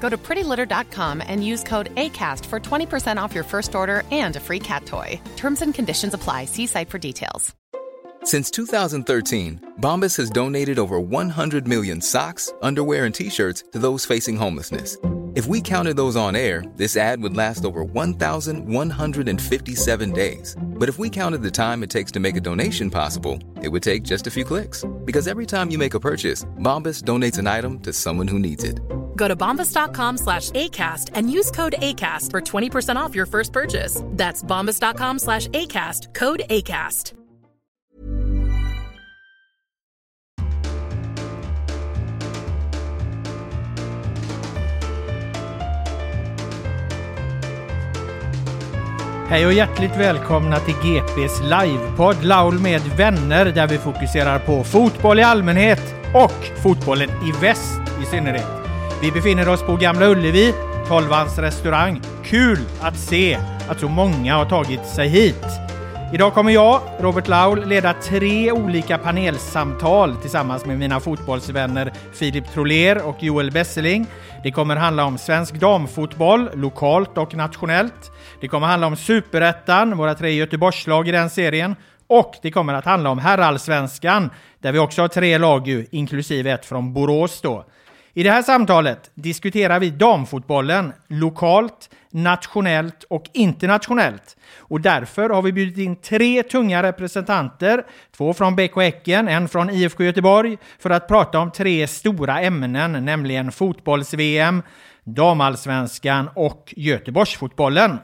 Go 0.00 0.08
to 0.08 0.16
prettylitter.com 0.16 1.22
and 1.26 1.44
use 1.44 1.64
code 1.64 1.94
ACAST 1.96 2.46
for 2.46 2.60
20% 2.60 3.20
off 3.20 3.34
your 3.34 3.44
first 3.44 3.74
order 3.74 4.04
and 4.10 4.36
a 4.36 4.40
free 4.40 4.60
cat 4.60 4.86
toy. 4.86 5.20
Terms 5.36 5.60
and 5.62 5.74
conditions 5.74 6.14
apply. 6.14 6.44
See 6.44 6.66
site 6.66 6.90
for 6.90 6.98
details. 6.98 7.54
Since 8.24 8.50
2013, 8.50 9.74
Bombas 9.80 10.16
has 10.16 10.30
donated 10.30 10.78
over 10.80 10.98
100 10.98 11.68
million 11.68 12.00
socks, 12.00 12.52
underwear, 12.60 13.04
and 13.04 13.14
t 13.14 13.30
shirts 13.30 13.62
to 13.70 13.78
those 13.78 14.04
facing 14.04 14.36
homelessness. 14.36 14.96
If 15.36 15.46
we 15.46 15.60
counted 15.60 15.96
those 15.96 16.16
on 16.16 16.34
air, 16.34 16.64
this 16.74 16.96
ad 16.96 17.22
would 17.22 17.36
last 17.36 17.64
over 17.64 17.84
1,157 17.84 20.12
days. 20.12 20.56
But 20.60 20.88
if 20.88 20.98
we 20.98 21.08
counted 21.08 21.42
the 21.42 21.52
time 21.52 21.84
it 21.84 21.90
takes 21.90 22.10
to 22.12 22.20
make 22.20 22.36
a 22.36 22.40
donation 22.40 22.90
possible, 22.90 23.38
it 23.62 23.68
would 23.68 23.84
take 23.84 24.02
just 24.02 24.26
a 24.26 24.30
few 24.30 24.44
clicks. 24.44 24.84
Because 25.04 25.28
every 25.28 25.46
time 25.46 25.70
you 25.70 25.78
make 25.78 25.94
a 25.94 26.00
purchase, 26.00 26.44
Bombas 26.58 27.04
donates 27.04 27.38
an 27.38 27.46
item 27.46 27.78
to 27.80 27.92
someone 27.92 28.26
who 28.26 28.40
needs 28.40 28.64
it. 28.64 28.80
Go 29.16 29.28
to 29.28 29.36
bombas.com 29.36 30.18
slash 30.18 30.50
ACAST 30.50 31.10
and 31.14 31.30
use 31.30 31.50
code 31.50 31.74
ACAST 31.78 32.30
for 32.30 32.40
20% 32.40 32.96
off 32.96 33.14
your 33.14 33.26
first 33.26 33.52
purchase. 33.52 34.02
That's 34.12 34.42
bombas.com 34.44 35.18
slash 35.18 35.48
ACAST, 35.48 36.14
code 36.14 36.42
ACAST. 36.48 37.12
Hej 49.28 49.46
och 49.46 49.52
hjärtligt 49.52 49.96
välkomna 49.96 50.58
till 50.58 50.74
GPs 50.74 51.40
livepodd 51.42 52.24
Laul 52.24 52.58
med 52.58 52.80
vänner 52.96 53.44
där 53.44 53.66
vi 53.66 53.78
fokuserar 53.78 54.38
på 54.38 54.64
fotboll 54.64 55.18
i 55.18 55.22
allmänhet 55.22 55.94
och 56.14 56.62
fotbollen 56.62 57.08
i 57.08 57.32
väst 57.40 57.80
i 58.02 58.06
synnerhet. 58.06 58.65
Vi 59.02 59.12
befinner 59.12 59.48
oss 59.48 59.62
på 59.62 59.76
Gamla 59.76 60.06
Ullevi, 60.06 60.54
Tolvans 60.88 61.38
restaurang. 61.38 62.00
Kul 62.24 62.58
att 62.80 62.98
se 62.98 63.38
att 63.68 63.80
så 63.80 63.88
många 63.88 64.36
har 64.36 64.44
tagit 64.44 64.86
sig 64.86 65.08
hit. 65.08 65.44
Idag 66.14 66.34
kommer 66.34 66.52
jag, 66.52 66.80
Robert 67.00 67.28
Laul, 67.28 67.68
leda 67.68 67.92
tre 67.92 68.52
olika 68.52 68.98
panelsamtal 68.98 70.16
tillsammans 70.16 70.66
med 70.66 70.78
mina 70.78 71.00
fotbollsvänner 71.00 71.92
Filip 72.12 72.52
Troler 72.52 73.06
och 73.06 73.22
Joel 73.22 73.50
Besseling. 73.50 74.06
Det 74.42 74.50
kommer 74.50 74.76
handla 74.76 75.04
om 75.04 75.18
svensk 75.18 75.54
damfotboll, 75.54 76.50
lokalt 76.54 77.18
och 77.18 77.34
nationellt. 77.34 78.12
Det 78.40 78.48
kommer 78.48 78.66
handla 78.66 78.86
om 78.86 78.96
superettan, 78.96 79.96
våra 79.96 80.14
tre 80.14 80.32
Göteborgslag 80.32 81.08
i 81.08 81.12
den 81.12 81.30
serien. 81.30 81.76
Och 82.06 82.34
det 82.42 82.50
kommer 82.50 82.74
att 82.74 82.84
handla 82.84 83.10
om 83.10 83.18
herrallsvenskan, 83.18 84.30
där 84.60 84.72
vi 84.72 84.78
också 84.78 85.02
har 85.02 85.08
tre 85.08 85.38
lag 85.38 85.68
ju, 85.68 85.86
inklusive 85.90 86.50
ett 86.50 86.66
från 86.66 86.92
Borås 86.92 87.40
då. 87.40 87.64
I 88.18 88.22
det 88.22 88.30
här 88.30 88.42
samtalet 88.42 89.10
diskuterar 89.14 89.80
vi 89.80 89.90
damfotbollen 89.90 90.92
lokalt, 91.08 91.90
nationellt 92.10 93.04
och 93.04 93.24
internationellt. 93.32 94.36
Och 94.58 94.80
därför 94.80 95.30
har 95.30 95.42
vi 95.42 95.52
bjudit 95.52 95.78
in 95.78 95.96
tre 95.96 96.42
tunga 96.42 96.82
representanter, 96.82 97.84
två 98.16 98.34
från 98.34 98.56
BK 98.56 98.76
Häcken, 98.76 99.28
en 99.28 99.48
från 99.48 99.70
IFK 99.70 100.04
Göteborg, 100.04 100.58
för 100.78 100.90
att 100.90 101.08
prata 101.08 101.38
om 101.38 101.50
tre 101.50 101.86
stora 101.86 102.40
ämnen, 102.40 103.04
nämligen 103.04 103.52
fotbolls-VM, 103.52 104.62
damallsvenskan 105.04 106.30
och 106.34 106.74
Göteborgsfotbollen. 106.76 107.98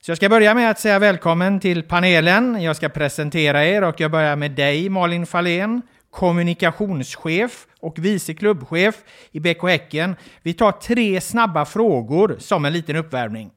Så 0.00 0.10
jag 0.10 0.16
ska 0.16 0.28
börja 0.28 0.54
med 0.54 0.70
att 0.70 0.80
säga 0.80 0.98
välkommen 0.98 1.60
till 1.60 1.82
panelen. 1.82 2.62
Jag 2.62 2.76
ska 2.76 2.88
presentera 2.88 3.64
er 3.64 3.84
och 3.84 4.00
jag 4.00 4.10
börjar 4.10 4.36
med 4.36 4.50
dig 4.50 4.88
Malin 4.88 5.26
Fahlén, 5.26 5.82
kommunikationschef 6.18 7.66
och 7.80 7.98
vice 7.98 8.34
klubbchef 8.34 8.94
i 9.32 9.40
BK 9.40 9.62
Häcken. 9.62 10.16
Vi 10.42 10.54
tar 10.54 10.72
tre 10.72 11.20
snabba 11.20 11.64
frågor 11.64 12.36
som 12.38 12.64
en 12.64 12.72
liten 12.72 12.96
uppvärmning. 12.96 13.50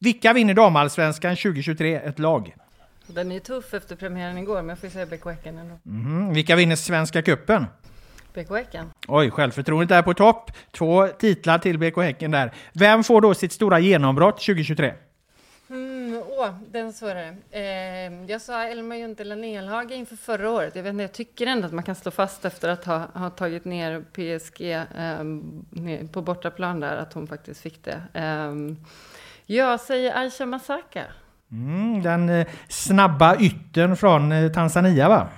Vilka 0.00 0.32
vinner 0.32 0.54
damallsvenskan 0.54 1.36
2023? 1.36 1.94
Ett 1.94 2.18
lag. 2.18 2.54
Den 3.06 3.32
är 3.32 3.40
tuff 3.40 3.74
efter 3.74 3.96
premiären 3.96 4.38
igår, 4.38 4.56
men 4.56 4.68
jag 4.68 4.78
får 4.78 4.88
säga 4.88 5.06
BK 5.06 5.24
Häcken 5.24 5.58
ändå. 5.58 5.78
Mm. 5.86 6.34
Vilka 6.34 6.56
vinner 6.56 6.76
Svenska 6.76 7.22
Cupen? 7.22 7.66
BK 8.34 8.50
Häcken. 8.50 8.90
Oj, 9.08 9.30
självförtroendet 9.30 9.90
är 9.90 10.02
på 10.02 10.14
topp. 10.14 10.50
Två 10.72 11.08
titlar 11.08 11.58
till 11.58 11.78
BK 11.78 11.96
Häcken 11.96 12.30
där. 12.30 12.52
Vem 12.72 13.04
får 13.04 13.20
då 13.20 13.34
sitt 13.34 13.52
stora 13.52 13.78
genombrott 13.78 14.36
2023? 14.36 14.92
Mm, 15.70 16.22
åh, 16.38 16.50
den 16.70 16.92
svårare. 16.92 17.36
Eh, 17.50 18.30
jag 18.30 18.40
sa 18.40 18.62
Elma 18.62 18.96
Juntila 18.96 19.34
Nelhage 19.34 19.90
inför 19.92 20.16
förra 20.16 20.50
året. 20.50 20.76
Jag, 20.76 20.82
vet 20.82 20.90
inte, 20.90 21.02
jag 21.02 21.12
tycker 21.12 21.46
ändå 21.46 21.66
att 21.66 21.72
man 21.72 21.84
kan 21.84 21.94
slå 21.94 22.10
fast 22.10 22.44
efter 22.44 22.68
att 22.68 22.84
ha, 22.84 22.98
ha 23.14 23.30
tagit 23.30 23.64
ner 23.64 24.04
PSG 24.12 24.72
eh, 24.72 26.06
på 26.12 26.22
bortaplan 26.22 26.80
där, 26.80 26.96
att 26.96 27.12
hon 27.12 27.26
faktiskt 27.26 27.60
fick 27.60 27.84
det. 27.84 28.02
Eh, 28.12 28.54
jag 29.46 29.80
säger 29.80 30.18
Aisha 30.18 30.46
Masaka. 30.46 31.04
Mm, 31.50 32.02
den 32.02 32.28
eh, 32.28 32.46
snabba 32.68 33.36
yttern 33.36 33.96
från 33.96 34.32
eh, 34.32 34.52
Tanzania 34.52 35.08
va? 35.08 35.28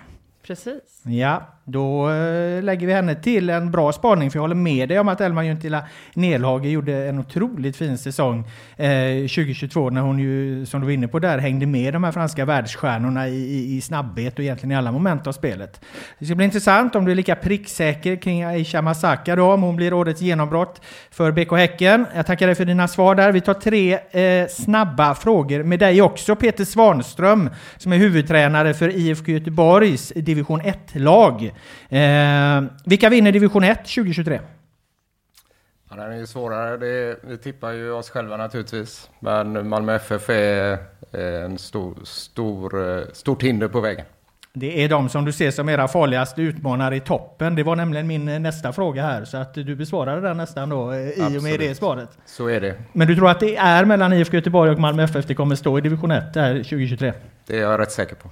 Precis. 0.42 1.02
Ja, 1.04 1.55
då 1.68 2.10
eh, 2.10 2.62
lägger 2.62 2.86
vi 2.86 2.92
henne 2.92 3.14
till 3.14 3.50
en 3.50 3.70
bra 3.70 3.92
spaning, 3.92 4.30
för 4.30 4.36
jag 4.38 4.42
håller 4.42 4.54
med 4.54 4.88
dig 4.88 4.98
om 4.98 5.08
att 5.08 5.20
Elma 5.20 5.44
Juntila 5.44 5.82
Nelhage 6.14 6.66
gjorde 6.66 7.08
en 7.08 7.18
otroligt 7.18 7.76
fin 7.76 7.98
säsong 7.98 8.38
eh, 8.76 9.18
2022 9.18 9.90
när 9.90 10.00
hon 10.00 10.18
ju, 10.18 10.66
som 10.66 10.80
du 10.80 10.86
var 10.86 10.92
inne 10.92 11.08
på 11.08 11.18
där, 11.18 11.38
hängde 11.38 11.66
med 11.66 11.92
de 11.92 12.04
här 12.04 12.12
franska 12.12 12.44
världsstjärnorna 12.44 13.28
i, 13.28 13.34
i, 13.34 13.76
i 13.76 13.80
snabbhet 13.80 14.34
och 14.38 14.44
egentligen 14.44 14.72
i 14.72 14.74
alla 14.74 14.92
moment 14.92 15.26
av 15.26 15.32
spelet. 15.32 15.80
Det 16.18 16.26
ska 16.26 16.34
bli 16.34 16.44
intressant 16.44 16.94
om 16.94 17.04
du 17.04 17.10
är 17.10 17.16
lika 17.16 17.36
pricksäker 17.36 18.16
kring 18.16 18.44
Aisha 18.44 18.82
Masaka 18.82 19.36
då, 19.36 19.52
om 19.52 19.62
hon 19.62 19.76
blir 19.76 19.92
årets 19.92 20.20
genombrott 20.20 20.80
för 21.10 21.32
BK 21.32 21.52
Häcken. 21.52 22.06
Jag 22.14 22.26
tackar 22.26 22.46
dig 22.46 22.54
för 22.54 22.64
dina 22.64 22.88
svar 22.88 23.14
där. 23.14 23.32
Vi 23.32 23.40
tar 23.40 23.54
tre 23.54 23.98
eh, 24.10 24.48
snabba 24.48 25.14
frågor 25.14 25.62
med 25.62 25.78
dig 25.78 26.02
också, 26.02 26.36
Peter 26.36 26.64
Svanström, 26.64 27.50
som 27.76 27.92
är 27.92 27.96
huvudtränare 27.96 28.74
för 28.74 28.96
IFK 28.96 29.32
Göteborgs 29.32 30.12
division 30.16 30.60
1-lag. 30.62 31.52
Eh, 31.88 32.64
vilka 32.84 33.08
vinner 33.08 33.32
division 33.32 33.64
1 33.64 33.78
2023? 33.78 34.40
Ja, 35.90 35.96
den 35.96 36.12
är 36.12 36.16
ju 36.16 36.26
svårare. 36.26 36.76
Det, 36.76 37.16
vi 37.22 37.38
tippar 37.38 37.72
ju 37.72 37.90
oss 37.90 38.10
själva 38.10 38.36
naturligtvis. 38.36 39.10
Men 39.20 39.68
Malmö 39.68 39.94
FF 39.94 40.30
är 40.30 40.78
en 41.44 41.58
stor, 41.58 41.98
stor, 42.04 43.04
stort 43.12 43.42
hinder 43.42 43.68
på 43.68 43.80
vägen. 43.80 44.04
Det 44.58 44.84
är 44.84 44.88
de 44.88 45.08
som 45.08 45.24
du 45.24 45.32
ser 45.32 45.50
som 45.50 45.68
era 45.68 45.88
farligaste 45.88 46.42
utmanare 46.42 46.96
i 46.96 47.00
toppen. 47.00 47.54
Det 47.54 47.62
var 47.62 47.76
nämligen 47.76 48.06
min 48.06 48.42
nästa 48.42 48.72
fråga 48.72 49.02
här, 49.02 49.24
så 49.24 49.36
att 49.36 49.54
du 49.54 49.74
besvarade 49.74 50.20
den 50.20 50.36
nästan 50.36 50.68
då 50.68 50.92
eh, 50.92 50.98
i 50.98 51.08
Absolut. 51.08 51.36
och 51.36 51.42
med 51.42 51.60
det 51.60 51.74
svaret. 51.74 52.08
Så 52.26 52.46
är 52.48 52.60
det. 52.60 52.74
Men 52.92 53.08
du 53.08 53.16
tror 53.16 53.30
att 53.30 53.40
det 53.40 53.56
är 53.56 53.84
mellan 53.84 54.12
IFK 54.12 54.36
Göteborg 54.36 54.70
och 54.70 54.78
Malmö 54.78 55.02
FF 55.02 55.26
det 55.26 55.34
kommer 55.34 55.54
stå 55.54 55.78
i 55.78 55.80
division 55.80 56.10
1 56.10 56.34
där 56.34 56.54
2023? 56.54 57.12
Det 57.46 57.56
är 57.56 57.62
jag 57.62 57.80
rätt 57.80 57.92
säker 57.92 58.14
på. 58.14 58.30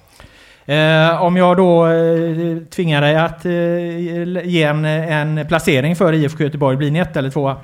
Eh, 0.66 1.22
om 1.22 1.36
jag 1.36 1.56
då 1.56 1.86
eh, 1.86 2.56
tvingar 2.70 3.00
dig 3.00 3.16
att 3.16 3.44
eh, 3.44 4.46
ge 4.48 4.62
en, 4.62 4.84
en 4.84 5.46
placering 5.48 5.96
för 5.96 6.12
IFK 6.12 6.44
Göteborg, 6.44 6.76
blir 6.76 6.90
ni 6.90 6.98
ett 6.98 7.16
eller 7.16 7.30
tvåa? 7.30 7.56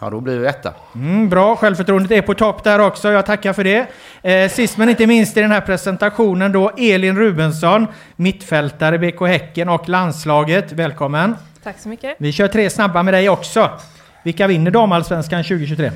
Ja, 0.00 0.10
då 0.10 0.20
blir 0.20 0.38
vi 0.38 0.46
etta. 0.46 0.74
Mm, 0.94 1.28
bra, 1.28 1.56
självförtroendet 1.56 2.10
är 2.10 2.22
på 2.22 2.34
topp 2.34 2.64
där 2.64 2.78
också. 2.78 3.12
Jag 3.12 3.26
tackar 3.26 3.52
för 3.52 3.64
det. 3.64 3.86
Eh, 4.22 4.50
sist 4.50 4.76
men 4.76 4.88
inte 4.88 5.06
minst 5.06 5.36
i 5.36 5.40
den 5.40 5.50
här 5.50 5.60
presentationen 5.60 6.52
då 6.52 6.70
Elin 6.76 7.18
Rubensson, 7.18 7.86
mittfältare 8.16 8.98
BK 8.98 9.26
Häcken 9.26 9.68
och 9.68 9.88
landslaget. 9.88 10.72
Välkommen! 10.72 11.36
Tack 11.62 11.78
så 11.78 11.88
mycket. 11.88 12.16
Vi 12.18 12.32
kör 12.32 12.48
tre 12.48 12.70
snabba 12.70 13.02
med 13.02 13.14
dig 13.14 13.28
också. 13.28 13.70
Vilka 14.22 14.46
vinner 14.46 14.70
damallsvenskan 14.70 15.44
2023? 15.44 15.90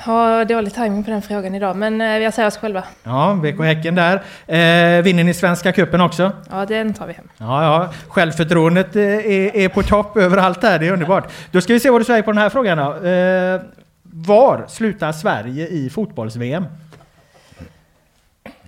Har 0.00 0.44
dålig 0.44 0.74
timing 0.74 1.04
på 1.04 1.10
den 1.10 1.22
frågan 1.22 1.54
idag, 1.54 1.76
men 1.76 2.00
eh, 2.00 2.06
jag 2.06 2.34
säger 2.34 2.48
oss 2.48 2.56
själva. 2.56 2.84
Ja, 3.02 3.38
BK 3.42 3.64
Häcken 3.64 3.94
där. 3.94 4.14
Eh, 4.46 5.02
vinner 5.02 5.24
ni 5.24 5.34
Svenska 5.34 5.72
Cupen 5.72 6.00
också? 6.00 6.32
Ja, 6.50 6.66
den 6.66 6.94
tar 6.94 7.06
vi 7.06 7.12
hem. 7.12 7.28
Ja, 7.38 7.64
ja. 7.64 7.92
Självförtroendet 8.08 8.96
eh, 8.96 9.02
är, 9.02 9.56
är 9.56 9.68
på 9.68 9.82
topp 9.82 10.16
överallt 10.16 10.60
där, 10.60 10.78
det 10.78 10.86
är 10.86 10.92
underbart. 10.92 11.32
Då 11.50 11.60
ska 11.60 11.72
vi 11.72 11.80
se 11.80 11.90
vad 11.90 12.00
du 12.00 12.04
säger 12.04 12.22
på 12.22 12.32
den 12.32 12.38
här 12.38 12.48
frågan 12.48 12.78
då. 12.78 13.08
Eh, 13.08 13.60
var 14.02 14.64
slutar 14.68 15.12
Sverige 15.12 15.68
i 15.68 15.90
fotbolls-VM? 15.90 16.64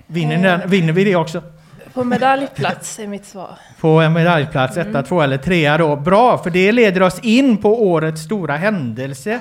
Vinner, 0.07 0.37
ni 0.37 0.43
den, 0.43 0.71
vinner 0.71 0.93
vi 0.93 1.05
det 1.05 1.17
också? 1.17 1.43
På 1.95 2.05
medaljplats 2.05 2.99
är 2.99 3.07
mitt 3.07 3.27
svar. 3.27 3.51
På 3.81 3.89
en 3.89 4.13
medaljplats, 4.13 4.77
etta, 4.77 5.03
två 5.03 5.21
eller 5.23 5.39
trea 5.39 5.79
då. 5.79 5.97
Bra, 5.97 6.39
för 6.39 6.51
det 6.51 6.73
leder 6.73 7.03
oss 7.03 7.19
in 7.19 7.57
på 7.57 7.89
årets 7.89 8.23
stora 8.23 8.57
händelse 8.57 9.41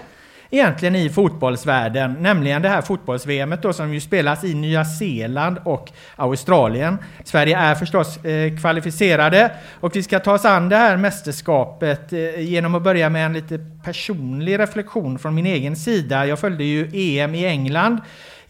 egentligen 0.51 0.95
i 0.95 1.09
fotbollsvärlden, 1.09 2.13
nämligen 2.19 2.62
det 2.62 2.69
här 2.69 2.81
fotbolls-VM 2.81 3.56
då 3.62 3.74
som 3.74 3.94
ju 3.94 4.01
spelas 4.01 4.44
i 4.44 4.53
Nya 4.53 4.86
Zeeland 4.86 5.57
och 5.63 5.92
Australien. 6.15 6.98
Sverige 7.24 7.57
är 7.57 7.75
förstås 7.75 8.25
eh, 8.25 8.57
kvalificerade 8.57 9.51
och 9.80 9.95
vi 9.95 10.03
ska 10.03 10.19
ta 10.19 10.33
oss 10.33 10.45
an 10.45 10.69
det 10.69 10.75
här 10.75 10.98
mästerskapet 10.98 12.13
eh, 12.13 12.39
genom 12.39 12.75
att 12.75 12.83
börja 12.83 13.09
med 13.09 13.25
en 13.25 13.33
lite 13.33 13.59
personlig 13.83 14.59
reflektion 14.59 15.19
från 15.19 15.36
min 15.36 15.45
egen 15.45 15.75
sida. 15.75 16.25
Jag 16.25 16.39
följde 16.39 16.63
ju 16.63 16.89
EM 16.94 17.36
i 17.36 17.45
England 17.45 17.98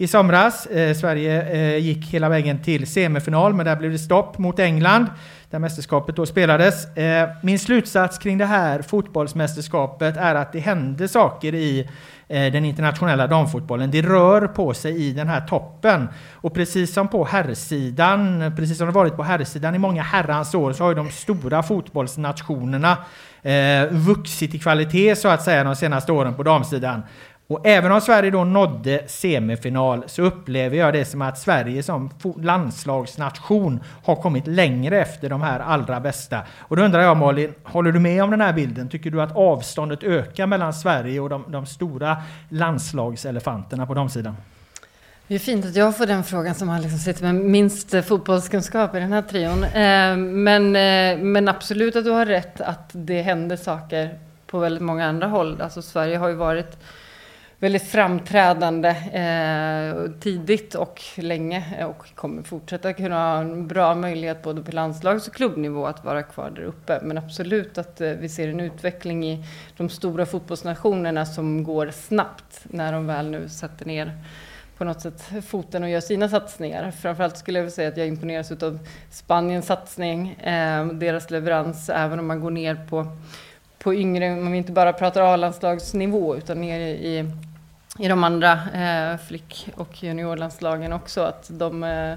i 0.01 0.07
somras. 0.07 0.65
Eh, 0.65 0.95
Sverige 0.95 1.41
eh, 1.41 1.77
gick 1.77 2.05
hela 2.05 2.29
vägen 2.29 2.59
till 2.63 2.87
semifinal, 2.87 3.53
men 3.53 3.65
där 3.65 3.75
blev 3.75 3.91
det 3.91 3.99
stopp 3.99 4.37
mot 4.37 4.59
England, 4.59 5.07
där 5.49 5.59
mästerskapet 5.59 6.15
då 6.15 6.25
spelades. 6.25 6.97
Eh, 6.97 7.29
min 7.41 7.59
slutsats 7.59 8.17
kring 8.17 8.37
det 8.37 8.45
här 8.45 8.81
fotbollsmästerskapet 8.81 10.17
är 10.17 10.35
att 10.35 10.53
det 10.53 10.59
händer 10.59 11.07
saker 11.07 11.55
i 11.55 11.89
eh, 12.27 12.51
den 12.51 12.65
internationella 12.65 13.27
damfotbollen. 13.27 13.91
Det 13.91 14.01
rör 14.01 14.47
på 14.47 14.73
sig 14.73 15.07
i 15.07 15.13
den 15.13 15.27
här 15.27 15.41
toppen. 15.41 16.07
Och 16.33 16.53
precis 16.53 16.93
som 16.93 17.07
på 17.07 17.25
herrsidan, 17.25 18.53
precis 18.57 18.77
som 18.77 18.87
det 18.87 18.93
varit 18.93 19.15
på 19.15 19.23
herrsidan 19.23 19.75
i 19.75 19.77
många 19.77 20.01
herrans 20.01 20.55
år, 20.55 20.73
så 20.73 20.83
har 20.83 20.89
ju 20.89 20.95
de 20.95 21.09
stora 21.09 21.63
fotbollsnationerna 21.63 22.97
eh, 23.41 23.87
vuxit 23.91 24.55
i 24.55 24.59
kvalitet 24.59 25.15
så 25.15 25.27
att 25.27 25.43
säga 25.43 25.63
de 25.63 25.75
senaste 25.75 26.11
åren 26.11 26.33
på 26.33 26.43
damsidan. 26.43 27.01
Och 27.51 27.67
även 27.67 27.91
om 27.91 28.01
Sverige 28.01 28.31
då 28.31 28.43
nådde 28.43 29.03
semifinal 29.07 30.03
så 30.07 30.21
upplever 30.21 30.77
jag 30.77 30.93
det 30.93 31.05
som 31.05 31.21
att 31.21 31.39
Sverige 31.39 31.83
som 31.83 32.09
landslagsnation 32.41 33.79
har 34.03 34.15
kommit 34.15 34.47
längre 34.47 35.01
efter 35.01 35.29
de 35.29 35.41
här 35.41 35.59
allra 35.59 35.99
bästa. 35.99 36.39
Och 36.59 36.75
då 36.75 36.83
undrar 36.83 37.01
jag 37.01 37.17
Malin, 37.17 37.53
håller 37.63 37.91
du 37.91 37.99
med 37.99 38.23
om 38.23 38.31
den 38.31 38.41
här 38.41 38.53
bilden? 38.53 38.89
Tycker 38.89 39.11
du 39.11 39.21
att 39.21 39.35
avståndet 39.35 40.03
ökar 40.03 40.47
mellan 40.47 40.73
Sverige 40.73 41.19
och 41.19 41.29
de, 41.29 41.45
de 41.47 41.65
stora 41.65 42.17
landslagselefanterna 42.49 43.85
på 43.85 43.93
damsidan? 43.93 44.35
Det 45.27 45.35
är 45.35 45.39
fint 45.39 45.65
att 45.65 45.75
jag 45.75 45.97
får 45.97 46.05
den 46.05 46.23
frågan 46.23 46.55
som 46.55 46.69
har 46.69 46.79
liksom 46.79 46.99
sitter 46.99 47.23
med 47.23 47.35
minst 47.35 48.05
fotbollskunskap 48.05 48.95
i 48.95 48.99
den 48.99 49.13
här 49.13 49.21
trion. 49.21 49.63
Eh, 49.63 50.17
men, 50.17 50.75
eh, 50.75 51.23
men 51.25 51.47
absolut 51.47 51.95
att 51.95 52.03
du 52.03 52.11
har 52.11 52.25
rätt 52.25 52.61
att 52.61 52.89
det 52.91 53.21
händer 53.21 53.55
saker 53.55 54.09
på 54.47 54.59
väldigt 54.59 54.83
många 54.83 55.05
andra 55.05 55.27
håll. 55.27 55.61
Alltså 55.61 55.81
Sverige 55.81 56.17
har 56.17 56.29
ju 56.29 56.35
varit 56.35 56.77
väldigt 57.61 57.83
framträdande 57.83 58.89
eh, 58.89 60.11
tidigt 60.19 60.75
och 60.75 61.01
länge 61.15 61.63
eh, 61.79 61.85
och 61.85 62.15
kommer 62.15 62.43
fortsätta 62.43 62.93
kunna 62.93 63.15
ha 63.15 63.41
en 63.41 63.67
bra 63.67 63.95
möjlighet 63.95 64.43
både 64.43 64.61
på 64.61 64.71
landslags 64.71 65.27
och 65.27 65.33
klubbnivå 65.33 65.85
att 65.85 66.05
vara 66.05 66.23
kvar 66.23 66.49
där 66.49 66.61
uppe. 66.61 66.99
Men 67.03 67.17
absolut 67.17 67.77
att 67.77 68.01
eh, 68.01 68.09
vi 68.09 68.29
ser 68.29 68.47
en 68.47 68.59
utveckling 68.59 69.25
i 69.25 69.45
de 69.77 69.89
stora 69.89 70.25
fotbollsnationerna 70.25 71.25
som 71.25 71.63
går 71.63 71.91
snabbt 71.91 72.59
när 72.63 72.93
de 72.93 73.07
väl 73.07 73.29
nu 73.29 73.49
sätter 73.49 73.85
ner 73.85 74.11
på 74.77 74.83
något 74.83 75.01
sätt 75.01 75.23
foten 75.47 75.83
och 75.83 75.89
gör 75.89 76.01
sina 76.01 76.29
satsningar. 76.29 76.91
Framförallt 76.91 77.37
skulle 77.37 77.59
jag 77.59 77.63
vilja 77.63 77.75
säga 77.75 77.89
att 77.89 77.97
jag 77.97 78.07
imponeras 78.07 78.51
av 78.51 78.79
Spaniens 79.09 79.65
satsning, 79.65 80.31
eh, 80.31 80.85
deras 80.85 81.29
leverans, 81.29 81.89
även 81.89 82.19
om 82.19 82.27
man 82.27 82.39
går 82.39 82.51
ner 82.51 82.85
på, 82.89 83.17
på 83.79 83.93
yngre, 83.93 84.31
om 84.31 84.51
vi 84.51 84.57
inte 84.57 84.71
bara 84.71 84.93
pratar 84.93 85.33
A-landslagsnivå 85.33 86.35
utan 86.35 86.61
ner 86.61 86.79
i, 86.79 87.31
i 87.99 88.07
de 88.07 88.23
andra 88.23 88.51
eh, 88.73 89.17
flick 89.17 89.69
och 89.75 90.03
juniorlandslagen 90.03 90.93
också, 90.93 91.21
att 91.21 91.49
de 91.51 91.83
eh, 91.83 92.13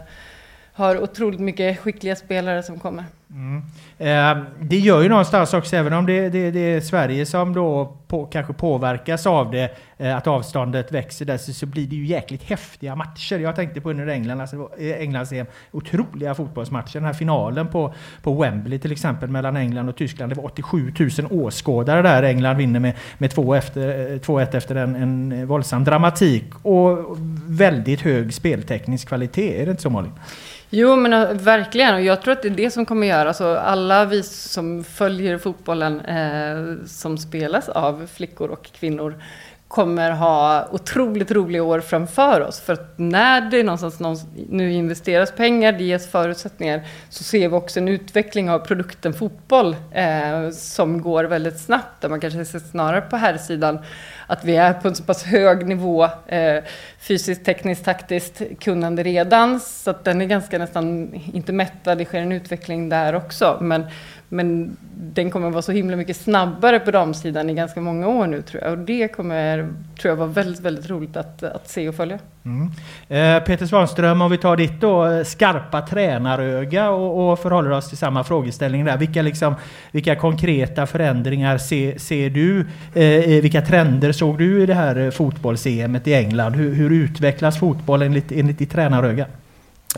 har 0.75 1.03
otroligt 1.03 1.41
mycket 1.41 1.79
skickliga 1.79 2.17
spelare 2.17 2.63
som 2.63 2.79
kommer. 2.79 3.05
Mm. 3.31 3.63
Eh, 3.99 4.45
det 4.61 4.79
gör 4.79 5.03
ju 5.03 5.09
någonstans 5.09 5.55
också, 5.55 5.77
även 5.77 5.93
om 5.93 6.07
det, 6.07 6.29
det, 6.29 6.51
det 6.51 6.61
är 6.61 6.81
Sverige 6.81 7.27
som 7.27 7.55
då 7.55 7.97
på, 8.09 8.27
kanske 8.27 8.53
påverkas 8.53 9.27
av 9.27 9.51
det, 9.51 9.77
eh, 9.99 10.17
att 10.17 10.27
avståndet 10.27 10.93
växer 10.93 11.25
där, 11.25 11.37
så, 11.37 11.53
så 11.53 11.67
blir 11.67 11.87
det 11.87 11.97
ju 11.97 12.07
jäkligt 12.07 12.43
häftiga 12.43 12.97
matcher. 12.97 13.39
Jag 13.39 13.57
tänkte 13.57 13.81
på 13.81 13.91
under 13.91 14.07
England, 14.07 14.41
alltså, 14.41 14.71
eh, 14.79 15.01
Englands 15.01 15.33
EM, 15.33 15.47
otroliga 15.71 16.35
fotbollsmatcher. 16.35 16.95
Den 16.95 17.05
här 17.05 17.13
finalen 17.13 17.69
på, 17.69 17.95
på 18.23 18.43
Wembley 18.43 18.79
till 18.79 18.93
exempel 18.93 19.29
mellan 19.29 19.57
England 19.57 19.89
och 19.89 19.97
Tyskland. 19.97 20.33
Det 20.33 20.37
var 20.37 20.45
87 20.45 20.93
000 20.99 21.11
åskådare 21.31 22.03
där. 22.03 22.23
England 22.23 22.57
vinner 22.57 22.81
med, 22.81 22.93
med 23.19 23.33
2-1 23.33 23.57
efter, 23.57 24.39
eh, 24.39 24.59
efter 24.59 24.75
en, 24.75 24.95
en 24.97 25.33
eh, 25.33 25.45
våldsam 25.45 25.85
dramatik 25.85 26.45
och 26.63 27.17
väldigt 27.47 28.01
hög 28.01 28.35
spelteknisk 28.35 29.09
kvalitet. 29.09 29.61
Är 29.61 29.65
det 29.65 29.71
inte 29.71 29.83
så 29.83 29.91
Malin? 29.91 30.13
Jo, 30.71 30.97
men 30.97 31.13
eh, 31.13 31.29
verkligen. 31.33 31.95
Och 31.95 32.03
jag 32.03 32.23
tror 32.23 32.33
att 32.33 32.43
det 32.43 32.49
är 32.49 32.51
det 32.51 32.71
som 32.71 32.87
kommer 32.87 33.07
göra. 33.07 33.29
Alltså, 33.29 33.57
alla 33.57 34.05
vi 34.05 34.23
som 34.23 34.85
följer 34.85 35.39
fotbollen 35.39 36.01
eh, 36.01 36.87
som 36.87 37.19
spelas 37.19 37.69
av 37.69 38.07
flickor 38.15 38.49
och 38.49 38.65
kvinnor 38.73 39.23
kommer 39.69 40.11
ha 40.11 40.69
otroligt 40.71 41.31
roliga 41.31 41.63
år 41.63 41.81
framför 41.81 42.41
oss. 42.41 42.61
För 42.61 42.73
att 42.73 42.99
när 42.99 43.41
det 43.41 43.63
någonstans 43.63 44.01
någonstans 44.01 44.37
nu 44.49 44.73
investeras 44.73 45.33
pengar, 45.33 45.73
det 45.73 45.85
ges 45.85 46.11
förutsättningar, 46.11 46.87
så 47.11 47.25
ser 47.25 47.49
vi 47.49 47.55
också 47.55 47.81
en 47.81 47.89
utveckling 47.89 48.51
av 48.51 48.59
produkten 48.59 49.15
fotboll 49.15 49.77
eh, 49.93 50.51
som 50.51 51.03
går 51.03 51.25
väldigt 51.25 51.59
snabbt. 51.59 52.01
Där 52.01 52.09
man 52.09 52.21
kanske 52.21 52.45
ser 52.45 52.59
snarare 52.59 53.01
på 53.01 53.17
här 53.17 53.37
sidan 53.37 53.79
att 54.27 54.45
vi 54.45 54.57
är 54.57 54.73
på 54.73 54.89
en 54.89 54.95
så 54.95 55.03
pass 55.03 55.25
hög 55.25 55.67
nivå 55.67 56.05
eh, 56.27 56.65
fysiskt, 56.99 57.45
tekniskt, 57.45 57.85
taktiskt 57.85 58.43
kunnande 58.61 59.03
redan. 59.03 59.61
Så 59.61 59.91
att 59.91 60.05
den 60.05 60.21
är 60.21 60.27
ganska 60.27 60.59
nästan, 60.59 61.15
inte 61.33 61.53
mättad, 61.53 61.99
det 61.99 62.05
sker 62.05 62.21
en 62.21 62.33
utveckling 62.33 62.89
där 62.89 63.15
också. 63.15 63.59
Men, 63.61 63.87
men 64.29 64.77
den 64.97 65.31
kommer 65.31 65.51
vara 65.51 65.63
så 65.63 65.73
himla 65.73 65.97
mycket 65.97 66.17
snabbare 66.17 66.81
på 66.81 66.91
damsidan 66.91 67.51
i 67.51 67.55
ganska 67.55 67.81
många 67.81 68.09
år 68.09 68.27
nu 68.27 68.43
tror 68.43 68.63
jag. 68.63 68.73
Och 68.73 68.79
det 68.79 69.09
kommer, 69.09 69.59
tror 70.01 70.11
jag, 70.11 70.17
vara 70.17 70.29
väldigt, 70.29 70.61
väldigt 70.61 70.91
roligt 70.91 71.17
att, 71.17 71.43
att 71.43 71.69
se 71.69 71.89
och 71.89 71.95
följa. 71.95 72.19
Mm. 72.45 72.71
Eh, 73.09 73.45
Peter 73.45 73.67
Svanström, 73.67 74.23
om 74.23 74.31
vi 74.31 74.39
tar 74.39 74.57
ditt 74.57 74.81
då, 74.81 75.07
eh, 75.07 75.25
skarpa 75.25 75.83
tränaröga 75.83 76.91
och, 76.91 77.33
och 77.33 77.39
förhåller 77.39 77.71
oss 77.71 77.89
till 77.89 77.99
samma 77.99 78.25
frågeställning 78.25 78.85
där. 78.85 78.97
Vilka, 78.97 79.23
liksom, 79.23 79.55
vilka 79.93 80.17
konkreta 80.17 80.87
förändringar 80.87 81.59
ser, 81.59 81.99
ser 81.99 82.31
du? 82.31 82.67
Eh, 82.95 83.03
eh, 83.03 83.43
vilka 83.43 83.63
trender 83.63 84.13
såg 84.13 84.39
du 84.39 84.63
i 84.63 84.67
det 84.67 84.75
här 84.75 84.97
eh, 84.97 85.11
fotbolls-EM 85.11 85.99
i 86.05 86.15
England? 86.15 86.53
Hur, 86.53 86.75
hur 86.75 86.91
utvecklas 86.91 87.59
fotboll 87.59 88.03
enligt, 88.03 88.33
enligt 88.33 88.59
ditt 88.59 88.73
tränaröga? 88.73 89.27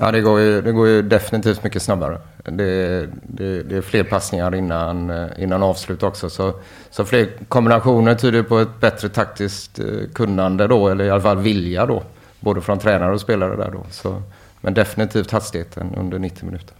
Ja, 0.00 0.12
det 0.12 0.20
går 0.20 0.40
ju, 0.40 0.62
det 0.62 0.72
går 0.72 0.88
ju 0.88 1.02
definitivt 1.02 1.64
mycket 1.64 1.82
snabbare. 1.82 2.18
Det, 2.44 3.08
det, 3.22 3.62
det 3.62 3.76
är 3.76 3.80
fler 3.80 4.04
passningar 4.04 4.54
innan, 4.54 5.10
eh, 5.10 5.26
innan 5.38 5.62
avslut 5.62 6.02
också. 6.02 6.30
Så, 6.30 6.54
så 6.90 7.04
fler 7.04 7.28
kombinationer 7.48 8.14
tyder 8.14 8.42
på 8.42 8.58
ett 8.58 8.80
bättre 8.80 9.08
taktiskt 9.08 9.78
eh, 9.78 9.86
kunnande 10.14 10.66
då, 10.66 10.88
eller 10.88 11.04
i 11.04 11.10
alla 11.10 11.20
fall 11.20 11.38
vilja 11.38 11.86
då. 11.86 12.02
Både 12.40 12.60
från 12.60 12.78
tränare 12.78 13.12
och 13.12 13.20
spelare 13.20 13.56
där 13.56 13.70
då. 13.70 13.86
Så, 13.90 14.22
men 14.60 14.74
definitivt 14.74 15.30
hastigheten 15.30 15.94
under 15.96 16.18
90 16.18 16.46
minuter. 16.46 16.74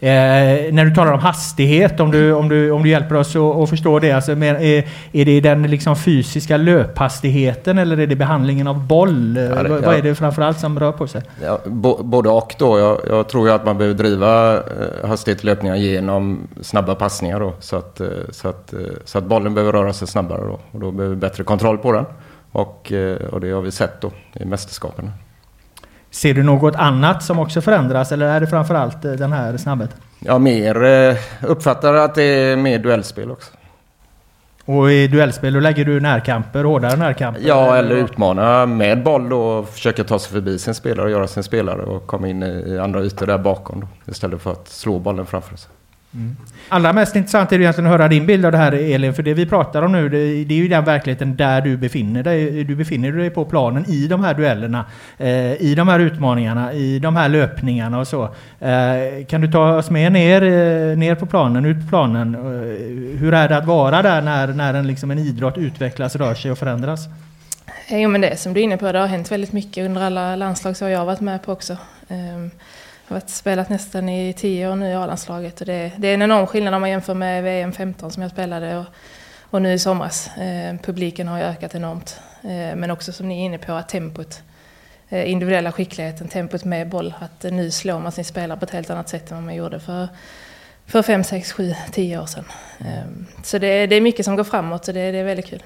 Eh, 0.00 0.72
när 0.72 0.84
du 0.84 0.94
talar 0.94 1.12
om 1.12 1.18
hastighet, 1.18 2.00
om 2.00 2.10
du, 2.10 2.32
om 2.32 2.48
du, 2.48 2.70
om 2.70 2.82
du 2.82 2.88
hjälper 2.88 3.14
oss 3.14 3.36
att, 3.36 3.70
förstå 3.70 3.98
det. 3.98 4.12
Alltså, 4.12 4.36
men, 4.36 4.56
är, 4.56 4.88
är 5.12 5.24
det 5.24 5.40
den 5.40 5.62
liksom 5.62 5.96
fysiska 5.96 6.56
löphastigheten 6.56 7.78
eller 7.78 7.98
är 7.98 8.06
det 8.06 8.16
behandlingen 8.16 8.66
av 8.66 8.86
boll? 8.86 9.36
Eh, 9.36 9.42
det- 9.42 9.68
vad, 9.68 9.82
ja. 9.82 9.86
vad 9.86 9.94
är 9.96 10.02
det 10.02 10.14
framförallt 10.14 10.60
som 10.60 10.80
rör 10.80 10.92
på 10.92 11.06
sig? 11.06 11.22
Ja, 11.42 11.60
bo, 11.66 12.02
både 12.02 12.28
och 12.28 12.54
då. 12.58 12.78
Jag, 12.78 13.00
jag 13.08 13.28
tror 13.28 13.48
ju 13.48 13.54
att 13.54 13.64
man 13.64 13.78
behöver 13.78 13.98
driva 13.98 14.54
eh, 14.56 15.08
hastighet 15.08 15.42
i 15.42 15.46
löpningar 15.46 15.76
genom 15.76 16.48
snabba 16.60 16.94
passningar 16.94 17.40
då. 17.40 17.52
Så 17.60 17.76
att, 17.76 18.00
eh, 18.00 18.06
så, 18.30 18.48
att, 18.48 18.72
eh, 18.72 18.78
så 19.04 19.18
att 19.18 19.24
bollen 19.24 19.54
behöver 19.54 19.72
röra 19.72 19.92
sig 19.92 20.08
snabbare 20.08 20.40
då. 20.40 20.58
Och 20.72 20.80
då 20.80 20.90
behöver 20.90 21.14
vi 21.14 21.20
bättre 21.20 21.44
kontroll 21.44 21.78
på 21.78 21.92
den. 21.92 22.04
Och, 22.52 22.92
eh, 22.92 23.16
och 23.16 23.40
det 23.40 23.50
har 23.50 23.60
vi 23.62 23.70
sett 23.70 24.00
då 24.00 24.10
i 24.32 24.44
mästerskapen. 24.44 25.10
Ser 26.16 26.34
du 26.34 26.42
något 26.42 26.74
annat 26.76 27.22
som 27.22 27.38
också 27.38 27.60
förändras 27.60 28.12
eller 28.12 28.26
är 28.26 28.40
det 28.40 28.46
framförallt 28.46 29.04
eh, 29.04 29.12
den 29.12 29.32
här 29.32 29.56
snabbheten? 29.56 29.98
Jag 30.18 30.40
mer 30.40 30.84
eh, 30.84 31.16
uppfattar 31.42 31.94
att 31.94 32.14
det 32.14 32.22
är 32.22 32.56
mer 32.56 32.78
duellspel 32.78 33.30
också. 33.30 33.52
Och 34.64 34.92
i 34.92 35.08
duellspel 35.08 35.54
då 35.54 35.60
lägger 35.60 35.84
du 35.84 36.00
närkamper, 36.00 36.64
hårdare 36.64 36.96
närkamper? 36.96 37.42
Ja, 37.44 37.76
eller 37.76 37.94
utmana 37.94 38.66
med 38.66 39.02
boll 39.02 39.28
då 39.28 39.40
och 39.40 39.68
försöka 39.68 40.04
ta 40.04 40.18
sig 40.18 40.32
förbi 40.32 40.58
sin 40.58 40.74
spelare 40.74 41.04
och 41.04 41.10
göra 41.10 41.26
sin 41.26 41.42
spelare 41.42 41.82
och 41.82 42.06
komma 42.06 42.28
in 42.28 42.42
i 42.42 42.78
andra 42.78 43.02
ytor 43.02 43.26
där 43.26 43.38
bakom 43.38 43.80
då. 43.80 44.12
Istället 44.12 44.42
för 44.42 44.52
att 44.52 44.68
slå 44.68 44.98
bollen 44.98 45.26
framför 45.26 45.56
sig. 45.56 45.70
Mm. 46.16 46.36
Allra 46.68 46.92
mest 46.92 47.16
intressant 47.16 47.52
är 47.52 47.58
det 47.58 47.64
egentligen 47.64 47.86
att 47.86 47.98
höra 47.98 48.08
din 48.08 48.26
bild 48.26 48.44
av 48.44 48.52
det 48.52 48.58
här 48.58 48.72
Elin, 48.72 49.14
för 49.14 49.22
det 49.22 49.34
vi 49.34 49.46
pratar 49.46 49.82
om 49.82 49.92
nu 49.92 50.08
det, 50.08 50.44
det 50.44 50.54
är 50.54 50.58
ju 50.58 50.68
den 50.68 50.84
verkligheten 50.84 51.36
där 51.36 51.60
du 51.60 51.76
befinner 51.76 52.22
dig. 52.22 52.64
Du 52.64 52.76
befinner 52.76 53.12
dig 53.12 53.30
på 53.30 53.44
planen 53.44 53.84
i 53.90 54.06
de 54.06 54.24
här 54.24 54.34
duellerna, 54.34 54.84
eh, 55.18 55.62
i 55.62 55.74
de 55.76 55.88
här 55.88 55.98
utmaningarna, 55.98 56.72
i 56.72 56.98
de 56.98 57.16
här 57.16 57.28
löpningarna 57.28 57.98
och 57.98 58.08
så. 58.08 58.22
Eh, 58.60 59.26
kan 59.28 59.40
du 59.40 59.52
ta 59.52 59.76
oss 59.76 59.90
med 59.90 60.12
ner, 60.12 60.42
eh, 60.42 60.96
ner 60.96 61.14
på 61.14 61.26
planen, 61.26 61.64
ut 61.64 61.80
på 61.80 61.88
planen? 61.88 62.34
Eh, 62.34 63.18
hur 63.18 63.34
är 63.34 63.48
det 63.48 63.56
att 63.56 63.66
vara 63.66 64.02
där 64.02 64.22
när, 64.22 64.46
när 64.46 64.74
en, 64.74 64.86
liksom 64.86 65.10
en 65.10 65.18
idrott 65.18 65.58
utvecklas, 65.58 66.16
rör 66.16 66.34
sig 66.34 66.50
och 66.50 66.58
förändras? 66.58 67.08
Eh, 67.88 68.00
jo 68.00 68.08
men 68.08 68.20
det 68.20 68.36
som 68.36 68.52
du 68.52 68.60
är 68.60 68.64
inne 68.64 68.76
på, 68.76 68.92
det 68.92 68.98
har 68.98 69.06
hänt 69.06 69.32
väldigt 69.32 69.52
mycket 69.52 69.84
under 69.84 70.02
alla 70.02 70.36
landslagsår 70.36 70.88
jag 70.88 70.98
har 70.98 71.06
varit 71.06 71.20
med 71.20 71.42
på 71.42 71.52
också. 71.52 71.76
Um, 72.08 72.50
jag 73.08 73.16
har 73.16 73.22
spelat 73.26 73.68
nästan 73.68 74.08
i 74.08 74.32
tio 74.32 74.70
år 74.70 74.76
nu 74.76 74.90
i 74.90 74.94
A-landslaget 74.94 75.60
och 75.60 75.66
det, 75.66 75.92
det, 75.96 76.08
är 76.08 76.14
en 76.14 76.22
enorm 76.22 76.46
skillnad 76.46 76.74
om 76.74 76.80
man 76.80 76.90
jämför 76.90 77.14
med 77.14 77.44
VM 77.44 77.72
15 77.72 78.10
som 78.10 78.22
jag 78.22 78.32
spelade 78.32 78.76
och, 78.76 78.86
och 79.40 79.62
nu 79.62 79.72
i 79.72 79.78
somras. 79.78 80.36
Eh, 80.36 80.76
publiken 80.82 81.28
har 81.28 81.38
ju 81.38 81.44
ökat 81.44 81.74
enormt. 81.74 82.20
Eh, 82.42 82.76
men 82.76 82.90
också 82.90 83.12
som 83.12 83.28
ni 83.28 83.40
är 83.40 83.44
inne 83.44 83.58
på, 83.58 83.72
att 83.72 83.88
tempot, 83.88 84.42
eh, 85.08 85.30
individuella 85.30 85.72
skickligheten, 85.72 86.28
tempot 86.28 86.64
med 86.64 86.88
boll, 86.88 87.14
att 87.18 87.44
eh, 87.44 87.52
nu 87.52 87.70
slår 87.70 88.00
man 88.00 88.12
sin 88.12 88.24
spelare 88.24 88.58
på 88.58 88.64
ett 88.64 88.70
helt 88.70 88.90
annat 88.90 89.08
sätt 89.08 89.30
än 89.30 89.36
vad 89.36 89.44
man 89.44 89.54
gjorde 89.54 89.80
för, 89.80 90.08
för 90.86 91.02
5, 91.02 91.24
6, 91.24 91.52
7, 91.52 91.74
10 91.92 92.18
år 92.18 92.26
sedan. 92.26 92.44
Eh, 92.78 93.42
så 93.42 93.58
det, 93.58 93.86
det, 93.86 93.96
är 93.96 94.00
mycket 94.00 94.24
som 94.24 94.36
går 94.36 94.44
framåt 94.44 94.88
och 94.88 94.94
det, 94.94 95.12
det 95.12 95.18
är 95.18 95.24
väldigt 95.24 95.46
kul. 95.46 95.62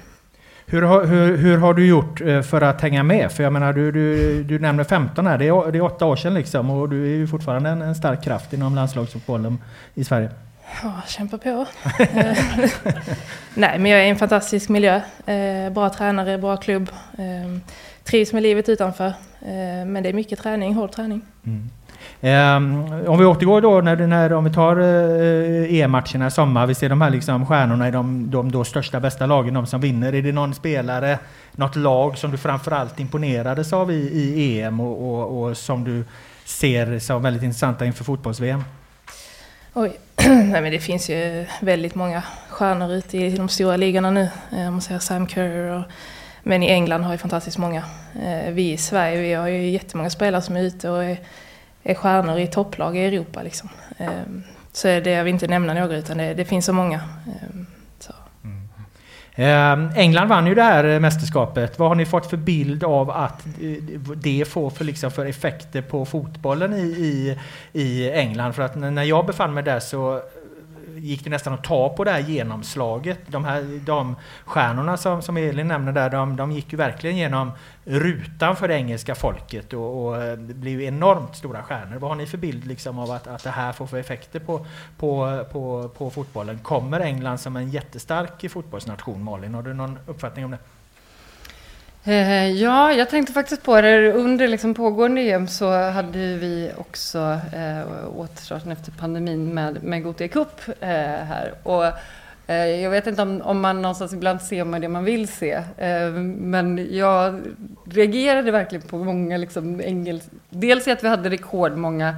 Hur 0.71 0.81
har, 0.81 1.05
hur, 1.05 1.37
hur 1.37 1.57
har 1.57 1.73
du 1.73 1.87
gjort 1.87 2.21
eh, 2.21 2.41
för 2.41 2.61
att 2.61 2.81
hänga 2.81 3.03
med? 3.03 3.31
För 3.31 3.43
jag 3.43 3.53
menar, 3.53 3.73
du, 3.73 3.91
du, 3.91 4.43
du 4.43 4.59
nämner 4.59 4.83
15 4.83 5.27
här, 5.27 5.37
det 5.37 5.47
är, 5.47 5.71
det 5.71 5.77
är 5.77 5.81
åtta 5.81 6.05
år 6.05 6.15
sedan 6.15 6.33
liksom 6.33 6.69
och 6.69 6.89
du 6.89 7.03
är 7.03 7.15
ju 7.17 7.27
fortfarande 7.27 7.69
en, 7.69 7.81
en 7.81 7.95
stark 7.95 8.23
kraft 8.23 8.53
inom 8.53 8.75
landslagsfotbollen 8.75 9.57
i 9.93 10.03
Sverige. 10.03 10.29
Ja, 10.83 11.01
kämpa 11.07 11.37
på. 11.37 11.65
Nej, 13.53 13.79
men 13.79 13.85
jag 13.85 14.01
är 14.01 14.05
i 14.05 14.09
en 14.09 14.15
fantastisk 14.15 14.69
miljö. 14.69 15.01
Eh, 15.25 15.69
bra 15.73 15.89
tränare, 15.89 16.37
bra 16.37 16.57
klubb. 16.57 16.89
Eh, 17.17 17.59
trivs 18.03 18.33
med 18.33 18.43
livet 18.43 18.69
utanför. 18.69 19.13
Men 19.85 20.03
det 20.03 20.09
är 20.09 20.13
mycket 20.13 20.39
träning, 20.39 20.73
hård 20.73 20.91
träning. 20.91 21.21
Mm. 21.45 21.69
Um, 22.23 22.83
om 23.07 23.19
vi 23.19 23.25
återgår 23.25 23.61
då, 23.61 23.81
när, 23.81 23.95
när, 23.95 24.33
om 24.33 24.43
vi 24.43 24.53
tar 24.53 24.77
eh, 24.77 24.85
uh, 24.85 25.73
EM-matcherna 25.73 26.27
i 26.27 26.31
sommar, 26.31 26.67
vi 26.67 26.75
ser 26.75 26.89
de 26.89 27.01
här 27.01 27.09
liksom 27.09 27.45
stjärnorna 27.45 27.87
i 27.87 27.91
de, 27.91 28.31
de 28.31 28.51
då 28.51 28.63
största, 28.63 28.99
bästa 28.99 29.25
lagen, 29.25 29.53
de 29.53 29.65
som 29.65 29.81
vinner. 29.81 30.15
Är 30.15 30.21
det 30.21 30.31
någon 30.31 30.53
spelare, 30.53 31.19
något 31.51 31.75
lag 31.75 32.17
som 32.17 32.31
du 32.31 32.37
framförallt 32.37 32.99
imponerades 32.99 33.73
av 33.73 33.91
i, 33.91 33.95
i 33.95 34.61
EM 34.61 34.79
och, 34.79 35.13
och, 35.13 35.43
och, 35.43 35.57
som 35.57 35.83
du 35.83 36.05
ser 36.45 36.99
som 36.99 37.21
väldigt 37.21 37.43
intressanta 37.43 37.85
inför 37.85 38.03
fotbolls-VM? 38.03 38.63
Oj, 39.73 39.97
Nej, 40.27 40.61
men 40.61 40.71
det 40.71 40.79
finns 40.79 41.09
ju 41.09 41.45
väldigt 41.61 41.95
många 41.95 42.23
stjärnor 42.49 42.91
ute 42.91 43.17
i 43.17 43.35
de 43.35 43.49
stora 43.49 43.77
ligorna 43.77 44.11
nu. 44.11 44.29
Eh, 44.51 44.67
om 44.67 44.73
man 44.73 44.81
säger 44.81 44.99
Sam 44.99 45.27
Kerr 45.27 45.77
och 45.77 45.83
men 46.43 46.63
i 46.63 46.67
England 46.67 47.03
har 47.03 47.11
vi 47.11 47.17
fantastiskt 47.17 47.57
många. 47.57 47.83
Eh, 48.23 48.51
vi 48.51 48.71
i 48.71 48.77
Sverige 48.77 49.21
vi 49.21 49.33
har 49.33 49.47
ju 49.47 49.69
jättemånga 49.69 50.09
spelare 50.09 50.41
som 50.41 50.55
är 50.55 50.61
ute 50.61 50.89
och 50.89 51.03
är 51.03 51.17
är 51.83 51.93
stjärnor 51.93 52.39
i 52.39 52.47
topplag 52.47 52.97
i 52.97 53.05
Europa. 53.05 53.41
Liksom. 53.41 53.69
Ehm, 53.97 54.43
så 54.71 54.87
är 54.87 55.01
det, 55.01 55.11
jag 55.11 55.23
vill 55.23 55.33
inte 55.33 55.47
nämna 55.47 55.73
några 55.73 55.95
utan 55.95 56.17
det, 56.17 56.33
det 56.33 56.45
finns 56.45 56.65
så 56.65 56.73
många. 56.73 57.01
Ehm, 57.25 57.65
så. 57.99 58.13
Mm. 58.43 58.69
Ehm, 59.35 59.89
England 59.95 60.27
vann 60.27 60.47
ju 60.47 60.55
det 60.55 60.63
här 60.63 60.99
mästerskapet. 60.99 61.79
Vad 61.79 61.87
har 61.87 61.95
ni 61.95 62.05
fått 62.05 62.29
för 62.29 62.37
bild 62.37 62.83
av 62.83 63.11
att 63.11 63.45
det 64.15 64.47
får 64.47 64.69
för, 64.69 64.85
liksom, 64.85 65.11
för 65.11 65.25
effekter 65.25 65.81
på 65.81 66.05
fotbollen 66.05 66.73
i, 66.73 66.81
i, 66.81 67.37
i 67.81 68.11
England? 68.11 68.53
För 68.53 68.63
att 68.63 68.75
när 68.75 69.03
jag 69.03 69.25
befann 69.25 69.53
mig 69.53 69.63
där 69.63 69.79
så 69.79 70.21
gick 71.01 71.23
det 71.23 71.29
nästan 71.29 71.53
att 71.53 71.63
ta 71.63 71.89
på 71.89 72.03
det 72.03 72.11
här 72.11 72.19
genomslaget. 72.19 73.19
De 73.27 73.45
här 73.45 73.79
de 73.85 74.15
stjärnorna 74.45 74.97
som, 74.97 75.21
som 75.21 75.37
Elin 75.37 75.67
nämner 75.67 75.91
där, 75.91 76.09
de, 76.09 76.35
de 76.35 76.51
gick 76.51 76.71
ju 76.71 76.77
verkligen 76.77 77.17
genom 77.17 77.51
rutan 77.83 78.55
för 78.55 78.67
det 78.67 78.75
engelska 78.75 79.15
folket 79.15 79.73
och, 79.73 80.05
och 80.05 80.23
eh, 80.23 80.37
blev 80.37 80.81
enormt 80.81 81.35
stora 81.35 81.63
stjärnor. 81.63 81.97
Vad 81.97 82.11
har 82.11 82.15
ni 82.15 82.25
för 82.25 82.37
bild 82.37 82.65
liksom 82.65 82.99
av 82.99 83.11
att, 83.11 83.27
att 83.27 83.43
det 83.43 83.49
här 83.49 83.71
får 83.71 83.87
för 83.87 83.97
effekter 83.97 84.39
på, 84.39 84.65
på, 84.97 85.45
på, 85.51 85.89
på 85.97 86.09
fotbollen? 86.09 86.59
Kommer 86.59 86.99
England 86.99 87.37
som 87.37 87.55
en 87.55 87.69
jättestark 87.69 88.51
fotbollsnation, 88.51 89.23
Malin? 89.23 89.53
Har 89.53 89.63
du 89.63 89.73
någon 89.73 89.99
uppfattning 90.07 90.45
om 90.45 90.51
det? 90.51 90.57
Eh, 92.03 92.51
ja, 92.51 92.93
jag 92.93 93.09
tänkte 93.09 93.33
faktiskt 93.33 93.63
på 93.63 93.81
det. 93.81 94.11
Under 94.11 94.47
liksom 94.47 94.73
pågående 94.73 95.21
EM 95.21 95.47
så 95.47 95.71
hade 95.71 96.35
vi 96.37 96.71
också 96.77 97.39
eh, 97.53 98.17
återstarten 98.17 98.71
efter 98.71 98.91
pandemin 98.91 99.53
med, 99.53 99.83
med 99.83 100.03
Gothia 100.03 100.27
Cup 100.27 100.61
eh, 100.79 100.89
här. 100.89 101.53
Och, 101.63 101.85
eh, 102.47 102.65
jag 102.65 102.89
vet 102.89 103.07
inte 103.07 103.21
om, 103.21 103.41
om 103.41 103.61
man 103.61 103.81
någonstans 103.81 104.13
ibland 104.13 104.41
ser 104.41 104.63
man 104.63 104.81
det 104.81 104.87
man 104.87 105.03
vill 105.03 105.27
se. 105.27 105.51
Eh, 105.77 106.09
men 106.37 106.87
jag 106.91 107.41
reagerade 107.85 108.51
verkligen 108.51 108.87
på 108.87 108.97
många 108.97 109.37
liksom, 109.37 109.79
engels... 109.79 110.29
Dels 110.49 110.87
i 110.87 110.91
att 110.91 111.03
vi 111.03 111.07
hade 111.07 111.29
rekordmånga 111.29 112.15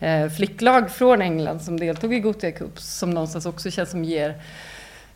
eh, 0.00 0.28
flicklag 0.28 0.90
från 0.90 1.22
England 1.22 1.60
som 1.60 1.80
deltog 1.80 2.14
i 2.14 2.20
Gothia 2.20 2.52
Cup 2.52 2.80
som 2.80 3.10
någonstans 3.10 3.46
också 3.46 3.70
känns 3.70 3.90
som 3.90 4.04
ger 4.04 4.34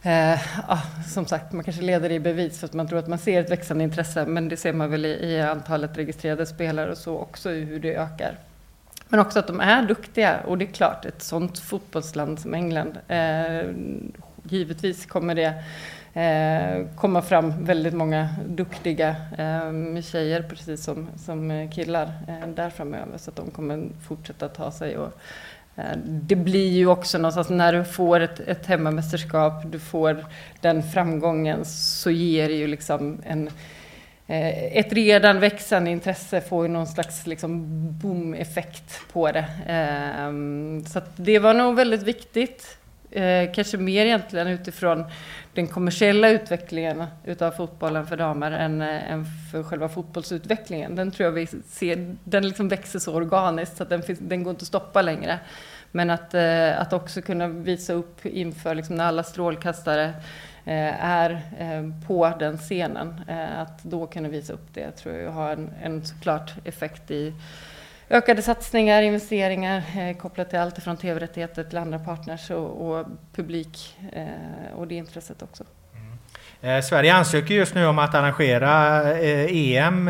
Eh, 0.06 0.40
ah, 0.70 0.82
som 1.06 1.26
sagt, 1.26 1.52
man 1.52 1.64
kanske 1.64 1.82
leder 1.82 2.12
i 2.12 2.20
bevis 2.20 2.61
för 2.61 2.66
att 2.66 2.73
man 2.73 2.88
tror 2.88 2.99
att 2.99 3.08
man 3.08 3.18
ser 3.18 3.40
ett 3.40 3.50
växande 3.50 3.84
intresse, 3.84 4.26
men 4.26 4.49
det 4.49 4.56
ser 4.56 4.73
man 4.73 4.90
väl 4.90 5.06
i, 5.06 5.08
i 5.08 5.40
antalet 5.40 5.99
registrerade 5.99 6.46
spelare 6.46 6.90
och 6.90 6.99
så 6.99 7.18
också 7.18 7.50
i 7.50 7.61
hur 7.61 7.80
det 7.80 7.94
ökar. 7.94 8.38
Men 9.08 9.20
också 9.20 9.38
att 9.38 9.46
de 9.46 9.61
är 9.61 9.82
duktiga 9.82 10.40
och 10.40 10.58
det 10.58 10.64
är 10.64 10.73
klart, 10.73 11.04
ett 11.04 11.23
sånt 11.23 11.58
fotbollsland 11.58 12.40
som 12.40 12.54
England, 12.54 12.99
eh, 13.08 13.70
givetvis 14.42 15.06
kommer 15.06 15.34
det 15.34 15.54
eh, 16.20 16.87
komma 16.96 17.23
fram 17.23 17.64
väldigt 17.64 17.94
många 17.94 18.28
duktiga 18.49 19.16
eh, 19.38 20.02
tjejer, 20.02 20.42
precis 20.42 20.84
som, 20.84 21.08
som 21.16 21.70
killar, 21.75 22.12
eh, 22.28 22.49
där 22.49 22.70
framöver, 22.70 23.18
så 23.18 23.30
att 23.30 23.37
de 23.37 23.50
kommer 23.50 23.88
fortsätta 24.08 24.49
ta 24.49 24.70
sig 24.70 24.99
och 24.99 25.18
Eh, 25.76 25.97
det 26.04 26.37
blir 26.37 26.69
ju 26.69 26.87
också 26.87 27.19
någonstans 27.19 27.49
när 27.50 27.73
du 27.73 27.85
får 27.85 28.21
ett, 28.21 28.40
ett 28.40 28.66
hemmamästerskap, 28.66 29.52
du 29.73 29.78
får 29.78 30.26
den 30.61 30.83
framgången, 30.83 31.64
så 31.64 32.11
ger 32.11 32.49
det 32.49 32.54
ju 32.54 32.66
liksom 32.66 33.23
en, 33.26 33.49
eh, 34.26 34.76
ett 34.78 34.93
redan 34.93 35.40
växande 35.40 35.90
intresse 35.90 36.40
får 36.40 36.66
ju 36.66 36.73
någon 36.73 36.87
slags 36.87 37.26
liksom 37.26 37.64
boom-effekt 37.99 39.00
på 39.12 39.33
det. 39.33 39.47
Ehm, 39.66 40.85
så 40.87 41.00
så 41.00 41.00
det 41.16 41.38
var 41.38 41.54
nog 41.54 41.76
väldigt 41.76 42.02
viktigt. 42.02 42.78
Eh, 43.14 43.52
kanske 43.52 43.76
mer 43.76 44.06
egentligen 44.06 44.49
utifrån 44.49 45.04
den 45.52 45.66
kommersiella 45.66 46.28
utvecklingen 46.28 47.04
utav 47.25 47.50
fotbollen 47.50 48.06
för 48.06 48.16
damer 48.16 48.50
än, 48.52 48.83
eh, 48.83 49.12
än 49.12 49.25
för 49.52 49.62
själva 49.62 49.88
fotbollsutvecklingen. 49.88 50.94
Den 50.94 51.11
tror 51.11 51.25
jag 51.25 51.33
vi 51.33 51.47
ser, 51.47 52.16
den 52.25 52.49
liksom 52.49 52.68
växer 52.68 52.99
så 52.99 53.14
organiskt 53.14 53.76
så 53.76 53.83
att 53.83 53.88
den, 53.88 54.02
finns, 54.02 54.18
den 54.18 54.44
går 54.44 54.50
inte 54.50 54.62
att 54.62 54.68
stoppa 54.68 55.02
längre. 55.02 55.38
Men 55.90 56.11
att, 56.11 56.35
eh, 56.35 56.80
att 56.80 56.92
också 56.92 57.23
kunna 57.23 57.49
visa 57.49 57.92
upp 57.92 58.26
inför 58.26 58.75
liksom 58.75 58.97
när 58.97 59.04
alla 59.04 59.23
strålkastare 59.23 60.04
eh, 60.64 61.04
är 61.04 61.30
eh, 61.59 62.06
på 62.06 62.33
den 62.38 62.59
scenen, 62.59 63.21
eh, 63.28 63.61
att 63.61 63.83
då 63.83 64.06
kunna 64.06 64.28
visa 64.28 64.52
upp 64.52 64.75
det 64.75 64.90
tror 64.90 65.14
jag 65.14 65.30
har 65.30 65.52
en, 65.52 65.71
en 65.83 66.04
såklart 66.04 66.52
effekt 66.64 67.11
i 67.11 67.33
ökade 68.11 68.42
satsningar, 68.42 69.02
investeringar 69.02 69.82
eh, 69.99 70.16
kopplat 70.16 70.50
till 70.50 70.58
allt 70.58 70.82
från 70.82 70.96
tv-rättigheter 70.96 71.64
till 71.64 71.78
andra 71.78 71.99
partners 71.99 72.50
och, 72.50 72.90
och 72.90 73.06
publik 73.34 73.99
eh, 74.12 74.75
och 74.76 74.88
det 74.88 74.94
intresset 74.94 75.42
också. 75.42 75.64
Mm. 75.94 76.76
Eh, 76.76 76.82
Sverige 76.82 77.14
ansöker 77.14 77.54
just 77.54 77.75
nu 77.75 77.87
om 77.87 77.99
att 77.99 78.14
arrangera 78.14 79.02
eh, 79.18 79.76
EM 79.76 80.06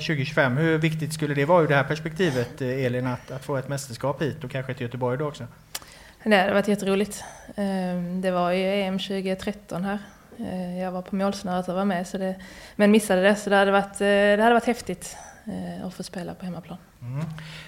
2025. 0.00 0.58
Eh, 0.58 0.62
Hur 0.62 0.78
viktigt 0.78 1.12
skulle 1.12 1.34
det 1.34 1.44
vara 1.44 1.62
ur 1.62 1.68
det 1.68 1.74
här 1.74 1.84
perspektivet, 1.84 2.60
eh, 2.60 2.84
Elin, 2.84 3.06
att, 3.06 3.30
att 3.30 3.44
få 3.44 3.56
ett 3.56 3.68
mästerskap 3.68 4.22
hit 4.22 4.44
och 4.44 4.50
kanske 4.50 4.74
till 4.74 4.82
Göteborg 4.82 5.18
då 5.18 5.28
också? 5.28 5.46
Det 6.24 6.36
hade 6.36 6.52
varit 6.52 6.68
jätteroligt. 6.68 7.24
Det 8.22 8.30
var 8.30 8.50
ju 8.50 8.82
EM 8.82 8.98
2013 8.98 9.84
här. 9.84 9.98
Jag 10.80 10.92
var 10.92 11.02
på 11.02 11.16
målsnöret 11.16 11.68
och 11.68 11.74
var 11.74 11.84
med, 11.84 12.06
så 12.06 12.18
det, 12.18 12.34
men 12.76 12.90
missade 12.90 13.22
det. 13.22 13.34
Så 13.34 13.50
det 13.50 13.56
hade 13.56 13.70
varit, 13.70 13.98
det 13.98 14.42
hade 14.42 14.54
varit 14.54 14.64
häftigt 14.64 15.16
Eh, 15.48 15.86
och 15.86 15.94
få 15.94 16.02
spela 16.02 16.34
på 16.34 16.44
hemmaplan. 16.44 16.78
Mm. 17.02 17.24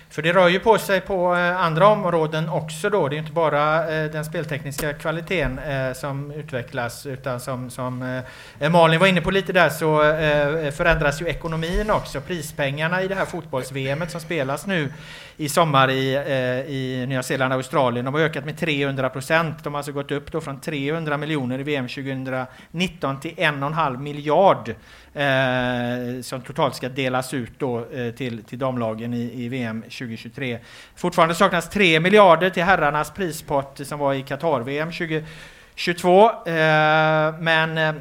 För 0.08 0.22
det 0.22 0.32
rör 0.32 0.48
ju 0.48 0.60
på 0.60 0.78
sig 0.78 1.00
på 1.00 1.34
eh, 1.34 1.60
andra 1.60 1.88
områden 1.88 2.48
också 2.48 2.90
då. 2.90 3.08
Det 3.08 3.16
är 3.16 3.18
inte 3.18 3.32
bara 3.32 3.94
eh, 3.94 4.10
den 4.10 4.24
speltekniska 4.24 4.92
kvaliteten 4.92 5.60
som 5.94 6.30
utvecklas 6.30 7.06
utan 7.06 7.40
som, 7.40 7.70
som 7.70 8.22
Malin 8.70 9.00
var 9.00 9.06
inne 9.06 9.20
på 9.20 9.30
lite 9.30 9.52
där 9.52 9.68
så 9.68 9.98
förändras 10.72 11.22
ju 11.22 11.26
ekonomin 11.26 11.90
också. 11.90 12.20
Prispengarna 12.20 13.02
i 13.02 13.08
det 13.08 13.14
här 13.14 13.24
fotbolls-VM 13.24 14.08
som 14.08 14.20
spelas 14.20 14.66
nu 14.66 14.92
i 15.36 15.48
sommar 15.48 15.90
i, 15.90 16.14
i 16.68 17.06
Nya 17.06 17.22
Zeeland 17.22 17.52
och 17.52 17.56
Australien. 17.56 18.04
De 18.04 18.14
har 18.14 18.20
ökat 18.20 18.44
med 18.44 18.58
300 18.58 19.08
procent. 19.08 19.64
De 19.64 19.74
har 19.74 19.78
alltså 19.78 19.92
gått 19.92 20.10
upp 20.10 20.32
då 20.32 20.40
från 20.40 20.60
300 20.60 21.16
miljoner 21.16 21.58
i 21.58 21.62
VM 21.62 21.88
2019 21.88 23.20
till 23.20 23.34
1,5 23.34 23.98
miljard 23.98 24.74
som 26.24 26.40
totalt 26.40 26.74
ska 26.74 26.88
delas 26.88 27.34
ut 27.34 27.52
då 27.58 27.69
Eh, 27.78 28.14
till, 28.14 28.44
till 28.44 28.58
damlagen 28.58 29.14
i 29.14 29.44
i, 29.44 29.48
VM 29.48 29.82
2023. 29.82 30.58
Fortfarande 30.96 31.34
saknas 31.34 31.70
3 31.70 32.00
miljarder 32.00 32.50
till 32.50 32.62
herrarnas 32.62 33.10
prispott 33.10 33.80
som 33.84 33.98
var 33.98 34.14
i 34.14 34.22
Qatar-VM 34.22 34.92
2022. 34.92 36.30
Eh, 36.30 37.38
men 37.40 37.78
eh, 37.78 37.94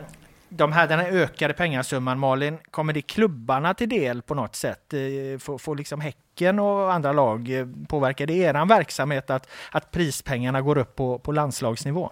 de 0.49 0.71
här, 0.71 0.88
den 0.88 0.99
här 0.99 1.11
ökade 1.11 1.53
pengasumman, 1.53 2.19
Malin, 2.19 2.57
kommer 2.71 2.93
det 2.93 3.01
klubbarna 3.01 3.73
till 3.73 3.89
del 3.89 4.21
på 4.21 4.33
något 4.33 4.55
sätt? 4.55 4.93
Eh, 4.93 5.39
får, 5.39 5.57
får 5.57 5.75
liksom 5.75 6.01
Häcken 6.01 6.59
och 6.59 6.93
andra 6.93 7.13
lag, 7.13 7.49
påverkar 7.88 8.25
det 8.27 8.33
er 8.33 8.65
verksamhet 8.65 9.29
att, 9.29 9.47
att 9.71 9.91
prispengarna 9.91 10.61
går 10.61 10.77
upp 10.77 10.95
på, 10.95 11.19
på 11.19 11.31
landslagsnivå? 11.31 12.11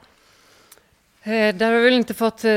Eh, 1.24 1.56
där 1.56 1.72
har 1.72 1.78
vi 1.78 1.84
väl 1.84 1.94
inte 1.94 2.14
fått 2.14 2.46
eh, 2.46 2.52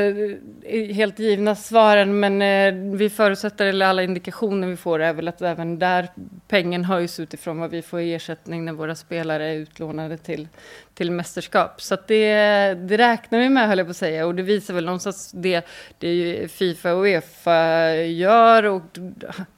helt 0.94 1.18
givna 1.18 1.54
svaren, 1.54 2.20
men 2.20 2.42
eh, 2.42 2.96
vi 2.96 3.10
förutsätter, 3.10 3.66
eller 3.66 3.86
alla 3.86 4.02
indikationer 4.02 4.68
vi 4.68 4.76
får 4.76 5.00
är 5.00 5.12
väl 5.12 5.28
att 5.28 5.42
även 5.42 5.78
där 5.78 6.08
pengen 6.48 6.84
höjs 6.84 7.20
utifrån 7.20 7.58
vad 7.60 7.70
vi 7.70 7.82
får 7.82 8.00
i 8.00 8.14
ersättning 8.14 8.64
när 8.64 8.72
våra 8.72 8.94
spelare 8.94 9.46
är 9.46 9.54
utlånade 9.54 10.16
till, 10.16 10.48
till 10.94 11.10
mästerskap. 11.10 11.82
Så 11.82 11.96
det, 12.06 12.34
det 12.74 12.96
räknar 12.96 13.38
vi 13.38 13.48
med, 13.48 13.68
höll 13.68 13.78
jag 13.78 13.86
på 13.86 13.90
att 13.90 13.96
säga, 13.96 14.26
och 14.26 14.34
det 14.34 14.42
visar 14.42 14.74
väl 14.74 14.84
någonstans 14.84 15.32
det, 15.32 15.66
det 15.98 16.52
Fifa 16.52 16.92
och 16.92 17.04
Uefa 17.04 17.94
gör, 17.94 18.64
och, 18.64 18.82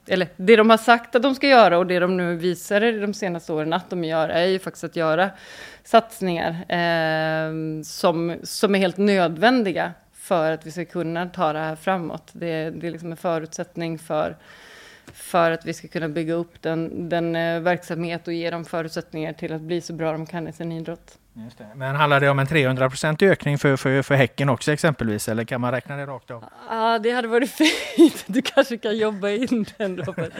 eller 0.07 0.27
det 0.35 0.55
de 0.55 0.69
har 0.69 0.77
sagt 0.77 1.15
att 1.15 1.21
de 1.21 1.35
ska 1.35 1.47
göra 1.47 1.77
och 1.77 1.87
det 1.87 1.99
de 1.99 2.17
nu 2.17 2.35
visar 2.35 3.01
de 3.01 3.13
senaste 3.13 3.53
åren 3.53 3.73
att 3.73 3.89
de 3.89 4.03
gör, 4.03 4.29
är 4.29 4.45
ju 4.45 4.59
faktiskt 4.59 4.83
att 4.83 4.95
göra 4.95 5.29
satsningar 5.83 6.49
eh, 6.69 7.81
som, 7.83 8.35
som 8.43 8.75
är 8.75 8.79
helt 8.79 8.97
nödvändiga 8.97 9.93
för 10.13 10.51
att 10.51 10.65
vi 10.65 10.71
ska 10.71 10.85
kunna 10.85 11.29
ta 11.29 11.53
det 11.53 11.59
här 11.59 11.75
framåt. 11.75 12.29
Det, 12.33 12.69
det 12.69 12.87
är 12.87 12.91
liksom 12.91 13.11
en 13.11 13.17
förutsättning 13.17 13.99
för, 13.99 14.37
för 15.13 15.51
att 15.51 15.65
vi 15.65 15.73
ska 15.73 15.87
kunna 15.87 16.09
bygga 16.09 16.33
upp 16.33 16.61
den, 16.61 17.09
den 17.09 17.35
eh, 17.35 17.59
verksamhet 17.59 18.27
och 18.27 18.33
ge 18.33 18.49
dem 18.49 18.65
förutsättningar 18.65 19.33
till 19.33 19.53
att 19.53 19.61
bli 19.61 19.81
så 19.81 19.93
bra 19.93 20.11
de 20.11 20.25
kan 20.25 20.47
i 20.47 20.53
sin 20.53 20.71
idrott. 20.71 21.17
Men 21.75 21.95
handlar 21.95 22.19
det 22.19 22.29
om 22.29 22.39
en 22.39 22.47
300% 22.47 23.23
ökning 23.23 23.57
för, 23.57 23.77
för, 23.77 24.01
för 24.01 24.15
Häcken 24.15 24.49
också 24.49 24.71
exempelvis, 24.71 25.29
eller 25.29 25.43
kan 25.43 25.61
man 25.61 25.71
räkna 25.71 25.95
det 25.95 26.05
rakt 26.05 26.31
av? 26.31 26.45
Ja, 26.69 26.99
det 26.99 27.11
hade 27.11 27.27
varit 27.27 27.51
fint. 27.51 28.23
Du 28.27 28.41
kanske 28.41 28.77
kan 28.77 28.97
jobba 28.97 29.29
in 29.29 29.65
den, 29.77 29.97
Robert. 29.97 30.31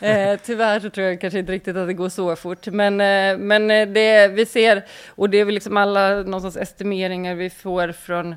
eh, 0.00 0.40
tyvärr 0.44 0.80
så 0.80 0.90
tror 0.90 1.06
jag 1.06 1.20
kanske 1.20 1.38
inte 1.38 1.52
riktigt 1.52 1.76
att 1.76 1.86
det 1.86 1.94
går 1.94 2.08
så 2.08 2.36
fort, 2.36 2.66
men, 2.66 3.00
eh, 3.00 3.38
men 3.38 3.70
eh, 3.70 3.88
det 3.88 4.28
vi 4.28 4.46
ser, 4.46 4.84
och 5.08 5.30
det 5.30 5.40
är 5.40 5.44
väl 5.44 5.54
liksom 5.54 5.76
alla 5.76 6.08
någonstans 6.22 6.56
estimeringar 6.56 7.34
vi 7.34 7.50
får 7.50 7.92
från 7.92 8.36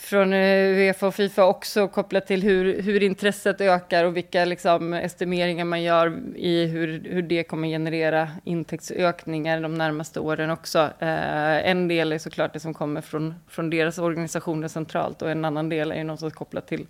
från 0.00 0.32
eh, 0.32 0.78
Uefa 0.78 1.06
och 1.06 1.14
Fifa 1.14 1.44
också 1.44 1.88
kopplat 1.88 2.26
till 2.26 2.42
hur, 2.42 2.82
hur 2.82 3.02
intresset 3.02 3.60
ökar 3.60 4.04
och 4.04 4.16
vilka 4.16 4.44
liksom, 4.44 4.92
estimeringar 4.92 5.64
man 5.64 5.82
gör 5.82 6.18
i 6.36 6.66
hur, 6.66 7.02
hur 7.04 7.22
det 7.22 7.44
kommer 7.44 7.68
generera 7.68 8.28
intäktsökningar 8.44 9.60
de 9.60 9.74
närmaste 9.74 10.20
åren 10.20 10.50
också. 10.50 10.78
Eh, 10.78 11.68
en 11.70 11.88
del 11.88 12.12
är 12.12 12.18
såklart 12.18 12.52
det 12.52 12.60
som 12.60 12.74
kommer 12.74 13.00
från, 13.00 13.34
från 13.48 13.70
deras 13.70 13.98
organisationer 13.98 14.68
centralt 14.68 15.22
och 15.22 15.30
en 15.30 15.44
annan 15.44 15.68
del 15.68 15.92
är 15.92 16.04
något 16.04 16.34
kopplat 16.34 16.66
till, 16.66 16.86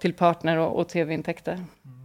till 0.00 0.14
partner 0.14 0.58
och, 0.58 0.80
och 0.80 0.88
tv-intäkter. 0.88 1.52
Mm. 1.52 2.03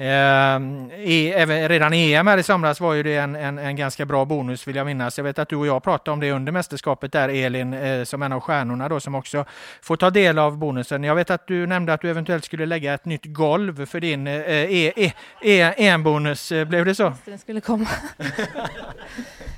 Eh, 0.00 1.68
redan 1.68 1.92
i 1.92 2.12
EM 2.12 2.26
här 2.26 2.38
i 2.38 2.42
somras 2.42 2.80
var 2.80 2.94
ju 2.94 3.02
det 3.02 3.16
en, 3.16 3.36
en, 3.36 3.58
en, 3.58 3.76
ganska 3.76 4.06
bra 4.06 4.24
bonus 4.24 4.68
vill 4.68 4.76
jag 4.76 4.86
minnas. 4.86 5.18
Jag 5.18 5.24
vet 5.24 5.38
att 5.38 5.48
du 5.48 5.56
och 5.56 5.66
jag 5.66 5.82
pratade 5.82 6.10
om 6.10 6.20
det 6.20 6.32
under 6.32 6.52
mästerskapet 6.52 7.12
där 7.12 7.28
Elin, 7.28 7.74
eh, 7.74 8.04
som 8.04 8.22
en 8.22 8.32
av 8.32 8.40
stjärnorna 8.40 8.88
då 8.88 9.00
som 9.00 9.14
också 9.14 9.44
får 9.82 9.96
ta 9.96 10.10
del 10.10 10.38
av 10.38 10.58
bonusen. 10.58 11.04
Jag 11.04 11.14
vet 11.14 11.30
att 11.30 11.46
du 11.46 11.66
nämnde 11.66 11.92
att 11.92 12.00
du 12.00 12.10
eventuellt 12.10 12.44
skulle 12.44 12.66
lägga 12.66 12.94
ett 12.94 13.04
nytt 13.04 13.24
golv 13.24 13.86
för 13.86 14.00
din 14.00 14.26
eh, 14.26 15.12
EM-bonus. 15.42 16.52
E, 16.52 16.56
e, 16.56 16.64
Blev 16.64 16.84
det 16.84 16.94
så? 16.94 17.12
Den 17.24 17.38
skulle 17.38 17.60
komma. 17.60 17.86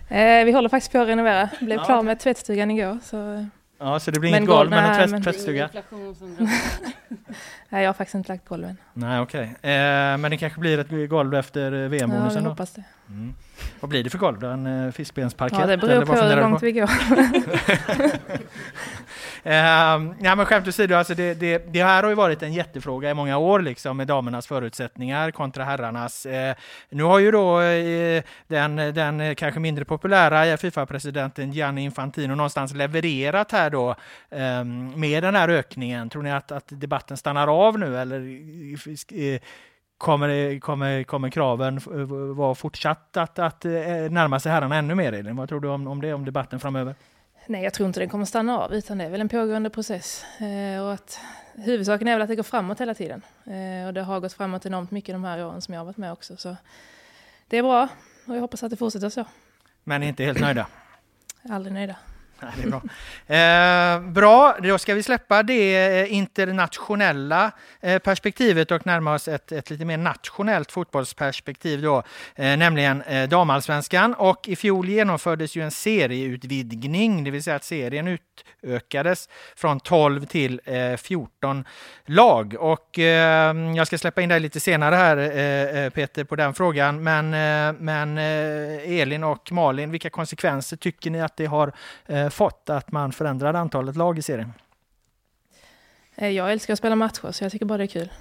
eh, 0.08 0.44
vi 0.44 0.52
håller 0.52 0.68
faktiskt 0.68 0.92
på 0.92 0.98
att 0.98 1.08
renovera. 1.08 1.48
Blev 1.60 1.78
ja, 1.78 1.84
klar 1.84 2.02
med 2.02 2.20
tvättstugan 2.20 2.70
igår. 2.70 2.98
Så... 3.04 3.46
Ja, 3.82 4.00
så 4.00 4.10
det 4.10 4.20
blir 4.20 4.30
inget 4.30 4.46
golv, 4.46 4.70
men 4.70 4.84
en 4.84 4.96
tvätt, 4.96 5.10
men... 5.10 5.22
tvättstuga? 5.22 5.70
nej, 7.68 7.82
jag 7.82 7.88
har 7.88 7.94
faktiskt 7.94 8.14
inte 8.14 8.32
lagt 8.32 8.48
golven. 8.48 8.76
Nej, 8.92 9.20
okej. 9.20 9.54
Okay. 9.58 9.72
Eh, 9.72 10.16
men 10.16 10.30
det 10.30 10.36
kanske 10.36 10.60
blir 10.60 10.78
ett 10.78 11.10
golv 11.10 11.34
efter 11.34 11.72
eh, 11.72 11.88
VM-bonusen 11.88 12.36
ja, 12.36 12.42
jag 12.42 12.50
hoppas 12.50 12.72
det. 12.72 12.84
Mm. 13.08 13.34
Vad 13.80 13.88
blir 13.88 14.04
det 14.04 14.10
för 14.10 14.18
golv 14.18 14.40
då? 14.40 14.46
En 14.46 14.86
eh, 14.86 14.92
fiskbensparkett? 14.92 15.58
Ja, 15.58 15.66
det 15.66 15.76
beror 15.76 16.04
på 16.04 16.12
hur 16.12 16.36
långt 16.36 16.62
vi 16.62 16.72
går. 16.72 16.90
Uh, 19.46 19.52
ja, 20.20 20.34
men 20.34 20.46
skämt 20.46 20.68
åsido, 20.68 20.94
alltså 20.94 21.14
det, 21.14 21.34
det, 21.34 21.72
det, 21.72 21.82
här 21.82 22.02
har 22.02 22.10
ju 22.10 22.16
varit 22.16 22.42
en 22.42 22.52
jättefråga 22.52 23.10
i 23.10 23.14
många 23.14 23.38
år, 23.38 23.60
liksom, 23.60 23.96
med 23.96 24.06
damernas 24.06 24.46
förutsättningar 24.46 25.30
kontra 25.30 25.64
herrarnas. 25.64 26.26
Uh, 26.26 26.32
nu 26.88 27.02
har 27.02 27.18
ju 27.18 27.30
då 27.30 27.60
uh, 27.60 28.22
den, 28.46 28.76
den 28.76 29.34
kanske 29.34 29.60
mindre 29.60 29.84
populära 29.84 30.56
Fifa-presidenten 30.56 31.52
Gianni 31.52 31.84
Infantino 31.84 32.34
någonstans 32.34 32.74
levererat 32.74 33.52
här 33.52 33.70
då 33.70 33.94
um, 34.30 35.00
med 35.00 35.22
den 35.22 35.34
här 35.34 35.48
ökningen. 35.48 36.08
Tror 36.08 36.22
ni 36.22 36.32
att, 36.32 36.52
att 36.52 36.66
debatten 36.68 37.16
stannar 37.16 37.66
av 37.66 37.78
nu 37.78 37.98
eller 37.98 38.20
eh, 39.12 39.40
kommer, 39.98 40.60
kommer, 40.60 41.02
kommer 41.04 41.30
kraven 41.30 41.80
vara 42.36 42.54
fortsatt 42.54 43.16
att, 43.16 43.38
att 43.38 43.64
närma 43.64 44.40
sig 44.40 44.52
herrarna 44.52 44.76
ännu 44.76 44.94
mer? 44.94 45.12
Elin? 45.12 45.36
Vad 45.36 45.48
tror 45.48 45.60
du 45.60 45.68
om, 45.68 45.86
om 45.86 46.00
det, 46.00 46.12
om 46.12 46.24
debatten 46.24 46.60
framöver? 46.60 46.94
Nej, 47.46 47.64
jag 47.64 47.74
tror 47.74 47.86
inte 47.86 48.00
den 48.00 48.08
kommer 48.08 48.24
stanna 48.24 48.58
av, 48.58 48.74
utan 48.74 48.98
det 48.98 49.04
är 49.04 49.10
väl 49.10 49.20
en 49.20 49.28
pågående 49.28 49.70
process. 49.70 50.24
Eh, 50.40 50.82
och 50.82 50.92
att, 50.92 51.20
huvudsaken 51.54 52.08
är 52.08 52.12
väl 52.12 52.22
att 52.22 52.28
det 52.28 52.36
går 52.36 52.42
framåt 52.42 52.80
hela 52.80 52.94
tiden. 52.94 53.22
Eh, 53.44 53.86
och 53.86 53.94
det 53.94 54.02
har 54.02 54.20
gått 54.20 54.32
framåt 54.32 54.66
enormt 54.66 54.90
mycket 54.90 55.14
de 55.14 55.24
här 55.24 55.46
åren 55.46 55.62
som 55.62 55.74
jag 55.74 55.80
har 55.80 55.84
varit 55.84 55.96
med 55.96 56.12
också. 56.12 56.36
Så 56.36 56.56
det 57.48 57.58
är 57.58 57.62
bra 57.62 57.88
och 58.26 58.36
jag 58.36 58.40
hoppas 58.40 58.62
att 58.62 58.70
det 58.70 58.76
fortsätter 58.76 59.08
så. 59.08 59.24
Men 59.84 60.02
inte 60.02 60.24
helt 60.24 60.40
nöjda? 60.40 60.66
Aldrig 61.48 61.74
nöjda. 61.74 61.96
Nej, 62.42 62.52
det 62.56 62.62
är 62.62 62.70
bra. 62.70 62.82
Eh, 63.36 64.12
bra, 64.12 64.56
då 64.62 64.78
ska 64.78 64.94
vi 64.94 65.02
släppa 65.02 65.42
det 65.42 66.00
eh, 66.00 66.14
internationella 66.14 67.50
eh, 67.80 67.98
perspektivet 67.98 68.70
och 68.70 68.86
närma 68.86 69.14
oss 69.14 69.28
ett, 69.28 69.52
ett 69.52 69.70
lite 69.70 69.84
mer 69.84 69.96
nationellt 69.96 70.72
fotbollsperspektiv, 70.72 71.82
då, 71.82 72.02
eh, 72.36 72.56
nämligen 72.56 73.02
eh, 73.02 73.28
damallsvenskan. 73.28 74.14
Och 74.14 74.48
i 74.48 74.56
fjol 74.56 74.88
genomfördes 74.88 75.56
ju 75.56 75.62
en 75.62 75.70
serieutvidgning, 75.70 77.24
det 77.24 77.30
vill 77.30 77.42
säga 77.42 77.56
att 77.56 77.64
serien 77.64 78.18
utökades 78.62 79.28
från 79.56 79.80
12 79.80 80.24
till 80.24 80.60
eh, 80.64 80.96
14 80.96 81.64
lag. 82.06 82.54
Och 82.58 82.98
eh, 82.98 83.56
jag 83.76 83.86
ska 83.86 83.98
släppa 83.98 84.22
in 84.22 84.28
dig 84.28 84.40
lite 84.40 84.60
senare 84.60 84.94
här, 84.94 85.16
eh, 85.16 85.84
eh 85.84 85.90
Peter, 85.90 86.24
på 86.24 86.36
den 86.36 86.54
frågan. 86.54 87.02
Men, 87.02 87.30
men 87.84 88.18
Elin 88.18 89.24
och 89.24 89.52
Malin, 89.52 89.90
vilka 89.90 90.10
konsekvenser 90.10 90.76
tycker 90.76 91.10
ni 91.10 91.20
att 91.20 91.36
det 91.36 91.46
har 91.46 91.72
fått 92.30 92.70
att 92.70 92.92
man 92.92 93.12
förändrade 93.12 93.58
antalet 93.58 93.96
lag 93.96 94.18
i 94.18 94.22
serien? 94.22 94.52
Eh, 96.14 96.28
jag 96.28 96.52
älskar 96.52 96.72
att 96.72 96.78
spela 96.78 96.96
matcher, 96.96 97.32
så 97.32 97.44
jag 97.44 97.52
tycker 97.52 97.66
bara 97.66 97.78
det 97.78 97.84
är 97.84 97.86
kul. 97.86 98.12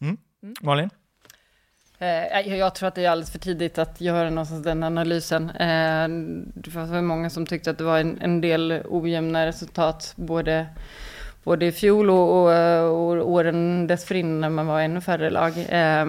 Mm. 0.00 0.16
Mm. 0.42 0.54
Malin? 0.60 0.90
Eh, 1.98 2.56
jag 2.56 2.74
tror 2.74 2.88
att 2.88 2.94
det 2.94 3.04
är 3.04 3.10
alldeles 3.10 3.32
för 3.32 3.38
tidigt 3.38 3.78
att 3.78 4.00
göra 4.00 4.30
någonstans 4.30 4.64
den 4.64 4.82
analysen. 4.82 5.50
Eh, 5.50 6.08
det 6.54 6.74
var 6.74 7.02
många 7.02 7.30
som 7.30 7.46
tyckte 7.46 7.70
att 7.70 7.78
det 7.78 7.84
var 7.84 7.98
en 7.98 8.40
del 8.40 8.82
ojämna 8.84 9.46
resultat, 9.46 10.12
både 10.16 10.66
både 11.44 11.66
i 11.66 11.72
fjol 11.72 12.10
och, 12.10 12.46
och, 12.46 12.52
och 12.86 13.30
åren 13.30 13.86
dessförinnan 13.86 14.40
när 14.40 14.48
man 14.48 14.66
var 14.66 14.80
ännu 14.80 15.00
färre 15.00 15.30
lag. 15.30 15.52
Eh, 15.68 16.04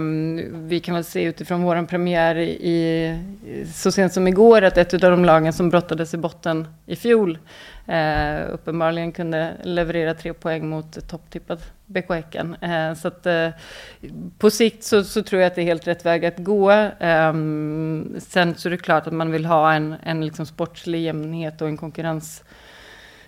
vi 0.51 0.79
kan 0.83 0.95
väl 0.95 1.03
se 1.03 1.23
utifrån 1.23 1.63
vår 1.63 1.85
premiär 1.85 2.35
i, 2.37 3.17
så 3.73 3.91
sent 3.91 4.13
som 4.13 4.27
igår 4.27 4.61
att 4.61 4.77
ett 4.77 4.93
av 4.93 4.99
de 4.99 5.25
lagen 5.25 5.53
som 5.53 5.69
brottades 5.69 6.13
i 6.13 6.17
botten 6.17 6.67
i 6.85 6.95
fjol 6.95 7.37
eh, 7.87 8.53
uppenbarligen 8.53 9.11
kunde 9.11 9.53
leverera 9.63 10.13
tre 10.13 10.33
poäng 10.33 10.69
mot 10.69 11.09
topptippad 11.09 11.59
BK 11.85 12.09
Häcken. 12.09 12.55
Eh, 12.61 12.93
så 12.93 13.07
att 13.07 13.25
eh, 13.25 13.49
på 14.37 14.49
sikt 14.49 14.83
så, 14.83 15.03
så, 15.03 15.23
tror 15.23 15.41
jag 15.41 15.47
att 15.47 15.55
det 15.55 15.61
är 15.61 15.65
helt 15.65 15.87
rätt 15.87 16.05
väg 16.05 16.25
att 16.25 16.37
gå. 16.37 16.71
Ehm, 16.99 18.15
sen 18.19 18.55
så 18.55 18.69
är 18.69 18.71
det 18.71 18.77
klart 18.77 19.07
att 19.07 19.13
man 19.13 19.31
vill 19.31 19.45
ha 19.45 19.73
en, 19.73 19.95
en 20.03 20.25
liksom 20.25 20.45
sportslig 20.45 21.01
jämnhet 21.01 21.61
och 21.61 21.67
en 21.67 21.77
konkurrens 21.77 22.43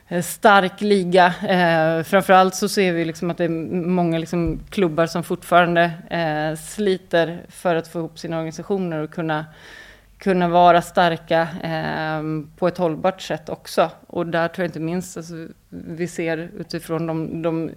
Eh, 0.07 0.21
stark 0.21 0.81
liga. 0.81 1.33
Eh, 1.47 2.03
framförallt 2.03 2.55
så 2.55 2.69
ser 2.69 2.93
vi 2.93 3.05
liksom 3.05 3.31
att 3.31 3.37
det 3.37 3.43
är 3.43 3.49
många 3.87 4.17
liksom 4.17 4.59
klubbar 4.69 5.05
som 5.05 5.23
fortfarande 5.23 5.91
eh, 6.09 6.57
sliter 6.59 7.45
för 7.49 7.75
att 7.75 7.87
få 7.87 7.99
ihop 7.99 8.19
sina 8.19 8.37
organisationer 8.37 8.99
och 8.99 9.11
kunna, 9.11 9.45
kunna 10.17 10.47
vara 10.47 10.81
starka 10.81 11.47
eh, 11.63 12.21
på 12.57 12.67
ett 12.67 12.77
hållbart 12.77 13.21
sätt 13.21 13.49
också. 13.49 13.91
Och 14.07 14.27
där 14.27 14.47
tror 14.47 14.63
jag 14.63 14.69
inte 14.69 14.79
minst 14.79 15.17
alltså, 15.17 15.47
vi 15.69 16.07
ser 16.07 16.49
utifrån 16.57 17.07
de, 17.07 17.41
de 17.41 17.71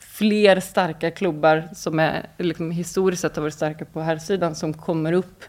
fler 0.00 0.60
starka 0.60 1.10
klubbar 1.10 1.68
som 1.74 1.98
är 1.98 2.26
liksom, 2.38 2.70
historiskt 2.70 3.22
sett 3.22 3.36
har 3.36 3.42
varit 3.42 3.54
starka 3.54 3.84
på 3.84 4.00
här 4.00 4.18
sidan 4.18 4.54
som 4.54 4.74
kommer 4.74 5.12
upp 5.12 5.44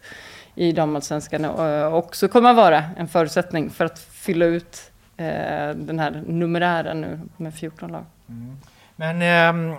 i 0.55 0.71
damallsvenskan 0.71 1.45
eh, 1.45 1.93
också 1.93 2.27
kommer 2.27 2.49
att 2.49 2.55
vara 2.55 2.83
en 2.97 3.07
förutsättning 3.07 3.69
för 3.69 3.85
att 3.85 3.99
fylla 3.99 4.45
ut 4.45 4.92
Eh, 5.23 5.75
den 5.75 5.99
här 5.99 6.23
numerären 6.27 7.01
nu 7.01 7.19
med 7.37 7.53
14 7.53 7.91
lag. 7.91 8.05
Mm. 8.29 8.57
Men 8.95 9.21
eh, 9.21 9.77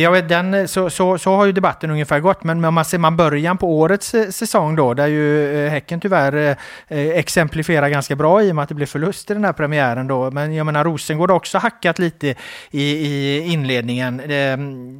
jag 0.00 0.12
vet, 0.12 0.28
den, 0.28 0.68
så, 0.68 0.90
så, 0.90 1.18
så 1.18 1.36
har 1.36 1.46
ju 1.46 1.52
debatten 1.52 1.90
ungefär 1.90 2.20
gått. 2.20 2.44
Men 2.44 2.64
om 2.64 2.74
man 2.74 2.84
ser 2.84 2.98
man 2.98 3.16
början 3.16 3.58
på 3.58 3.78
årets 3.78 4.14
eh, 4.14 4.28
säsong 4.28 4.76
då, 4.76 4.94
där 4.94 5.06
ju 5.06 5.56
eh, 5.56 5.70
Häcken 5.70 6.00
tyvärr 6.00 6.56
eh, 6.88 6.98
exemplifierar 6.98 7.88
ganska 7.88 8.16
bra 8.16 8.42
i 8.42 8.50
och 8.50 8.54
med 8.54 8.62
att 8.62 8.68
det 8.68 8.74
blev 8.74 8.86
förlust 8.86 9.30
i 9.30 9.34
den 9.34 9.44
här 9.44 9.52
premiären 9.52 10.06
då. 10.06 10.30
Men 10.30 10.54
jag 10.54 10.66
menar 10.66 10.84
Rosengård 10.84 11.30
har 11.30 11.36
också 11.36 11.58
hackat 11.58 11.98
lite 11.98 12.34
i, 12.70 12.82
i 12.82 13.38
inledningen. 13.40 14.20
Eh, 14.20 14.58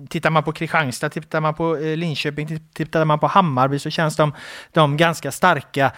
tittar 0.09 0.31
man 0.31 0.43
på 0.43 0.53
Kristianstad, 0.53 1.09
tittar 1.09 1.41
man 1.41 1.55
på 1.55 1.75
Linköping, 1.75 2.61
tittar 2.75 3.05
man 3.05 3.19
på 3.19 3.27
Hammarby 3.27 3.79
så 3.79 3.91
känns 3.91 4.17
de, 4.17 4.33
de 4.73 4.97
ganska 4.97 5.33
starka. 5.33 5.93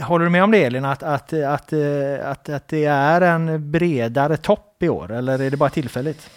Håller 0.00 0.24
du 0.24 0.30
med 0.30 0.44
om 0.44 0.50
det 0.50 0.64
Elin, 0.64 0.84
att, 0.84 1.02
att, 1.02 1.32
att, 1.32 1.72
att, 2.22 2.48
att 2.48 2.68
det 2.68 2.84
är 2.84 3.20
en 3.20 3.70
bredare 3.70 4.36
topp 4.36 4.82
i 4.82 4.88
år, 4.88 5.12
eller 5.12 5.42
är 5.42 5.50
det 5.50 5.56
bara 5.56 5.70
tillfälligt? 5.70 6.30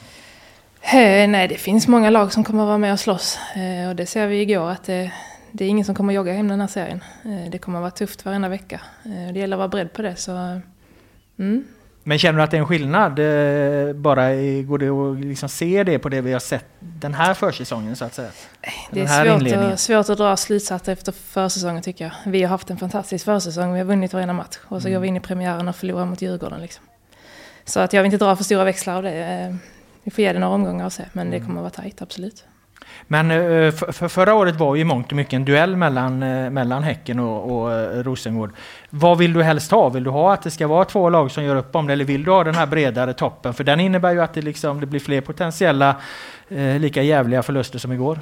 Eh, 0.81 1.27
nej, 1.29 1.47
det 1.47 1.57
finns 1.57 1.87
många 1.87 2.09
lag 2.09 2.33
som 2.33 2.43
kommer 2.43 2.63
att 2.63 2.67
vara 2.67 2.77
med 2.77 2.93
och 2.93 2.99
slåss. 2.99 3.39
Eh, 3.55 3.89
och 3.89 3.95
det 3.95 4.05
ser 4.05 4.27
vi 4.27 4.41
igår 4.41 4.69
att 4.69 4.83
det, 4.83 5.11
det, 5.51 5.65
är 5.65 5.69
ingen 5.69 5.85
som 5.85 5.95
kommer 5.95 6.13
att 6.13 6.15
jogga 6.15 6.33
hem 6.33 6.47
den 6.47 6.59
här 6.59 6.67
serien. 6.67 7.03
Eh, 7.23 7.49
det 7.51 7.57
kommer 7.57 7.79
att 7.79 7.81
vara 7.81 7.91
tufft 7.91 8.25
varenda 8.25 8.49
vecka. 8.49 8.81
Det 9.33 9.39
gäller 9.39 9.55
att 9.55 9.59
vara 9.59 9.67
beredd 9.67 9.93
på 9.93 10.01
det. 10.01 10.15
Så, 10.15 10.61
mm. 11.39 11.63
Men 12.07 12.17
känner 12.17 12.37
du 12.37 12.43
att 12.43 12.51
det 12.51 12.57
är 12.57 12.61
en 12.61 12.67
skillnad? 12.67 13.19
Eh, 13.19 13.93
bara 13.93 14.29
går 14.61 14.77
det 14.77 14.89
att 14.89 15.25
liksom 15.25 15.49
se 15.49 15.83
det 15.83 15.99
på 15.99 16.09
det 16.09 16.21
vi 16.21 16.33
har 16.33 16.39
sett 16.39 16.65
den 16.79 17.13
här 17.13 17.33
försäsongen 17.33 17.95
så 17.95 18.05
att 18.05 18.13
säga? 18.13 18.29
Det 18.91 19.01
är 19.01 19.39
svårt 19.39 19.71
att, 19.71 19.79
svårt 19.79 20.09
att 20.09 20.17
dra 20.17 20.37
slutsatser 20.37 20.91
efter 20.93 21.11
försäsongen 21.11 21.81
tycker 21.83 22.05
jag. 22.05 22.31
Vi 22.31 22.43
har 22.43 22.49
haft 22.49 22.69
en 22.69 22.77
fantastisk 22.77 23.25
försäsong, 23.25 23.73
vi 23.73 23.79
har 23.79 23.85
vunnit 23.85 24.13
varenda 24.13 24.33
match. 24.33 24.57
Och 24.63 24.81
så 24.81 24.87
mm. 24.87 24.93
går 24.93 25.01
vi 25.01 25.07
in 25.07 25.17
i 25.17 25.19
premiären 25.19 25.67
och 25.67 25.75
förlorar 25.75 26.05
mot 26.05 26.21
Djurgården. 26.21 26.61
Liksom. 26.61 26.83
Så 27.65 27.79
att 27.79 27.93
jag 27.93 28.03
vill 28.03 28.13
inte 28.13 28.25
dra 28.25 28.35
för 28.35 28.43
stora 28.43 28.63
växlar 28.63 28.95
av 28.95 29.03
det. 29.03 29.25
Eh, 29.25 29.55
vi 30.03 30.11
får 30.11 30.23
ge 30.23 30.33
det 30.33 30.39
några 30.39 30.53
omgångar 30.53 30.85
och 30.85 30.93
se, 30.93 31.03
men 31.13 31.29
det 31.29 31.37
mm. 31.37 31.47
kommer 31.47 31.61
att 31.61 31.75
vara 31.75 31.83
tajt, 31.83 32.01
absolut. 32.01 32.45
Men 33.07 33.31
eh, 33.31 33.71
för, 33.71 34.07
förra 34.07 34.33
året 34.33 34.55
var 34.55 34.75
ju 34.75 34.83
mångt 34.83 35.11
och 35.11 35.15
mycket 35.15 35.33
en 35.33 35.45
duell 35.45 35.75
mellan, 35.75 36.23
eh, 36.23 36.49
mellan 36.49 36.83
Häcken 36.83 37.19
och, 37.19 37.51
och 37.51 37.73
eh, 37.73 38.03
Rosengård. 38.03 38.51
Vad 38.89 39.17
vill 39.17 39.33
du 39.33 39.43
helst 39.43 39.71
ha? 39.71 39.89
Vill 39.89 40.03
du 40.03 40.09
ha 40.09 40.33
att 40.33 40.41
det 40.41 40.51
ska 40.51 40.67
vara 40.67 40.85
två 40.85 41.09
lag 41.09 41.31
som 41.31 41.43
gör 41.43 41.55
upp 41.55 41.75
om 41.75 41.87
det 41.87 41.93
eller 41.93 42.05
vill 42.05 42.23
du 42.23 42.31
ha 42.31 42.43
den 42.43 42.55
här 42.55 42.65
bredare 42.65 43.13
toppen? 43.13 43.53
För 43.53 43.63
den 43.63 43.79
innebär 43.79 44.11
ju 44.11 44.21
att 44.21 44.33
det, 44.33 44.41
liksom, 44.41 44.79
det 44.79 44.85
blir 44.85 44.99
fler 44.99 45.21
potentiella 45.21 45.95
eh, 46.49 46.79
lika 46.79 47.01
jävliga 47.01 47.43
förluster 47.43 47.79
som 47.79 47.91
igår. 47.91 48.19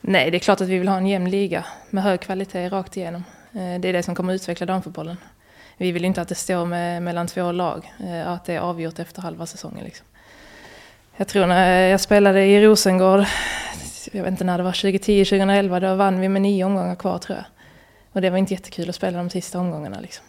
Nej, 0.00 0.30
det 0.30 0.36
är 0.36 0.38
klart 0.38 0.60
att 0.60 0.68
vi 0.68 0.78
vill 0.78 0.88
ha 0.88 0.96
en 0.96 1.06
jämn 1.06 1.30
liga 1.30 1.64
med 1.90 2.04
hög 2.04 2.20
kvalitet 2.20 2.68
rakt 2.68 2.96
igenom. 2.96 3.24
Det 3.52 3.88
är 3.88 3.92
det 3.92 4.02
som 4.02 4.14
kommer 4.14 4.34
att 4.34 4.40
utveckla 4.40 4.66
damfotbollen. 4.66 5.16
Vi 5.76 5.92
vill 5.92 6.04
inte 6.04 6.22
att 6.22 6.28
det 6.28 6.34
står 6.34 6.66
med, 6.66 7.02
mellan 7.02 7.26
två 7.26 7.52
lag, 7.52 7.92
att 8.26 8.44
det 8.44 8.54
är 8.54 8.60
avgjort 8.60 8.98
efter 8.98 9.22
halva 9.22 9.46
säsongen. 9.46 9.84
Liksom. 9.84 10.06
Jag 11.20 11.28
tror 11.28 11.46
när 11.46 11.88
jag 11.88 12.00
spelade 12.00 12.44
i 12.44 12.66
Rosengård, 12.66 13.24
jag 14.12 14.22
vet 14.22 14.30
inte 14.30 14.44
när 14.44 14.58
det 14.58 14.64
var, 14.64 14.72
2010, 14.72 15.24
2011, 15.24 15.80
då 15.80 15.94
vann 15.94 16.20
vi 16.20 16.28
med 16.28 16.42
nio 16.42 16.64
omgångar 16.64 16.94
kvar 16.94 17.18
tror 17.18 17.38
jag. 17.38 17.44
Och 18.12 18.20
det 18.20 18.30
var 18.30 18.38
inte 18.38 18.54
jättekul 18.54 18.88
att 18.88 18.94
spela 18.94 19.18
de 19.18 19.30
sista 19.30 19.58
omgångarna 19.58 20.00
liksom. 20.00 20.24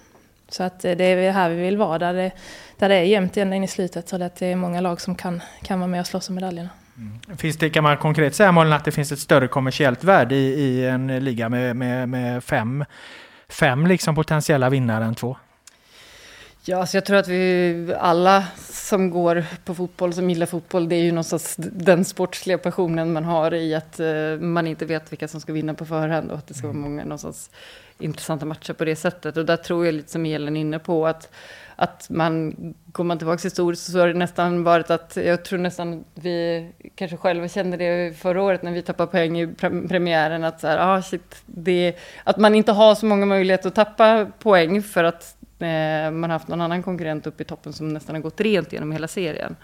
Så 0.50 0.64
att 0.64 0.86
eh, 0.86 0.92
det 0.92 1.04
är 1.04 1.32
här 1.32 1.50
vi 1.50 1.62
vill 1.62 1.78
vara, 1.78 2.00
där 2.00 2.14
det, 2.14 2.32
där 2.78 2.90
det 2.90 2.96
är 2.96 3.04
jämnt 3.04 3.38
ända 3.38 3.56
in 3.56 3.64
i 3.64 3.68
slutet. 3.68 4.10
Så 4.10 4.24
att 4.24 4.36
det 4.36 4.48
är 4.48 4.56
många 4.56 4.82
lag 4.82 5.02
som 5.02 5.16
kan, 5.16 5.42
kan 5.64 5.80
vara 5.80 5.88
med 5.88 6.00
och 6.00 6.08
slåss 6.08 6.30
om 6.30 6.36
medaljerna. 6.36 6.70
Mm. 6.98 7.38
Finns 7.38 7.58
det, 7.58 7.70
kan 7.70 7.84
man 7.84 7.98
konkret 7.98 8.36
säga 8.36 8.52
Malin, 8.52 8.74
att 8.74 8.86
det 8.86 8.92
finns 8.92 9.12
ett 9.12 9.20
större 9.20 9.48
kommersiellt 9.48 10.04
värde 10.04 10.36
i, 10.36 10.54
i 10.54 10.86
en 10.86 11.24
liga 11.24 11.50
med, 11.50 11.76
med, 11.76 12.10
med 12.10 12.44
fem, 12.44 12.86
fem 13.50 13.88
liksom 13.88 14.16
potentiella 14.16 14.70
vinnare 14.70 15.06
än 15.06 15.16
två? 15.16 15.38
Ja, 16.66 16.78
alltså 16.78 16.98
jag 16.98 17.06
tror 17.06 17.18
att 17.18 17.28
vi 17.28 17.96
alla 18.00 18.46
som 18.60 19.10
går 19.10 19.46
på 19.66 19.76
fotboll, 19.76 20.14
som 20.14 20.30
gillar 20.30 20.46
fotboll, 20.46 20.90
det 20.90 20.96
är 20.96 21.04
ju 21.04 21.12
någonstans 21.12 21.56
den 21.58 22.06
sportsliga 22.06 22.58
passionen 22.58 23.14
man 23.14 23.26
har 23.26 23.54
i 23.54 23.76
att 23.76 24.00
uh, 24.00 24.40
man 24.40 24.68
inte 24.68 24.86
vet 24.86 25.12
vilka 25.12 25.28
som 25.28 25.42
ska 25.42 25.54
vinna 25.54 25.74
på 25.74 25.86
förhand 25.86 26.32
och 26.32 26.38
att 26.38 26.48
det 26.48 26.54
ska 26.54 26.68
vara 26.68 26.78
mm. 26.78 26.92
många 26.92 27.04
någonstans 27.04 27.50
intressanta 28.00 28.46
matcher 28.46 28.74
på 28.74 28.86
det 28.86 28.96
sättet. 28.96 29.38
Och 29.38 29.46
där 29.46 29.58
tror 29.58 29.86
jag 29.86 29.96
lite 29.96 30.12
som 30.12 30.26
Elin 30.26 30.58
inne 30.58 30.80
på 30.80 31.08
att, 31.08 31.30
att 31.76 32.10
man, 32.10 32.56
går 32.86 33.04
man 33.04 33.18
tillbaka 33.18 33.44
historiskt 33.44 33.92
så 33.92 34.00
har 34.00 34.08
det 34.08 34.14
nästan 34.14 34.64
varit 34.64 34.90
att, 34.90 35.16
jag 35.16 35.46
tror 35.46 35.60
nästan 35.60 36.04
vi 36.14 36.70
kanske 36.96 37.18
själva 37.18 37.48
kände 37.48 37.78
det 37.78 38.18
förra 38.18 38.42
året 38.42 38.64
när 38.64 38.72
vi 38.72 38.82
tappade 38.82 39.12
poäng 39.12 39.42
i 39.42 39.48
premiären, 39.88 40.44
att 40.44 40.60
så 40.60 40.68
här, 40.68 40.98
ah, 40.98 41.02
shit, 41.02 41.44
det, 41.46 41.96
att 42.24 42.38
man 42.38 42.56
inte 42.56 42.72
har 42.72 42.96
så 42.96 43.06
många 43.06 43.26
möjligheter 43.26 43.68
att 43.68 43.76
tappa 43.76 44.28
poäng 44.40 44.84
för 44.84 45.04
att 45.04 45.36
Eh, 45.41 45.41
man 46.12 46.24
har 46.24 46.30
haft 46.30 46.48
någon 46.48 46.62
annan 46.62 46.84
konkurrent 46.84 47.28
uppe 47.28 47.44
i 47.44 47.46
toppen 47.46 47.74
som 47.74 47.90
nästan 47.90 48.16
har 48.16 48.22
gått 48.22 48.42
rent 48.42 48.74
genom 48.74 48.92
hela 48.92 49.08
serien. 49.08 49.56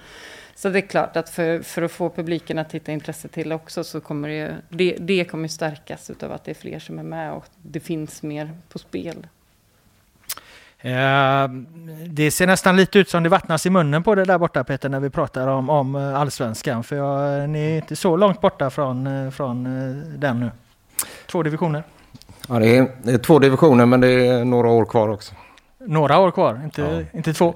Så 0.58 0.70
det 0.70 0.80
är 0.80 0.88
klart 0.88 1.18
att 1.18 1.30
för, 1.30 1.62
för 1.62 1.82
att 1.82 1.92
få 1.92 2.10
publiken 2.10 2.58
att 2.58 2.70
titta 2.70 2.92
intresse 2.92 3.28
till 3.28 3.52
också 3.52 3.84
så 3.84 4.02
kommer 4.02 4.30
det, 4.30 4.56
det, 4.70 4.96
det 5.00 5.26
kommer 5.26 5.48
stärkas 5.48 6.10
utav 6.10 6.32
att 6.32 6.44
det 6.44 6.52
är 6.52 6.56
fler 6.56 6.80
som 6.80 7.00
är 7.00 7.04
med 7.04 7.34
och 7.34 7.46
det 7.62 7.80
finns 7.80 8.24
mer 8.24 8.52
på 8.70 8.80
spel. 8.80 9.28
Eh, 10.80 11.48
det 12.08 12.32
ser 12.32 12.48
nästan 12.48 12.76
lite 12.76 13.00
ut 13.00 13.10
som 13.10 13.24
det 13.24 13.30
vattnas 13.30 13.66
i 13.66 13.70
munnen 13.70 14.04
på 14.04 14.16
det 14.16 14.26
där 14.26 14.38
borta 14.38 14.64
Peter 14.64 14.90
när 14.90 15.00
vi 15.00 15.10
pratar 15.10 15.48
om, 15.48 15.70
om 15.70 15.96
eh, 15.96 16.20
allsvenskan. 16.20 16.84
För 16.84 16.96
jag, 16.96 17.50
ni 17.50 17.60
är 17.60 17.76
inte 17.76 17.96
så 17.96 18.16
långt 18.16 18.42
borta 18.42 18.70
från, 18.70 19.32
från 19.32 19.64
den 20.20 20.40
nu. 20.40 20.52
Två 21.28 21.44
divisioner. 21.44 21.84
Ja, 22.48 22.60
det 22.60 22.78
är, 22.78 22.92
det 23.04 23.12
är 23.12 23.18
två 23.18 23.40
divisioner 23.40 23.86
men 23.86 24.02
det 24.02 24.28
är 24.28 24.46
några 24.46 24.70
år 24.70 24.86
kvar 24.86 25.10
också 25.10 25.36
några 25.88 26.20
år 26.20 26.32
kvar, 26.32 26.62
inte, 26.64 26.82
ja. 26.82 27.18
inte 27.18 27.34
två. 27.34 27.56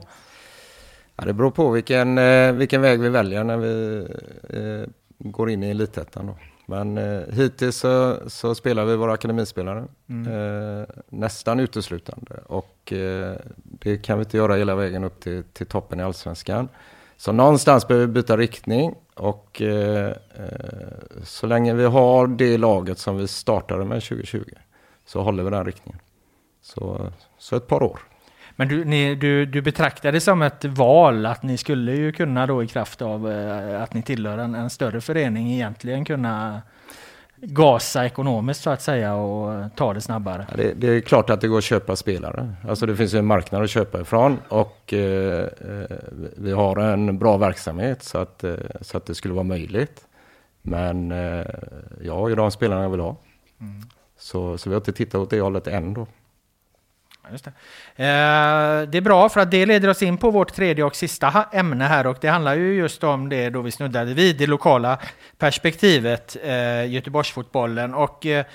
Ja, 1.16 1.26
det 1.26 1.34
beror 1.34 1.52
på 1.52 1.70
vilken, 1.70 2.18
eh, 2.18 2.52
vilken 2.52 2.82
väg 2.82 3.00
vi 3.00 3.10
väljer 3.10 3.44
när 3.44 3.58
vi 3.58 4.06
eh, 4.50 4.90
går 5.20 5.50
in 5.50 5.64
i 5.64 5.70
elitettan. 5.70 6.36
Men 6.66 6.98
eh, 6.98 7.22
hittills 7.34 7.78
så, 7.78 8.18
så, 8.28 8.56
spelar 8.56 8.86
vi 8.86 8.96
våra 8.96 9.14
akademispelare 9.14 9.86
mm. 10.10 10.34
eh, 10.82 10.86
nästan 11.10 11.60
uteslutande. 11.60 12.36
Och 12.46 12.94
eh, 12.94 13.36
det 13.64 13.98
kan 13.98 14.18
vi 14.18 14.24
inte 14.24 14.38
göra 14.38 14.56
hela 14.56 14.76
vägen 14.76 15.04
upp 15.04 15.20
till, 15.20 15.44
till 15.44 15.66
toppen 15.66 16.00
i 16.00 16.04
allsvenskan. 16.04 16.70
Så 17.18 17.32
någonstans 17.32 17.88
behöver 17.88 18.08
vi 18.08 18.14
byta 18.14 18.38
riktning 18.38 18.96
och 19.16 19.62
eh, 19.62 20.08
eh, 20.08 21.24
så 21.24 21.48
länge 21.48 21.74
vi 21.74 21.86
har 21.86 22.28
det 22.28 22.58
laget 22.58 23.00
som 23.00 23.18
vi 23.18 23.28
startade 23.28 23.86
med 23.86 24.04
2020 24.04 24.44
så 25.06 25.22
håller 25.22 25.44
vi 25.44 25.50
den 25.50 25.66
riktningen. 25.66 26.00
Så, 26.62 27.12
så 27.38 27.56
ett 27.56 27.68
par 27.68 27.84
år. 27.84 28.00
Men 28.62 28.68
du, 28.68 28.86
ni, 28.86 29.16
du, 29.16 29.46
du 29.46 29.62
betraktar 29.62 30.12
det 30.12 30.20
som 30.20 30.42
ett 30.42 30.66
val 30.66 31.26
att 31.26 31.44
ni 31.44 31.58
skulle 31.58 31.96
ju 31.96 32.12
kunna 32.12 32.48
då 32.48 32.64
i 32.64 32.68
kraft 32.68 33.02
av 33.02 33.32
eh, 33.32 33.82
att 33.82 33.94
ni 33.94 34.02
tillhör 34.02 34.38
en, 34.38 34.56
en 34.56 34.70
större 34.70 35.02
förening 35.02 35.52
egentligen 35.52 36.06
kunna 36.06 36.62
gasa 37.36 38.06
ekonomiskt 38.06 38.62
så 38.62 38.70
att 38.70 38.82
säga 38.82 39.16
och 39.16 39.76
ta 39.76 39.94
det 39.94 40.02
snabbare? 40.02 40.46
Ja, 40.50 40.58
det, 40.58 40.74
det, 40.74 40.88
är 40.88 41.02
klart 41.02 41.30
att 41.30 41.42
det 41.42 41.48
går 41.48 41.58
att 41.58 41.64
köpa 41.64 41.96
spelare. 41.96 42.54
Alltså 42.68 42.86
det 42.86 42.96
finns 42.96 43.14
ju 43.14 43.20
en 43.20 43.26
marknad 43.26 43.64
att 43.64 43.70
köpa 43.70 44.02
ifrån 44.02 44.40
och 44.48 44.94
eh, 44.94 45.44
eh 45.44 45.98
vi 46.38 46.52
har 46.52 46.78
en 46.78 47.18
bra 47.18 47.38
verksamhet 47.38 48.04
så 48.04 48.18
att, 48.18 48.44
eh, 48.44 48.56
så 48.82 48.98
att 48.98 49.06
det 49.06 49.16
skulle 49.16 49.34
vara 49.34 49.44
möjligt. 49.44 50.06
Men 50.62 51.12
eh, 51.12 51.46
jag 52.02 52.32
är 52.32 52.36
de 52.36 52.52
spelarna 52.52 52.82
jag 52.82 52.90
vill 52.90 53.00
ha. 53.00 53.16
Mm. 53.62 53.82
Så, 54.18 54.58
så 54.58 54.70
vi 54.70 54.74
har 54.74 54.80
inte 54.80 54.94
tittat 54.94 55.22
åt 55.22 55.30
det 55.30 55.42
hållet 55.42 55.68
än 55.68 55.94
då. 55.94 56.08
Just 57.32 57.46
det. 57.46 57.52
Eh, 57.96 58.90
det 58.90 58.98
är 58.98 59.02
bra 59.02 59.30
för 59.30 59.40
att 59.40 59.52
det 59.52 59.66
leder 59.66 59.90
oss 59.90 60.02
in 60.02 60.18
på 60.18 60.32
vårt 60.32 60.54
tredje 60.54 60.84
och 60.84 60.96
sista 60.96 61.46
ämne 61.52 61.86
här 61.86 62.08
och 62.08 62.18
det 62.22 62.28
handlar 62.28 62.56
ju 62.56 62.74
just 62.74 63.04
om 63.04 63.30
det 63.30 63.50
då 63.50 63.62
vi 63.62 63.72
snuddade 63.72 64.14
vid, 64.14 64.38
det 64.38 64.48
lokala 64.48 65.00
perspektivet, 65.38 66.38
eh, 66.44 66.86
Göteborgsfotbollen. 66.86 67.94
Och 67.94 68.26
eh, 68.26 68.46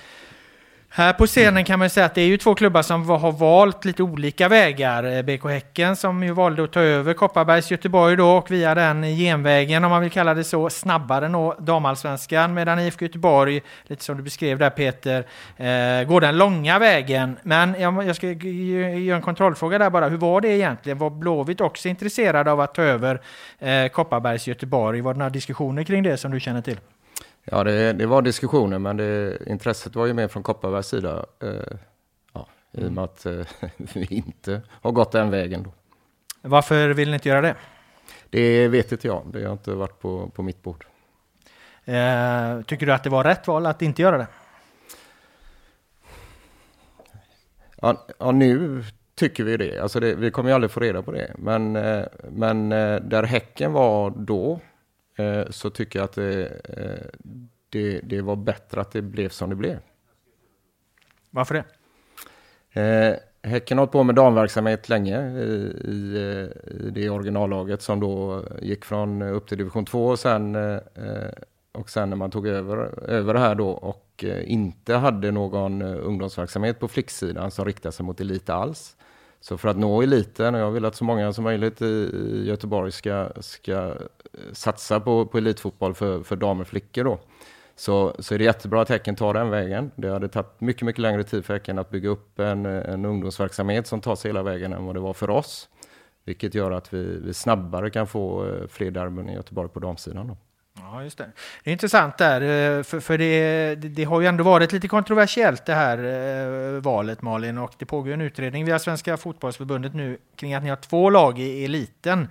här 0.89 1.13
på 1.13 1.27
scenen 1.27 1.65
kan 1.65 1.79
man 1.79 1.89
säga 1.89 2.05
att 2.05 2.15
det 2.15 2.21
är 2.21 2.27
ju 2.27 2.37
två 2.37 2.55
klubbar 2.55 2.81
som 2.81 3.09
har 3.09 3.31
valt 3.31 3.85
lite 3.85 4.03
olika 4.03 4.47
vägar. 4.47 5.03
Eh, 5.03 5.21
BK 5.21 5.45
Häcken 5.49 5.95
som 5.95 6.23
ju 6.23 6.31
valde 6.31 6.63
att 6.63 6.71
ta 6.71 6.79
över 6.79 7.13
Kopparbergs 7.13 7.71
Göteborg 7.71 8.15
då 8.15 8.29
och 8.29 8.51
via 8.51 8.75
den 8.75 9.03
genvägen, 9.03 9.83
om 9.83 9.91
man 9.91 10.01
vill 10.01 10.11
kalla 10.11 10.33
det 10.33 10.43
så, 10.43 10.69
snabbare 10.69 11.29
nå 11.29 11.55
damallsvenskan. 11.59 12.53
Medan 12.53 12.79
IFK 12.79 13.05
Göteborg, 13.05 13.61
lite 13.83 14.03
som 14.03 14.17
du 14.17 14.23
beskrev 14.23 14.59
där 14.59 14.69
Peter, 14.69 15.25
eh, 15.57 16.07
går 16.07 16.21
den 16.21 16.37
långa 16.37 16.79
vägen. 16.79 17.37
Men 17.43 17.75
jag, 17.79 18.07
jag 18.07 18.15
ska 18.15 18.27
göra 18.27 19.15
en 19.15 19.21
kontrollfråga 19.21 19.77
där 19.77 19.89
bara. 19.89 20.09
Hur 20.09 20.17
var 20.17 20.41
det 20.41 20.49
egentligen? 20.49 20.97
Var 20.97 21.09
Blåvitt 21.09 21.61
också 21.61 21.87
intresserade 21.87 22.51
av 22.51 22.59
att 22.59 22.73
ta 22.73 22.81
över 22.81 23.21
eh, 23.59 23.87
Kopparbergs 23.87 24.47
Göteborg? 24.47 25.01
Var 25.01 25.13
det 25.13 25.19
några 25.19 25.29
diskussioner 25.29 25.83
kring 25.83 26.03
det 26.03 26.17
som 26.17 26.31
du 26.31 26.39
känner 26.39 26.61
till? 26.61 26.77
Ja, 27.51 27.63
det, 27.63 27.93
det 27.93 28.05
var 28.05 28.21
diskussioner, 28.21 28.79
men 28.79 28.97
det, 28.97 29.37
intresset 29.47 29.95
var 29.95 30.05
ju 30.05 30.13
mer 30.13 30.27
från 30.27 30.43
Kopparbergs 30.43 30.87
sida. 30.87 31.25
Eh, 31.43 31.77
ja, 32.33 32.47
I 32.71 32.85
och 32.85 32.91
med 32.91 33.03
att 33.03 33.25
eh, 33.25 33.45
vi 33.93 34.05
inte 34.09 34.61
har 34.69 34.91
gått 34.91 35.11
den 35.11 35.29
vägen. 35.29 35.63
Då. 35.63 35.71
Varför 36.41 36.89
vill 36.89 37.09
ni 37.09 37.13
inte 37.13 37.29
göra 37.29 37.41
det? 37.41 37.55
Det 38.29 38.67
vet 38.67 38.91
inte 38.91 39.07
jag. 39.07 39.23
Det 39.33 39.43
har 39.43 39.51
inte 39.51 39.71
varit 39.71 39.99
på, 39.99 40.29
på 40.29 40.43
mitt 40.43 40.63
bord. 40.63 40.85
Eh, 41.85 42.61
tycker 42.61 42.85
du 42.85 42.93
att 42.93 43.03
det 43.03 43.09
var 43.09 43.23
rätt 43.23 43.47
val 43.47 43.65
att 43.65 43.81
inte 43.81 44.01
göra 44.01 44.17
det? 44.17 44.27
Ja, 47.81 48.07
ja, 48.19 48.31
nu 48.31 48.83
tycker 49.15 49.43
vi 49.43 49.57
det. 49.57 49.79
Alltså 49.79 49.99
det, 49.99 50.15
vi 50.15 50.31
kommer 50.31 50.49
ju 50.49 50.55
aldrig 50.55 50.71
få 50.71 50.79
reda 50.79 51.01
på 51.01 51.11
det. 51.11 51.31
Men, 51.37 51.75
eh, 51.75 52.05
men 52.31 52.71
eh, 52.71 53.01
där 53.01 53.23
Häcken 53.23 53.73
var 53.73 54.09
då 54.09 54.59
så 55.49 55.69
tycker 55.69 55.99
jag 55.99 56.03
att 56.03 56.13
det, 56.13 56.61
det, 57.69 57.99
det, 58.03 58.21
var 58.21 58.35
bättre 58.35 58.81
att 58.81 58.91
det 58.91 59.01
blev 59.01 59.29
som 59.29 59.49
det 59.49 59.55
blev. 59.55 59.79
Varför 61.29 61.53
det? 61.53 63.19
Häcken 63.43 63.77
har 63.77 63.81
hållit 63.81 63.91
på 63.91 64.03
med 64.03 64.15
damverksamhet 64.15 64.89
länge 64.89 65.31
i, 65.31 65.43
i, 65.85 66.17
i, 66.85 66.89
det 66.89 67.09
originallaget 67.09 67.81
som 67.81 67.99
då 67.99 68.43
gick 68.61 68.85
från 68.85 69.21
upp 69.21 69.47
till 69.47 69.57
division 69.57 69.85
2 69.85 70.07
och 70.07 70.19
sen, 70.19 70.55
och 71.71 71.89
sen 71.89 72.09
när 72.09 72.17
man 72.17 72.31
tog 72.31 72.47
över, 72.47 72.77
över 73.09 73.33
det 73.33 73.39
här 73.39 73.55
då 73.55 73.69
och 73.69 74.25
inte 74.43 74.93
hade 74.95 75.31
någon 75.31 75.81
ungdomsverksamhet 75.81 76.79
på 76.79 76.87
flicksidan 76.87 77.51
som 77.51 77.65
riktade 77.65 77.93
sig 77.93 78.05
mot 78.05 78.21
elit 78.21 78.49
alls 78.49 78.96
så 79.41 79.57
för 79.57 79.69
att 79.69 79.77
nå 79.77 80.01
eliten, 80.01 80.55
och 80.55 80.61
jag 80.61 80.71
vill 80.71 80.85
att 80.85 80.95
så 80.95 81.03
många 81.03 81.33
som 81.33 81.43
möjligt 81.43 81.81
i 81.81 82.43
Göteborg 82.45 82.91
ska, 82.91 83.29
ska 83.39 83.73
eh, 83.73 83.93
satsa 84.51 84.99
på, 84.99 85.25
på 85.25 85.37
elitfotboll 85.37 85.93
för, 85.93 86.23
för 86.23 86.35
damer 86.35 86.61
och 86.61 86.67
flickor 86.67 87.03
då. 87.03 87.19
Så, 87.75 88.15
så 88.19 88.33
är 88.33 88.37
det 88.37 88.43
jättebra 88.43 88.81
att 88.81 88.89
Häcken 88.89 89.15
tar 89.15 89.33
den 89.33 89.49
vägen. 89.49 89.91
Det 89.95 90.09
hade 90.09 90.27
tagit 90.27 90.61
mycket, 90.61 90.81
mycket 90.81 91.01
längre 91.01 91.23
tid 91.23 91.45
för 91.45 91.53
Häcken 91.53 91.79
att 91.79 91.89
bygga 91.89 92.09
upp 92.09 92.39
en, 92.39 92.65
en 92.65 93.05
ungdomsverksamhet 93.05 93.87
som 93.87 94.01
tar 94.01 94.15
sig 94.15 94.29
hela 94.29 94.43
vägen 94.43 94.73
än 94.73 94.85
vad 94.85 94.95
det 94.95 94.99
var 94.99 95.13
för 95.13 95.29
oss. 95.29 95.69
Vilket 96.25 96.55
gör 96.55 96.71
att 96.71 96.93
vi, 96.93 97.03
vi 97.03 97.33
snabbare 97.33 97.89
kan 97.89 98.07
få 98.07 98.45
eh, 98.45 98.67
fler 98.67 98.91
derbyn 98.91 99.29
i 99.29 99.33
Göteborg 99.33 99.69
på 99.69 99.79
damsidan. 99.79 100.27
Då. 100.27 100.37
Ja, 100.81 101.03
just 101.03 101.17
det. 101.17 101.31
Det 101.63 101.69
är 101.69 101.71
intressant 101.71 102.17
där, 102.17 102.41
eh, 102.41 102.83
för, 102.83 102.99
för 102.99 103.17
det, 103.17 103.75
det, 103.75 104.03
har 104.03 104.21
ju 104.21 104.27
ändå 104.27 104.43
varit 104.43 104.71
lite 104.71 104.87
kontroversiellt 104.87 105.65
det 105.65 105.73
här 105.73 105.97
eh, 105.97 106.81
valet 106.81 107.21
Malin 107.21 107.57
och 107.57 107.73
det 107.77 107.85
pågår 107.85 108.11
en 108.11 108.21
utredning 108.21 108.65
via 108.65 108.79
Svenska 108.79 109.17
fotbollsförbundet 109.17 109.93
nu 109.93 110.17
kring 110.35 110.53
att 110.53 110.63
ni 110.63 110.69
har 110.69 110.75
två 110.75 111.09
lag 111.09 111.39
i 111.39 111.65
eliten. 111.65 112.27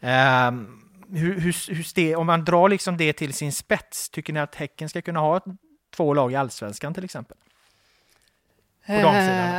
Um, 0.00 0.82
hur, 1.12 1.40
hur, 1.40 1.74
hur 1.74 1.94
det, 1.94 2.16
om 2.16 2.26
man 2.26 2.44
drar 2.44 2.68
liksom 2.68 2.96
det 2.96 3.12
till 3.12 3.32
sin 3.32 3.52
spets, 3.52 4.10
tycker 4.10 4.32
ni 4.32 4.40
att 4.40 4.54
Häcken 4.54 4.88
ska 4.88 5.02
kunna 5.02 5.20
ha 5.20 5.40
två 5.96 6.14
lag 6.14 6.32
i 6.32 6.36
allsvenskan 6.36 6.94
till 6.94 7.04
exempel? 7.04 7.36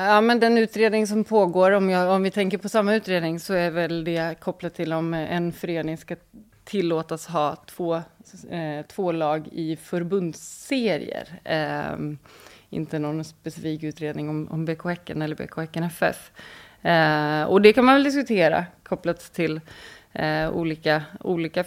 ja, 0.08 0.21
men 0.21 0.39
den 0.39 0.58
utredning 0.58 1.08
som 1.08 1.23
pågår, 1.23 1.71
om, 1.71 1.89
jag, 1.89 2.10
om 2.10 2.23
vi 2.23 2.32
tänker 2.32 2.58
på 2.58 2.69
samma 2.69 2.95
utredning, 2.95 3.39
så 3.39 3.54
är 3.54 3.71
väl 3.71 4.04
det 4.04 4.39
kopplat 4.39 4.75
till 4.75 4.93
om 4.93 5.13
en 5.13 5.54
förening 5.54 5.97
ska 5.97 6.15
tillåtas 6.69 7.27
ha 7.27 7.55
två, 7.55 7.95
eh, 8.49 8.86
två 8.88 9.12
lag 9.12 9.47
i 9.51 9.75
förbundsserier. 9.75 11.39
Eh, 11.43 11.97
inte 12.69 12.99
någon 12.99 13.23
specifik 13.23 13.84
utredning 13.84 14.29
om, 14.29 14.47
om 14.51 14.65
BK 14.65 14.84
Häcken 14.86 15.21
eller 15.21 15.36
BK 15.36 15.58
Häcken 15.58 15.84
FF. 15.84 16.32
Eh, 16.82 17.43
och 17.43 17.62
det 17.62 17.73
kan 17.73 17.86
man 17.86 17.95
väl 17.95 18.03
diskutera 18.03 18.65
kopplat 18.84 19.34
till 19.34 19.62
eh, 20.13 20.49
olika, 20.49 21.03
olika 21.19 21.63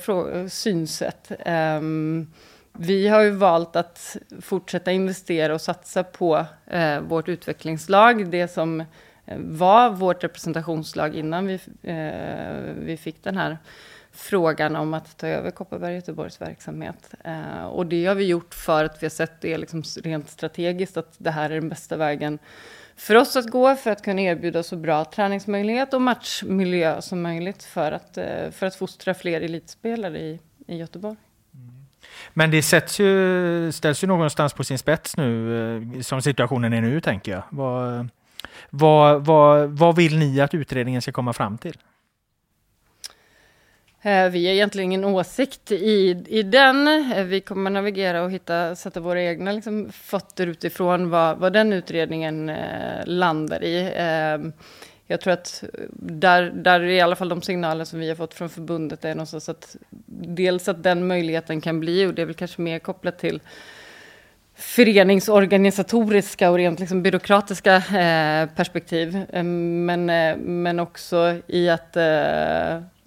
synsätt. 0.49 1.33
Ehm, 1.39 2.31
vi 2.73 3.09
har 3.09 3.23
ju 3.23 3.31
valt 3.31 3.77
att 3.77 4.17
fortsätta 4.41 4.93
investera 4.93 5.55
och 5.55 5.61
satsa 5.61 6.05
på 6.05 6.47
eh, 6.67 7.01
vårt 7.01 7.29
utvecklingslag, 7.29 8.31
det 8.31 8.49
som 8.49 8.81
eh, 8.81 9.39
var 9.39 9.91
vårt 9.91 10.25
representationslag 10.25 11.15
innan 11.17 11.47
vi, 11.47 11.55
eh, 11.83 12.75
vi 12.79 12.97
fick 12.97 13.25
den 13.25 13.37
här 13.37 13.59
frågan 14.13 14.77
om 14.77 14.95
att 14.95 15.17
ta 15.17 15.27
över 15.27 15.51
Kopparberg 15.51 15.95
Göteborgs 15.95 16.41
verksamhet. 16.41 17.15
Eh, 17.25 17.65
och 17.65 17.87
det 17.87 18.07
har 18.07 18.15
vi 18.15 18.27
gjort 18.27 18.55
för 18.55 18.85
att 18.85 19.03
vi 19.03 19.05
har 19.05 19.11
sett 19.11 19.41
det 19.41 19.59
liksom 19.59 19.83
rent 20.05 20.31
strategiskt 20.31 20.97
att 20.97 21.15
det 21.19 21.31
här 21.31 21.51
är 21.51 21.55
den 21.55 21.69
bästa 21.69 21.97
vägen 21.97 22.39
för 22.97 23.15
oss 23.15 23.37
att 23.37 23.51
gå 23.51 23.77
för 23.77 23.91
att 23.91 24.03
kunna 24.03 24.21
erbjuda 24.21 24.63
så 24.63 24.77
bra 24.77 25.05
träningsmöjlighet 25.05 25.95
och 25.95 26.03
matchmiljö 26.03 27.03
som 27.03 27.23
möjligt 27.23 27.63
för 27.63 27.93
att, 27.93 28.17
eh, 28.17 28.51
för 28.53 28.67
att 28.67 28.75
fostra 28.75 29.15
fler 29.15 29.41
elitspelare 29.41 30.19
i, 30.19 30.41
i 30.67 30.77
Göteborg. 30.77 31.17
Mm. 31.55 31.87
Men 32.33 32.51
det 32.51 32.63
sätts 32.63 33.01
ju, 33.01 33.73
ställs 33.73 34.05
ju 34.05 34.09
någonstans 34.09 34.53
på 34.53 34.65
sin 34.65 34.79
spets 34.79 35.17
nu, 35.17 35.57
eh, 35.77 36.01
som 36.01 36.23
situationen 36.23 36.73
är 36.73 36.81
nu, 36.81 37.01
tänker 37.01 37.33
jag. 37.33 37.43
Vad, 37.51 38.09
vad, 38.71 39.25
vad, 39.25 39.71
vad 39.71 39.97
vill 39.97 40.19
ni 40.19 40.41
att 40.41 40.55
utredningen 40.55 41.03
ska 41.03 41.13
komma 41.13 41.33
fram 41.33 41.59
till? 41.59 41.77
Eh, 44.05 44.29
vi 44.29 44.47
har 44.47 44.55
egentligen 44.55 44.93
ingen 44.93 45.05
åsikt 45.05 45.73
i, 45.73 46.25
i 46.29 46.43
den. 46.43 46.89
Eh, 47.13 47.25
vi 47.25 47.41
kommer 47.41 47.71
navigera 47.71 48.23
och 48.23 48.31
hitta, 48.31 48.77
sätta 48.77 49.01
våra 49.01 49.23
egna 49.23 49.53
liksom, 49.53 49.93
fötter 49.93 50.47
utifrån 50.47 51.11
vad, 51.11 51.39
vad 51.39 51.53
den 51.53 51.73
utredningen 51.73 52.49
eh, 52.49 53.07
landar 53.07 53.65
i. 53.65 53.93
Eh, 53.97 54.53
jag 55.07 55.21
tror 55.21 55.33
att 55.33 55.65
där, 55.97 56.51
där 56.55 56.81
är 56.81 56.89
i 56.89 57.01
alla 57.01 57.17
fall 57.17 57.29
de 57.29 57.43
signaler 57.43 57.85
som 57.85 58.01
vi 58.01 58.09
har 58.09 58.17
fått 58.17 58.35
från 58.35 58.49
förbundet 58.49 59.05
är 59.05 59.15
någonstans 59.15 59.49
att 59.49 59.77
dels 60.27 60.69
att 60.69 60.83
den 60.83 61.07
möjligheten 61.07 61.61
kan 61.61 61.81
bli, 61.81 62.07
och 62.07 62.15
det 62.15 62.23
är 62.23 62.27
väl 62.27 62.35
kanske 62.35 62.63
mer 62.63 62.79
kopplat 62.79 63.19
till 63.19 63.41
föreningsorganisatoriska 64.55 66.51
och 66.51 66.57
rent 66.57 66.81
liksom 66.81 67.03
byråkratiska 67.03 67.77
eh, 67.77 68.49
perspektiv. 68.57 69.25
Ehm, 69.33 69.87
men, 69.87 70.11
eh, 70.11 70.37
men 70.37 70.81
också 70.81 71.37
i 71.47 71.69
att 71.69 71.97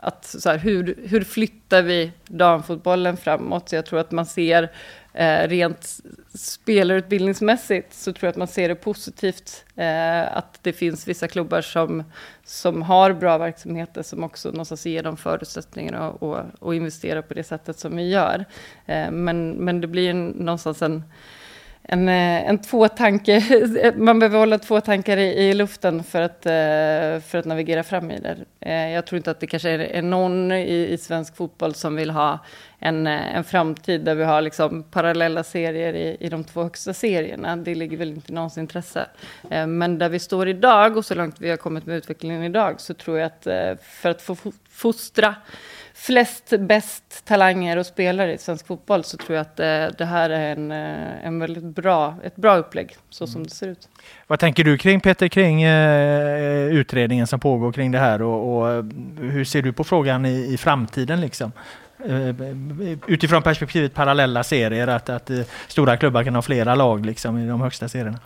att 0.06 0.26
så 0.26 0.50
här, 0.50 0.58
hur, 0.58 0.96
hur 1.08 1.24
flyttar 1.24 1.82
vi 1.82 2.12
damfotbollen 2.28 3.18
framåt? 3.18 3.70
Så 3.70 3.76
jag 3.76 3.86
tror 3.86 4.00
att 4.00 4.12
man 4.12 4.26
ser 4.26 4.72
eh, 5.14 5.48
rent 5.48 6.00
spelarutbildningsmässigt 6.34 7.94
så 7.94 8.14
tror 8.14 8.28
jag 8.28 8.32
att 8.32 8.38
man 8.38 8.48
ser 8.48 8.70
det 8.70 8.76
positivt 8.76 9.66
eh, 9.76 10.38
att 10.38 10.60
det 10.62 10.74
finns 10.74 11.08
vissa 11.08 11.28
klubbar 11.28 11.62
som, 11.62 12.04
som 12.44 12.82
har 12.82 13.14
bra 13.14 13.38
verksamheter 13.38 14.04
som 14.04 14.24
också 14.24 14.50
någonstans 14.50 14.86
ger 14.86 15.04
dem 15.04 15.18
förutsättningar 15.18 16.00
och, 16.00 16.24
och, 16.24 16.46
och 16.60 16.76
investera 16.76 17.22
på 17.22 17.34
det 17.34 17.44
sättet 17.44 17.80
som 17.80 17.96
vi 17.96 18.10
gör. 18.10 18.46
Eh, 18.86 19.12
men, 19.12 19.52
men 19.52 19.82
det 19.82 19.88
blir 19.88 20.14
någonstans 20.14 20.82
en 20.82 21.04
en, 21.88 22.10
eh, 22.10 22.50
en 22.50 22.58
två 22.58 22.88
tvåtanke, 22.88 23.44
man 23.98 24.20
behöver 24.20 24.40
hålla 24.40 24.58
två 24.58 24.82
tankar 24.82 25.18
i, 25.18 25.24
i 25.24 25.54
luften 25.54 26.04
för 26.04 26.22
att, 26.22 26.46
eh, 26.46 27.22
för 27.30 27.36
att 27.36 27.46
navigera 27.46 27.84
fram 27.84 28.12
i 28.12 28.20
det. 28.20 28.38
Eh, 28.60 28.90
jag 28.90 29.06
tror 29.06 29.18
inte 29.18 29.32
att 29.32 29.40
det 29.40 29.48
kanske 29.48 29.70
är 29.70 30.02
någon 30.02 30.52
i, 30.52 30.88
i 30.92 30.98
svensk 30.98 31.36
fotboll 31.36 31.74
som 31.74 31.96
vill 31.96 32.10
ha 32.10 32.40
en, 32.80 33.08
en 33.08 33.44
framtid 33.44 34.02
där 34.02 34.16
vi 34.16 34.24
har 34.24 34.42
liksom 34.42 34.84
parallella 34.84 35.44
serier 35.44 35.94
i, 35.94 36.18
i 36.20 36.30
de 36.30 36.44
två 36.44 36.64
högsta 36.64 36.94
serierna. 36.94 37.56
Det 37.56 37.76
ligger 37.76 37.98
väl 37.98 38.10
inte 38.10 38.32
i 38.32 38.36
någons 38.36 38.58
intresse. 38.58 39.06
Men 39.68 39.98
där 39.98 40.10
vi 40.10 40.20
står 40.20 40.48
idag 40.48 40.98
och 40.98 41.06
så 41.06 41.16
långt 41.16 41.36
vi 41.42 41.50
har 41.50 41.58
kommit 41.58 41.86
med 41.86 41.98
utvecklingen 41.98 42.44
idag 42.44 42.82
så 42.82 42.94
tror 42.94 43.20
jag 43.20 43.26
att 43.26 43.44
för 43.82 44.10
att 44.10 44.22
få 44.22 44.36
fostra 44.70 45.36
flest 46.06 46.54
bäst 46.60 47.26
talanger 47.26 47.78
och 47.78 47.86
spelare 47.86 48.34
i 48.34 48.38
svensk 48.38 48.68
fotboll 48.68 49.04
så 49.04 49.18
tror 49.18 49.36
jag 49.36 49.42
att 49.42 49.56
det, 49.56 49.92
det 49.98 50.06
här 50.06 50.30
är 50.30 50.52
en, 50.52 50.72
eh, 50.72 51.26
en 51.26 51.40
väldigt 51.40 51.64
bra, 51.64 52.16
ett 52.24 52.36
bra 52.36 52.58
upplägg 52.58 52.96
så 53.10 53.28
som 53.28 53.36
mm. 53.36 53.44
det 53.44 53.56
ser 53.56 53.68
ut. 53.68 53.90
Vad 54.28 54.40
tänker 54.40 54.64
du 54.64 54.78
kring 54.78 55.02
Peter, 55.02 55.28
kring 55.28 55.64
eh, 55.64 56.68
utredningen 56.68 57.28
som 57.28 57.40
pågår 57.40 57.72
kring 57.72 57.92
det 57.92 58.00
här 58.00 58.22
och, 58.22 58.58
och 58.58 58.86
hur 59.20 59.46
ser 59.46 59.62
du 59.62 59.74
på 59.74 59.84
frågan 59.84 60.26
i, 60.26 60.54
i 60.54 60.58
framtiden 60.58 61.22
liksom? 61.22 61.52
Eh, 62.06 62.36
utifrån 63.08 63.42
perspektivet 63.42 63.94
parallella 63.94 64.44
serier, 64.44 64.88
att, 64.88 65.10
att 65.10 65.30
eh, 65.30 65.40
stora 65.68 65.98
klubbar 65.98 66.24
kan 66.24 66.36
ha 66.36 66.42
flera 66.42 66.76
lag 66.76 67.06
liksom, 67.06 67.38
i 67.38 67.48
de 67.48 67.62
högsta 67.62 67.90
serierna. 67.90 68.20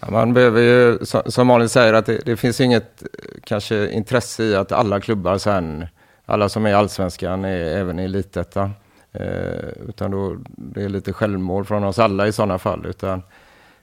Ja, 0.00 0.10
man 0.10 0.34
behöver 0.34 0.60
ju, 0.60 0.98
som 1.26 1.46
Malin 1.46 1.68
säger, 1.68 1.92
att 1.92 2.06
det, 2.06 2.20
det, 2.24 2.36
finns 2.36 2.60
inget 2.60 3.02
kanske 3.44 3.90
intresse 3.90 4.44
i 4.44 4.56
att 4.56 4.72
alla 4.72 5.00
klubbar 5.00 5.38
sen 5.38 5.86
alla 6.26 6.48
som 6.48 6.66
är 6.66 6.70
i 6.70 6.74
allsvenskan 6.74 7.44
är 7.44 7.76
även 7.76 7.98
i 7.98 8.04
elitettan. 8.04 8.72
Eh, 9.12 9.88
utan 9.88 10.10
då, 10.10 10.36
det 10.46 10.82
är 10.82 10.88
lite 10.88 11.12
självmål 11.12 11.64
från 11.64 11.84
oss 11.84 11.98
alla 11.98 12.26
i 12.26 12.32
sådana 12.32 12.58
fall. 12.58 12.86
Utan, 12.86 13.22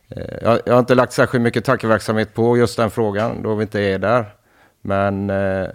eh, 0.10 0.38
jag, 0.41 0.60
jag, 0.65 0.73
har 0.73 0.79
inte 0.79 0.95
lagt 0.95 1.13
särskilt 1.13 1.41
mycket 1.41 1.65
tankeverksamhet 1.65 2.34
på 2.34 2.58
just 2.58 2.77
den 2.77 2.91
frågan 2.91 3.43
då 3.43 3.56
vi 3.56 3.62
inte 3.62 3.82
är 3.82 3.99
där. 3.99 4.25
Men 4.82 5.29
eh, 5.29 5.67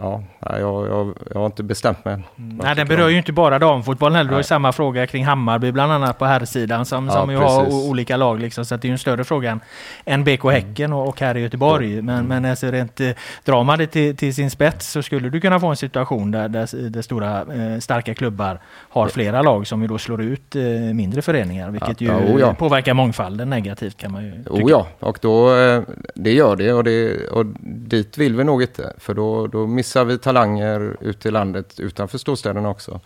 ja, 0.00 0.22
jag, 0.40 0.86
jag, 0.86 1.14
jag 1.30 1.40
har 1.40 1.46
inte 1.46 1.62
bestämt 1.62 2.04
mig. 2.04 2.14
Mm. 2.14 2.56
Nej, 2.62 2.74
den 2.74 2.88
berör 2.88 3.08
ju 3.08 3.18
inte 3.18 3.32
bara 3.32 3.58
damfotbollen 3.58 4.16
heller. 4.16 4.28
Du 4.28 4.34
har 4.34 4.40
ju 4.40 4.44
samma 4.44 4.72
fråga 4.72 5.06
kring 5.06 5.24
Hammarby 5.24 5.72
bland 5.72 5.92
annat 5.92 6.18
på 6.18 6.24
herrsidan 6.24 6.86
som, 6.86 7.06
ja, 7.06 7.12
som 7.12 7.30
ju 7.30 7.36
har 7.36 7.88
olika 7.88 8.16
lag 8.16 8.40
liksom. 8.40 8.64
Så 8.64 8.76
det 8.76 8.84
är 8.84 8.88
ju 8.88 8.92
en 8.92 8.98
större 8.98 9.24
fråga 9.24 9.60
än 10.04 10.24
BK 10.24 10.44
mm. 10.44 10.54
Häcken 10.54 10.92
och, 10.92 11.08
och 11.08 11.20
här 11.20 11.36
i 11.36 11.40
Göteborg. 11.40 11.92
Mm. 11.92 12.06
Men, 12.06 12.26
men 12.26 12.50
alltså 12.50 12.66
rent, 12.66 13.00
eh, 13.00 13.10
drar 13.44 13.64
man 13.64 13.78
det 13.78 13.86
till, 13.86 14.16
till, 14.16 14.34
sin 14.34 14.50
spets 14.50 14.90
så 14.90 15.02
skulle 15.02 15.30
du 15.30 15.40
kunna 15.40 15.60
få 15.60 15.66
en 15.66 15.76
situation 15.76 16.30
där, 16.30 16.48
där, 16.48 16.88
där 16.90 17.02
stora 17.02 17.40
eh, 17.40 17.78
starka 17.80 18.14
klubbar 18.14 18.60
har 18.88 19.08
flera 19.08 19.42
lag 19.42 19.66
som 19.66 19.82
ju 19.82 19.88
då 19.88 19.98
slår 19.98 20.22
ut 20.22 20.56
eh, 20.56 20.62
mindre 20.94 21.22
föreningar. 21.22 21.70
Vilket 21.70 22.00
ja, 22.00 22.20
ju 22.20 22.38
ja, 22.38 22.54
påverkar 22.54 22.94
mångfalden 22.94 23.50
negativt 23.50 23.96
kan 23.96 24.12
man 24.12 24.24
ju 24.24 24.32
tycka. 24.32 24.50
Oh 24.50 24.70
ja, 24.70 24.86
och 25.00 25.18
då, 25.22 25.56
eh, 25.56 25.82
det 26.14 26.32
gör 26.32 26.56
det 26.56 26.72
och, 26.72 26.84
det 26.84 27.28
och 27.28 27.46
dit 27.62 28.18
vill 28.18 28.36
vi 28.36 28.44
nog 28.44 28.62
inte. 28.62 28.92
För 28.98 29.14
då, 29.14 29.46
då 29.46 29.66
missar 29.86 30.04
vi 30.04 30.18
talanger 30.18 30.96
ute 31.00 31.28
i 31.28 31.30
landet 31.30 31.80
utanför 31.80 32.18
storstäderna 32.18 32.68
också. 32.68 33.00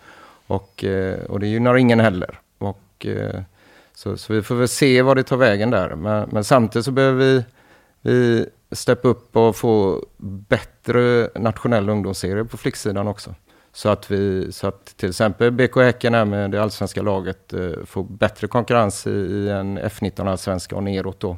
Och, 0.47 0.85
eh, 0.85 1.25
och 1.25 1.41
det 1.41 1.47
gynnar 1.47 1.77
ingen 1.77 2.01
heller. 2.01 2.41
Och, 2.59 3.07
eh, 3.07 3.41
så, 3.95 4.17
så 4.17 4.33
vi 4.33 4.43
får 4.43 4.55
väl 4.55 4.69
se 4.69 5.03
vad 5.03 5.17
det 5.17 5.23
tar 5.23 5.37
vägen 5.37 5.71
där. 5.71 5.95
Men, 5.95 6.29
men 6.33 6.45
samtidigt 6.45 6.85
så 6.85 6.91
behöver 6.91 7.19
vi, 7.25 7.45
vi 8.03 8.47
steppa 8.73 9.09
upp 9.09 9.37
och 9.37 9.57
få 9.57 10.05
bättre 10.49 11.29
nationella 11.35 11.93
ungdomsserier 11.93 12.45
på 12.45 12.57
flicksidan 12.57 13.09
också. 13.09 13.35
Så 13.73 13.89
att, 13.89 14.11
vi, 14.11 14.53
så 14.53 14.67
att 14.67 14.97
till 14.97 15.09
exempel 15.09 15.51
BK 15.51 15.77
Häcken 15.77 16.15
här 16.15 16.25
med 16.25 16.51
det 16.51 16.63
allsvenska 16.63 17.03
laget 17.03 17.53
eh, 17.53 17.85
får 17.85 18.03
bättre 18.03 18.47
konkurrens 18.47 19.07
i, 19.07 19.11
i 19.11 19.49
en 19.49 19.79
F19 19.79 20.31
allsvenska 20.31 20.77
och 20.77 20.83
neråt 20.83 21.21
då. 21.21 21.37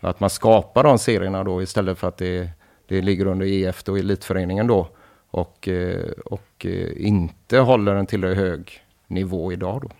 Att 0.00 0.20
man 0.20 0.30
skapar 0.30 0.84
de 0.84 0.98
serierna 0.98 1.44
då 1.44 1.62
istället 1.62 1.98
för 1.98 2.08
att 2.08 2.16
det, 2.16 2.38
är 2.38 2.50
det 2.92 3.02
ligger 3.02 3.26
under 3.26 3.46
EF 3.46 3.84
då, 3.84 3.96
elitföreningen 3.96 4.66
då. 4.66 4.88
Och, 5.30 5.68
eh, 5.68 6.10
och 6.24 6.66
eh, 6.66 7.06
inte 7.06 7.58
håller 7.58 7.94
en 7.94 8.06
tillräckligt 8.06 8.44
hög 8.44 8.82
nivå 9.06 9.52
idag 9.52 9.80
då. 9.82 9.90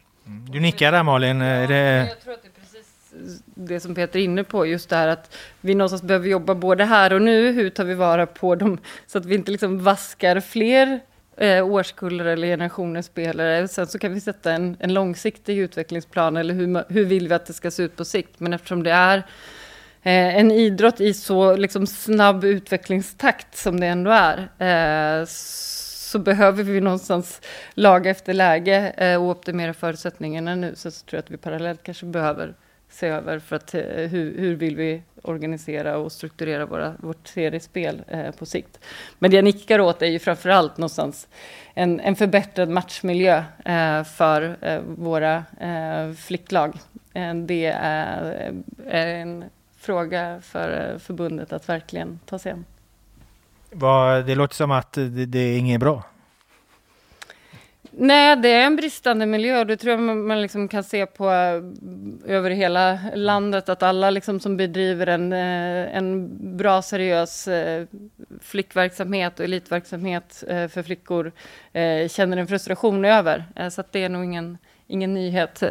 Du 0.53 0.61
nickar 0.61 0.93
där 0.93 1.03
Malin. 1.03 1.41
Är 1.41 1.69
det... 1.69 2.09
Jag 2.09 2.21
tror 2.21 2.35
att 2.35 2.43
det 2.43 2.49
är 2.49 2.61
precis 2.61 3.43
det 3.45 3.81
som 3.81 3.95
Peter 3.95 4.19
är 4.19 4.25
inne 4.25 4.45
på, 4.45 4.67
just 4.67 4.89
det 4.89 4.97
här 4.97 5.09
att 5.09 5.37
vi 5.61 5.75
någonstans 5.75 6.03
behöver 6.03 6.29
jobba 6.29 6.55
både 6.55 6.85
här 6.85 7.13
och 7.13 7.23
nu, 7.23 7.53
hur 7.53 7.71
tar 7.71 7.85
vi 7.85 7.95
vara 7.95 8.27
på 8.27 8.55
dem, 8.55 8.79
så 9.07 9.19
att 9.19 9.25
vi 9.25 9.35
inte 9.35 9.51
liksom 9.51 9.85
vaskar 9.85 10.41
fler 10.41 11.01
eh, 11.37 11.67
årskullar 11.67 12.25
eller 12.25 12.49
generationer 12.49 13.03
spelare. 13.03 13.69
Sen 13.69 13.87
så 13.87 13.99
kan 13.99 14.15
vi 14.15 14.21
sätta 14.21 14.53
en, 14.53 14.77
en 14.81 14.95
långsiktig 14.95 15.59
utvecklingsplan, 15.59 16.37
eller 16.37 16.55
hur, 16.55 16.93
hur 16.93 17.05
vill 17.05 17.29
vi 17.29 17.35
att 17.35 17.47
det 17.47 17.53
ska 17.53 17.71
se 17.71 17.83
ut 17.83 17.97
på 17.97 18.05
sikt, 18.05 18.41
men 18.41 18.53
eftersom 18.53 18.83
det 18.83 18.91
är 18.91 19.23
Eh, 20.05 20.37
en 20.37 20.51
idrott 20.51 21.01
i 21.01 21.15
så 21.15 21.57
liksom, 21.57 21.87
snabb 21.87 22.45
utvecklingstakt 22.45 23.57
som 23.57 23.81
det 23.81 23.87
ändå 23.87 24.11
är, 24.11 24.39
eh, 24.59 25.27
så 25.27 26.19
behöver 26.19 26.63
vi 26.63 26.81
någonstans 26.81 27.41
laga 27.75 28.11
efter 28.11 28.35
läge 28.35 28.93
eh, 28.97 29.23
och 29.23 29.31
optimera 29.31 29.75
förutsättningarna 29.75 30.55
nu. 30.55 30.73
Så, 30.77 30.91
tror 30.91 31.05
jag 31.11 31.19
att 31.19 31.31
vi 31.31 31.37
parallellt 31.37 31.83
kanske 31.83 32.07
behöver 32.07 32.55
se 32.91 33.07
över 33.07 33.39
för 33.39 33.57
att, 33.57 33.75
eh, 33.75 33.83
hur, 33.85 34.39
hur 34.39 34.57
vill 34.57 34.77
vi 34.77 35.03
organisera 35.23 35.97
och 35.97 36.13
strukturera 36.13 36.67
våra, 36.67 36.95
vårt 36.99 37.29
seriespel 37.29 38.03
eh, 38.09 38.31
på 38.31 38.47
sikt. 38.47 38.79
Men 39.19 39.31
det 39.31 39.37
jag 39.37 39.45
nickar 39.45 39.81
åt 39.81 40.03
är 40.03 40.07
ju 40.07 40.19
framförallt 40.19 40.77
någonstans 40.77 41.29
en, 41.75 42.01
en 42.01 42.17
förbättrad 42.17 42.69
matchmiljö 42.69 43.45
eh, 43.65 44.05
för 44.05 44.57
eh, 44.61 44.81
våra 44.81 45.45
eh, 45.61 46.13
flicklag. 46.13 46.75
Det 47.47 47.67
är, 47.67 48.53
är 48.87 49.07
en 49.07 49.45
fråga 49.83 50.41
för 50.43 50.93
eh, 50.93 50.99
förbundet 50.99 51.53
att 51.53 51.69
verkligen 51.69 52.21
ta 52.27 52.39
sig 52.39 52.53
an. 52.53 52.65
Det 54.27 54.35
låter 54.35 54.55
som 54.55 54.71
att 54.71 54.93
det, 54.93 55.27
det 55.27 55.39
är 55.39 55.59
inget 55.59 55.81
bra. 55.81 56.05
Nej, 57.91 58.37
det 58.37 58.49
är 58.49 58.67
en 58.67 58.77
bristande 58.77 59.27
miljö 59.27 59.61
och 59.61 59.67
det 59.67 59.77
tror 59.77 59.91
jag 59.91 60.17
man, 60.17 60.43
liksom 60.43 60.69
kan 60.69 60.85
se 60.85 61.07
på 61.07 61.31
eh, 61.31 61.63
över 62.35 62.51
hela 62.51 62.99
landet 63.15 63.69
att 63.69 63.83
alla 63.83 64.11
liksom 64.11 64.41
som 64.41 64.57
bedriver 64.57 65.07
en, 65.07 65.33
eh, 65.33 65.97
en 65.97 66.29
bra 66.57 66.83
seriös 66.83 67.49
flickverksamhet 68.41 69.39
och 69.39 69.45
elitverksamhet 69.45 70.45
för 70.47 70.83
flickor 70.83 71.33
känner 72.09 72.37
en 72.37 72.47
frustration 72.47 73.05
över. 73.05 73.45
Så 73.71 73.81
att 73.81 73.93
det 73.93 74.05
är 74.05 74.09
nog 74.09 74.25
ingen, 74.25 74.59
ingen 74.87 75.15
nyhet 75.15 75.63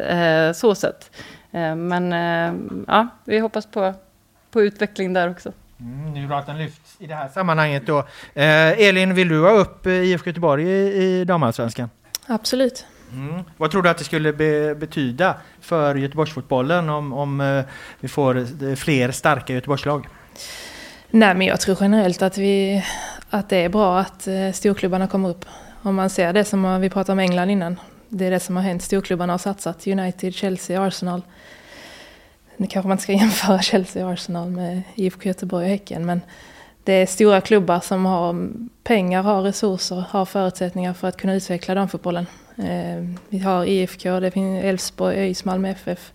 så 0.54 0.74
sett. 0.74 1.10
Eh, 1.52 1.74
men 1.74 2.12
eh, 2.12 2.54
ja, 2.86 3.08
vi 3.24 3.38
hoppas 3.38 3.66
på, 3.66 3.94
på 4.50 4.62
utveckling 4.62 5.12
där 5.12 5.30
också. 5.30 5.52
Mm, 5.80 6.14
det 6.14 6.20
är 6.20 6.26
bra 6.26 6.38
att 6.38 6.46
den 6.46 6.58
lyfts 6.58 6.96
i 6.98 7.06
det 7.06 7.14
här 7.14 7.28
sammanhanget 7.28 7.86
då. 7.86 7.98
Eh, 8.34 8.80
Elin, 8.80 9.14
vill 9.14 9.28
du 9.28 9.40
ha 9.40 9.50
upp 9.50 9.86
eh, 9.86 9.92
IFK 9.92 10.26
Göteborg 10.26 10.64
i, 10.68 11.02
i 11.02 11.24
damallsvenskan? 11.24 11.90
Absolut. 12.26 12.86
Mm. 13.12 13.44
Vad 13.56 13.70
tror 13.70 13.82
du 13.82 13.88
att 13.88 13.98
det 13.98 14.04
skulle 14.04 14.32
be, 14.32 14.74
betyda 14.74 15.34
för 15.60 15.94
Göteborgsfotbollen 15.94 16.88
om, 16.88 17.12
om 17.12 17.40
eh, 17.40 17.64
vi 18.00 18.08
får 18.08 18.74
fler 18.76 19.10
starka 19.10 19.52
Göteborgslag? 19.52 20.08
Nej, 21.10 21.34
men 21.34 21.46
jag 21.46 21.60
tror 21.60 21.76
generellt 21.80 22.22
att, 22.22 22.38
vi, 22.38 22.84
att 23.30 23.48
det 23.48 23.56
är 23.56 23.68
bra 23.68 23.98
att 23.98 24.26
eh, 24.26 24.52
storklubbarna 24.52 25.06
kommer 25.06 25.28
upp. 25.28 25.44
Om 25.82 25.94
man 25.94 26.10
ser 26.10 26.32
det 26.32 26.44
som 26.44 26.80
vi 26.80 26.90
pratade 26.90 27.12
om 27.12 27.18
England 27.18 27.50
innan. 27.50 27.76
Det 28.08 28.26
är 28.26 28.30
det 28.30 28.40
som 28.40 28.56
har 28.56 28.62
hänt. 28.62 28.82
Storklubbarna 28.82 29.32
har 29.32 29.38
satsat. 29.38 29.86
United, 29.86 30.34
Chelsea, 30.34 30.82
Arsenal. 30.82 31.22
Nu 32.62 32.68
kanske 32.68 32.88
man 32.88 32.94
inte 32.94 33.02
ska 33.02 33.12
jämföra 33.22 33.62
Chelsea 33.62 34.06
och 34.06 34.12
Arsenal 34.12 34.50
med 34.50 34.82
IFK 34.94 35.28
Göteborg 35.28 35.64
och 35.64 35.70
Häcken. 35.70 36.06
Men 36.06 36.20
det 36.84 36.92
är 36.92 37.06
stora 37.06 37.40
klubbar 37.40 37.80
som 37.80 38.06
har 38.06 38.48
pengar, 38.82 39.22
har 39.22 39.42
resurser, 39.42 40.04
har 40.08 40.24
förutsättningar 40.24 40.92
för 40.92 41.08
att 41.08 41.16
kunna 41.16 41.34
utveckla 41.34 41.74
damfotbollen. 41.74 42.26
Eh, 42.56 43.04
vi 43.28 43.38
har 43.38 43.64
IFK, 43.64 44.20
det 44.20 44.30
finns 44.30 44.64
Elfsborg, 44.64 45.16
ÖIS, 45.16 45.44
Malmö 45.44 45.68
FF. 45.68 46.12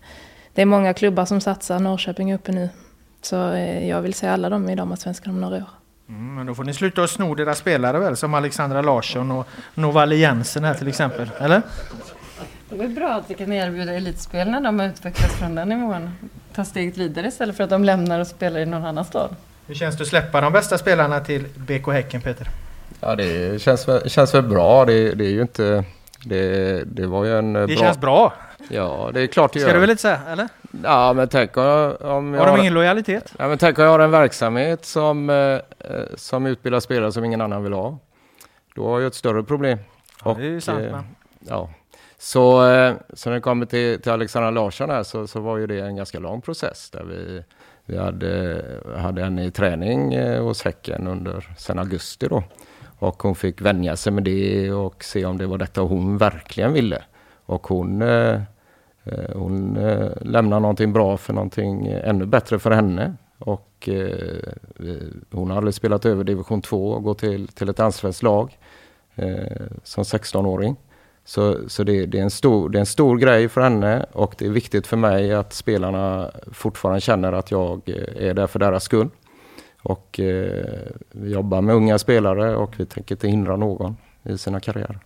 Det 0.54 0.62
är 0.62 0.66
många 0.66 0.94
klubbar 0.94 1.24
som 1.24 1.40
satsar. 1.40 1.78
Norrköping 1.78 2.30
är 2.30 2.34
uppe 2.34 2.52
nu. 2.52 2.68
Så 3.22 3.52
eh, 3.52 3.88
jag 3.88 4.02
vill 4.02 4.14
se 4.14 4.28
alla 4.28 4.48
dem 4.48 4.70
i 4.70 4.74
damallsvenskan 4.74 5.34
om 5.34 5.40
några 5.40 5.56
år. 5.56 5.70
Mm, 6.08 6.34
men 6.34 6.46
då 6.46 6.54
får 6.54 6.64
ni 6.64 6.74
sluta 6.74 7.02
att 7.02 7.10
sno 7.10 7.34
deras 7.34 7.58
spelare 7.58 7.98
väl, 7.98 8.16
som 8.16 8.34
Alexandra 8.34 8.82
Larsson 8.82 9.30
och 9.30 9.48
Novali 9.74 10.16
Jensen 10.16 10.64
här 10.64 10.74
till 10.74 10.88
exempel, 10.88 11.30
eller? 11.38 11.62
Det 12.70 12.84
är 12.84 12.88
bra 12.88 13.08
att 13.14 13.30
vi 13.30 13.34
kan 13.34 13.52
erbjuda 13.52 13.92
elitspel 13.94 14.50
när 14.50 14.60
de 14.60 14.78
har 14.78 14.86
utvecklats 14.86 15.34
från 15.34 15.54
den 15.54 15.68
nivån. 15.68 16.10
Ta 16.54 16.64
steget 16.64 16.96
vidare 16.96 17.26
istället 17.26 17.56
för 17.56 17.64
att 17.64 17.70
de 17.70 17.84
lämnar 17.84 18.20
och 18.20 18.26
spelar 18.26 18.60
i 18.60 18.66
någon 18.66 18.84
annan 18.84 19.04
stad. 19.04 19.36
Hur 19.66 19.74
känns 19.74 19.96
det 19.96 20.02
att 20.02 20.08
släppa 20.08 20.40
de 20.40 20.52
bästa 20.52 20.78
spelarna 20.78 21.20
till 21.20 21.46
BK 21.56 21.86
Häcken, 21.92 22.20
Peter? 22.20 22.48
Ja, 23.00 23.16
det 23.16 23.62
känns 23.62 23.88
väl, 23.88 24.10
känns 24.10 24.34
väl 24.34 24.42
bra. 24.42 24.84
Det, 24.84 25.14
det 25.14 25.24
är 25.24 25.30
ju 25.30 25.42
inte... 25.42 25.84
Det, 26.24 26.82
det 26.84 27.06
var 27.06 27.24
ju 27.24 27.38
en 27.38 27.56
eh, 27.56 27.60
Det 27.60 27.66
bra... 27.66 27.76
känns 27.76 27.98
bra, 27.98 28.32
Ja, 28.70 29.10
det 29.14 29.20
är 29.20 29.26
klart 29.26 29.52
det 29.52 29.58
ska 29.60 29.68
gör. 29.68 29.74
du 29.74 29.80
väl 29.80 29.90
inte 29.90 30.02
säga, 30.02 30.20
eller? 30.28 30.48
Ja, 30.84 31.12
men 31.12 31.28
tänk 31.28 31.56
om, 31.56 31.96
om 32.00 32.34
jag 32.34 32.40
Har 32.40 32.46
de 32.56 32.60
ingen 32.60 32.74
lojalitet? 32.74 33.32
Ja, 33.38 33.48
men 33.48 33.58
tänk 33.58 33.78
om 33.78 33.84
jag 33.84 33.90
har 33.90 33.98
en 34.00 34.10
verksamhet 34.10 34.84
som, 34.84 35.30
eh, 35.30 35.36
eh, 35.36 35.60
som 36.16 36.46
utbildar 36.46 36.80
spelare 36.80 37.12
som 37.12 37.24
ingen 37.24 37.40
annan 37.40 37.62
vill 37.62 37.72
ha. 37.72 37.98
Då 38.74 38.88
har 38.88 39.00
jag 39.00 39.06
ett 39.06 39.14
större 39.14 39.42
problem. 39.42 39.78
Ja, 40.24 40.34
det 40.38 40.42
är 40.46 40.50
ju 40.50 40.60
sant, 40.60 40.80
eh, 40.84 40.90
men- 40.92 41.04
ja. 41.48 41.70
Så, 42.20 42.70
eh, 42.70 42.94
så 43.12 43.30
när 43.30 43.34
det 43.34 43.40
kommer 43.40 43.66
till, 43.66 44.02
till 44.02 44.12
Alexandra 44.12 44.50
Larsson 44.50 44.90
här 44.90 45.02
så, 45.02 45.26
så 45.26 45.40
var 45.40 45.56
ju 45.56 45.66
det 45.66 45.80
en 45.80 45.96
ganska 45.96 46.18
lång 46.18 46.40
process 46.40 46.90
där 46.90 47.04
vi, 47.04 47.42
vi 47.84 47.98
hade, 47.98 48.62
hade 48.96 49.22
henne 49.22 49.44
i 49.44 49.50
träning 49.50 50.14
eh, 50.14 50.42
hos 50.42 50.62
Häcken 50.62 51.06
under 51.06 51.54
sen 51.58 51.78
augusti 51.78 52.28
då. 52.28 52.42
Och 52.98 53.22
hon 53.22 53.34
fick 53.34 53.60
vänja 53.60 53.96
sig 53.96 54.12
med 54.12 54.24
det 54.24 54.72
och 54.72 55.04
se 55.04 55.24
om 55.24 55.38
det 55.38 55.46
var 55.46 55.58
detta 55.58 55.80
hon 55.80 56.18
verkligen 56.18 56.72
ville. 56.72 57.02
Och 57.46 57.66
hon, 57.66 58.02
eh, 58.02 58.40
hon 59.34 59.74
lämnar 60.20 60.60
någonting 60.60 60.92
bra 60.92 61.16
för 61.16 61.32
någonting 61.32 61.86
ännu 61.86 62.26
bättre 62.26 62.58
för 62.58 62.70
henne. 62.70 63.14
Och 63.38 63.88
hon 65.30 65.50
har 65.50 65.56
aldrig 65.56 65.74
spelat 65.74 66.06
över 66.06 66.24
division 66.24 66.62
2 66.62 66.90
och 66.90 67.02
gått 67.02 67.18
till, 67.18 67.48
till 67.48 67.68
ett 67.68 67.80
allsvenskt 67.80 68.22
lag 68.22 68.58
som 69.82 70.04
16-åring. 70.04 70.76
Så, 71.28 71.68
så 71.68 71.84
det, 71.84 72.06
det, 72.06 72.18
är 72.18 72.22
en 72.22 72.30
stor, 72.30 72.68
det 72.68 72.78
är 72.78 72.80
en 72.80 72.86
stor 72.86 73.18
grej 73.18 73.48
för 73.48 73.60
henne 73.60 74.06
och 74.12 74.34
det 74.38 74.46
är 74.46 74.50
viktigt 74.50 74.86
för 74.86 74.96
mig 74.96 75.34
att 75.34 75.52
spelarna 75.52 76.30
fortfarande 76.52 77.00
känner 77.00 77.32
att 77.32 77.50
jag 77.50 77.80
eh, 77.86 78.28
är 78.28 78.34
där 78.34 78.46
för 78.46 78.58
deras 78.58 78.84
skull. 78.84 79.08
Och 79.82 80.20
eh, 80.20 80.64
vi 81.10 81.32
jobbar 81.32 81.60
med 81.60 81.74
unga 81.74 81.98
spelare 81.98 82.56
och 82.56 82.74
vi 82.76 82.86
tänker 82.86 83.14
inte 83.14 83.28
hindra 83.28 83.56
någon 83.56 83.96
i 84.22 84.38
sina 84.38 84.60
karriärer. 84.60 84.98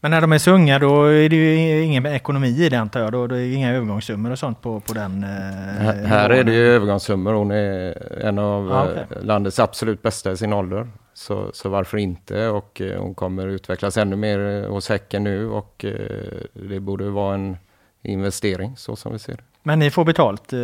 Men 0.00 0.10
när 0.10 0.20
de 0.20 0.32
är 0.32 0.38
så 0.38 0.50
unga 0.50 0.78
då 0.78 1.04
är 1.04 1.28
det 1.28 1.36
ju 1.36 1.82
ingen 1.82 2.06
ekonomi 2.06 2.48
i 2.48 2.68
det 2.68 2.76
antar 2.76 3.00
jag. 3.00 3.12
Då, 3.12 3.26
då 3.26 3.34
är 3.34 3.38
det 3.38 3.52
inga 3.52 3.72
övergångssummor 3.72 4.30
och 4.30 4.38
sånt 4.38 4.62
på, 4.62 4.80
på 4.80 4.94
den 4.94 5.22
eh, 5.22 5.28
Här, 5.28 6.04
här 6.04 6.30
är 6.30 6.44
det 6.44 6.52
ju 6.52 6.66
övergångssummor. 6.66 7.32
Hon 7.32 7.50
är 7.50 7.94
en 8.24 8.38
av 8.38 8.68
Ja, 8.68 8.84
eh, 8.84 8.90
okej. 8.90 9.06
landets 9.22 9.58
absolut 9.58 10.02
bästa 10.02 10.32
i 10.32 10.36
sin 10.36 10.52
ålder. 10.52 10.86
Så, 11.16 11.50
så 11.52 11.68
varför 11.68 11.98
inte? 11.98 12.48
Och 12.48 12.80
eh, 12.80 13.00
hon 13.00 13.14
kommer 13.14 13.46
utvecklas 13.46 13.96
ännu 13.96 14.16
mer 14.16 14.38
eh, 14.38 14.70
hos 14.70 14.88
Häcken 14.88 15.24
nu 15.24 15.48
och 15.48 15.84
eh, 15.84 16.40
det 16.52 16.80
borde 16.80 17.10
vara 17.10 17.34
en 17.34 17.56
investering 18.02 18.76
så 18.76 18.96
som 18.96 19.12
vi 19.12 19.18
ser 19.18 19.32
det. 19.32 19.42
Men 19.62 19.78
ni 19.78 19.90
får 19.90 20.04
betalt 20.04 20.52
eh, 20.52 20.58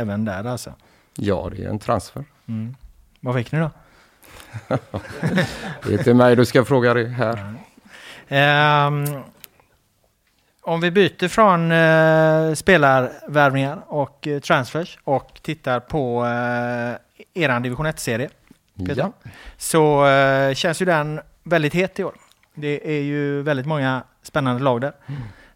även 0.00 0.24
där 0.24 0.44
alltså? 0.44 0.72
Ja, 1.14 1.50
det 1.56 1.64
är 1.64 1.68
en 1.68 1.78
transfer. 1.78 2.24
Mm. 2.48 2.76
Vad 3.20 3.34
fick 3.34 3.52
ni 3.52 3.58
då? 3.58 3.70
Det 5.82 5.94
är 5.94 5.98
inte 5.98 6.14
mig 6.14 6.36
du 6.36 6.44
ska 6.44 6.64
fråga 6.64 6.94
det 6.94 7.08
här. 7.08 7.54
Ehm, 8.28 9.04
om 10.60 10.80
vi 10.80 10.90
byter 10.90 11.28
från 11.28 11.72
eh, 11.72 12.54
spelarvärvningar 12.54 13.82
och 13.86 14.26
eh, 14.26 14.40
transfers 14.40 14.98
och 15.04 15.40
tittar 15.42 15.80
på 15.80 16.26
eh, 16.26 17.42
eran 17.42 17.62
division 17.62 17.86
1-serie. 17.86 18.28
Peter. 18.76 19.02
Ja. 19.02 19.12
Så 19.56 20.06
eh, 20.06 20.54
känns 20.54 20.82
ju 20.82 20.86
den 20.86 21.20
väldigt 21.42 21.74
het 21.74 21.98
i 21.98 22.04
år. 22.04 22.14
Det 22.54 22.98
är 22.98 23.02
ju 23.02 23.42
väldigt 23.42 23.66
många 23.66 24.02
spännande 24.22 24.62
lag 24.62 24.80
där. 24.80 24.92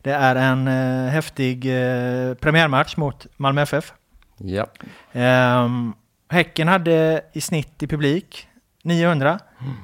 Det 0.02 0.12
är 0.12 0.36
en 0.36 0.68
eh, 0.68 1.10
häftig 1.10 1.66
eh, 1.66 2.34
premiärmatch 2.34 2.96
mot 2.96 3.26
Malmö 3.36 3.62
FF. 3.62 3.92
Ja. 4.36 4.66
Ehm, 5.12 5.92
häcken 6.28 6.68
hade 6.68 7.24
i 7.32 7.40
snitt 7.40 7.82
i 7.82 7.86
publik 7.86 8.48
900 8.82 9.38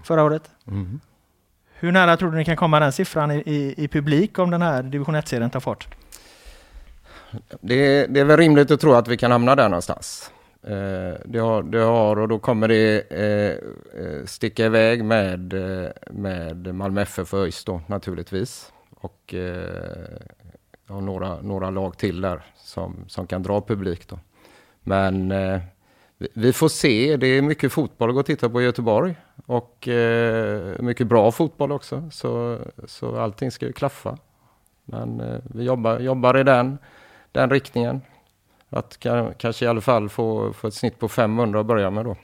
förra 0.05 0.23
året. 0.23 0.51
Mm. 0.67 1.01
Hur 1.79 1.93
nära 1.93 2.17
tror 2.17 2.31
du 2.31 2.37
ni 2.37 2.45
kan 2.45 2.57
komma 2.57 2.81
den 2.81 2.93
siffran 2.93 3.31
i, 3.31 3.37
i, 3.47 3.85
i 3.85 3.89
publik 3.89 4.39
om 4.39 4.51
den 4.51 4.63
här 4.63 4.83
division 4.83 5.17
1-serien 5.17 5.51
tar 5.51 5.61
fart? 5.61 5.89
Det, 7.61 8.07
det 8.07 8.21
är 8.21 8.25
väl 8.25 8.37
rimligt 8.37 8.71
att 8.71 8.81
tro 8.81 8.93
att 8.93 9.09
vi 9.09 9.17
kan 9.17 9.31
hamna 9.31 9.55
där 9.55 9.69
någonstans. 9.69 10.31
Eh, 10.67 11.15
det, 11.25 11.39
har, 11.39 11.63
det 11.63 11.79
har 11.79 12.19
och 12.19 12.29
då 12.29 12.39
kommer 12.39 12.69
det 12.69 13.13
eh, 13.13 13.51
eh 14.03 14.25
sticka 14.25 14.67
iväg 14.67 15.05
med, 15.05 15.53
eh, 15.53 15.91
med 16.11 16.75
Malmö 16.75 17.03
FF 17.03 17.35
och 17.35 17.41
ÖIS 17.41 17.65
då 17.65 17.81
naturligtvis. 17.87 18.73
Och 18.91 19.35
eh, 19.35 20.21
några, 20.87 21.41
några 21.41 21.71
lag 21.71 21.99
till 21.99 22.21
där 22.21 22.43
som, 22.57 22.97
som 23.09 23.27
kan 23.27 23.43
dra 23.43 23.61
publik 23.61 24.09
då. 24.09 24.19
Men 24.83 25.33
eh, 25.33 25.61
vi 26.19 26.53
får 26.53 26.69
se. 26.69 27.17
Det 27.17 27.27
är 27.27 27.43
mycket 27.43 27.73
fotboll 27.73 28.09
att 28.09 28.15
gå 28.15 28.21
och 28.21 28.27
titta 28.27 28.49
på 28.49 28.63
i 28.63 28.65
Göteborg. 28.65 29.17
Och 29.47 29.89
eh, 29.89 30.81
mycket 30.81 31.07
bra 31.07 31.33
fotboll 31.33 31.73
också. 31.73 32.11
Så, 32.13 32.59
så 32.87 33.17
allting 33.17 33.51
ska 33.51 33.67
ju 33.67 33.73
klaffa. 33.73 34.19
Men 34.85 35.21
eh, 35.21 35.39
vi 35.45 35.65
jobbar, 35.65 35.99
jobbar 35.99 36.39
i 36.39 36.43
den, 36.43 36.79
den 37.33 37.51
riktningen. 37.51 38.01
Att 38.71 38.99
kan, 38.99 39.35
kanske 39.35 39.65
i 39.65 39.69
alla 39.69 39.81
fall 39.81 40.09
få, 40.09 40.53
få 40.53 40.69
ett 40.69 40.75
snitt 40.75 40.99
på 40.99 41.09
500 41.09 41.61
att 41.61 41.67
börja 41.67 41.91
med 41.91 42.05
då. 42.05 42.17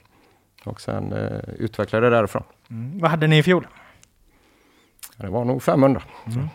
Och 0.65 0.81
sen 0.81 1.13
eh, 1.13 1.39
utveckla 1.57 1.99
det 1.99 2.09
därifrån. 2.09 2.43
Mm. 2.69 2.99
Vad 2.99 3.11
hade 3.11 3.27
ni 3.27 3.37
i 3.37 3.43
fjol? 3.43 3.67
Det 5.17 5.27
var 5.27 5.45
nog 5.45 5.63
500. 5.63 6.01
Mm. 6.25 6.47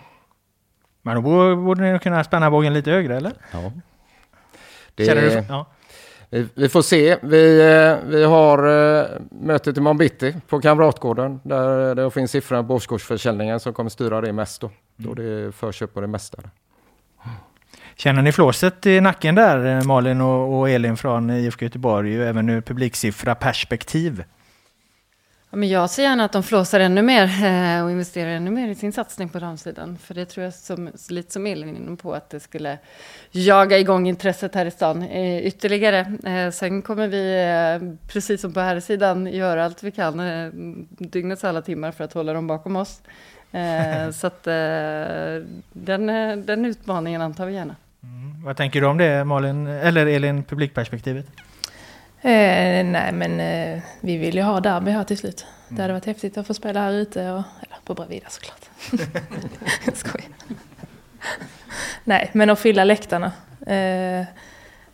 Men 1.02 1.14
då 1.14 1.56
borde 1.56 1.92
ni 1.92 1.98
kunna 1.98 2.24
spänna 2.24 2.50
bågen 2.50 2.72
lite 2.72 2.90
högre 2.90 3.16
eller? 3.16 3.32
Ja. 3.52 3.72
Det, 4.94 5.14
du, 5.14 5.44
ja. 5.48 5.66
Vi, 6.30 6.48
vi, 6.54 6.68
får 6.68 6.82
se. 6.82 7.18
Vi, 7.22 7.60
eh, 7.60 8.08
vi 8.08 8.24
har 8.24 8.66
uh, 8.66 9.06
mötet 9.30 9.76
imorgon 9.76 9.98
bitti 9.98 10.36
på 10.48 10.60
Kamratgården 10.60 11.40
där 11.44 11.94
det 11.94 12.10
finns 12.10 12.30
siffrorna 12.30 12.64
på 12.64 12.74
årskortsförsäljningen 12.74 13.60
som 13.60 13.72
kommer 13.72 13.90
styra 13.90 14.20
det 14.20 14.32
mest 14.32 14.60
då. 14.60 14.70
Då 14.96 15.14
det 15.14 15.24
är 15.24 15.50
förköp 15.50 15.94
på 15.94 16.00
det 16.00 16.06
mesta. 16.06 16.38
Känner 18.00 18.22
ni 18.22 18.32
flåset 18.32 18.86
i 18.86 19.00
nacken 19.00 19.34
där 19.34 19.76
eh, 19.76 19.84
Malin 19.84 20.20
och, 20.20 20.58
och 20.58 20.70
Elin 20.70 20.96
från 20.96 21.30
IFK 21.30 21.64
Göteborg, 21.64 22.22
även 22.22 22.48
ur 22.48 22.60
publiksiffra 22.60 23.34
perspektiv? 23.34 24.24
Ja, 25.50 25.56
men 25.56 25.68
jag 25.68 25.90
ser 25.90 26.02
gärna 26.02 26.24
att 26.24 26.32
de 26.32 26.42
flåsar 26.42 26.80
ännu 26.80 27.02
mer 27.02 27.24
eh, 27.24 27.84
och 27.84 27.90
investerar 27.90 28.30
ännu 28.30 28.50
mer 28.50 28.68
i 28.68 28.74
sin 28.74 28.92
satsning 28.92 29.28
på 29.28 29.38
damsidan. 29.38 29.98
För 29.98 30.14
det 30.14 30.24
tror 30.24 30.44
jag, 30.44 30.54
som, 30.54 30.90
lite 31.08 31.32
som 31.32 31.46
Elin 31.46 31.76
inne 31.76 31.96
på, 31.96 32.14
att 32.14 32.30
det 32.30 32.40
skulle 32.40 32.78
jaga 33.30 33.78
igång 33.78 34.08
intresset 34.08 34.54
här 34.54 34.66
i 34.66 34.70
stan 34.70 35.02
eh, 35.02 35.46
ytterligare. 35.46 36.52
Sen 36.52 36.82
kommer 36.82 37.08
vi, 37.08 37.98
precis 38.08 38.40
som 38.40 38.52
på 38.52 38.60
här 38.60 38.80
sidan, 38.80 39.26
göra 39.26 39.64
allt 39.64 39.82
vi 39.82 39.90
kan 39.90 40.20
dygnets 40.88 41.44
alla 41.44 41.62
timmar 41.62 41.92
för 41.92 42.04
att 42.04 42.12
hålla 42.12 42.32
dem 42.32 42.46
bakom 42.46 42.76
oss. 42.76 43.00
Så 44.14 44.26
att 44.26 44.44
den, 45.72 46.06
den 46.46 46.64
utmaningen 46.64 47.22
antar 47.22 47.46
vi 47.46 47.54
gärna. 47.54 47.74
Mm. 48.38 48.46
Vad 48.46 48.56
tänker 48.56 48.80
du 48.80 48.86
om 48.86 48.98
det 48.98 49.24
Malin, 49.24 49.66
eller 49.66 50.06
Elin, 50.06 50.44
publikperspektivet? 50.44 51.26
Eh, 52.20 52.84
nej, 52.84 53.12
men 53.12 53.40
eh, 53.40 53.80
vi 54.00 54.16
vill 54.16 54.34
ju 54.34 54.42
ha 54.42 54.60
derby 54.60 54.90
här 54.90 55.04
till 55.04 55.18
slut. 55.18 55.46
Mm. 55.68 55.76
Det 55.76 55.82
hade 55.82 55.94
varit 55.94 56.06
häftigt 56.06 56.38
att 56.38 56.46
få 56.46 56.54
spela 56.54 56.80
här 56.80 56.92
ute, 56.92 57.30
och, 57.30 57.42
eller 57.60 57.76
på 57.84 57.94
Bravida 57.94 58.26
såklart. 58.28 58.60
Skojar. 59.94 60.28
nej, 62.04 62.30
men 62.32 62.50
att 62.50 62.58
fylla 62.58 62.84
läktarna. 62.84 63.32
Eh, 63.66 64.26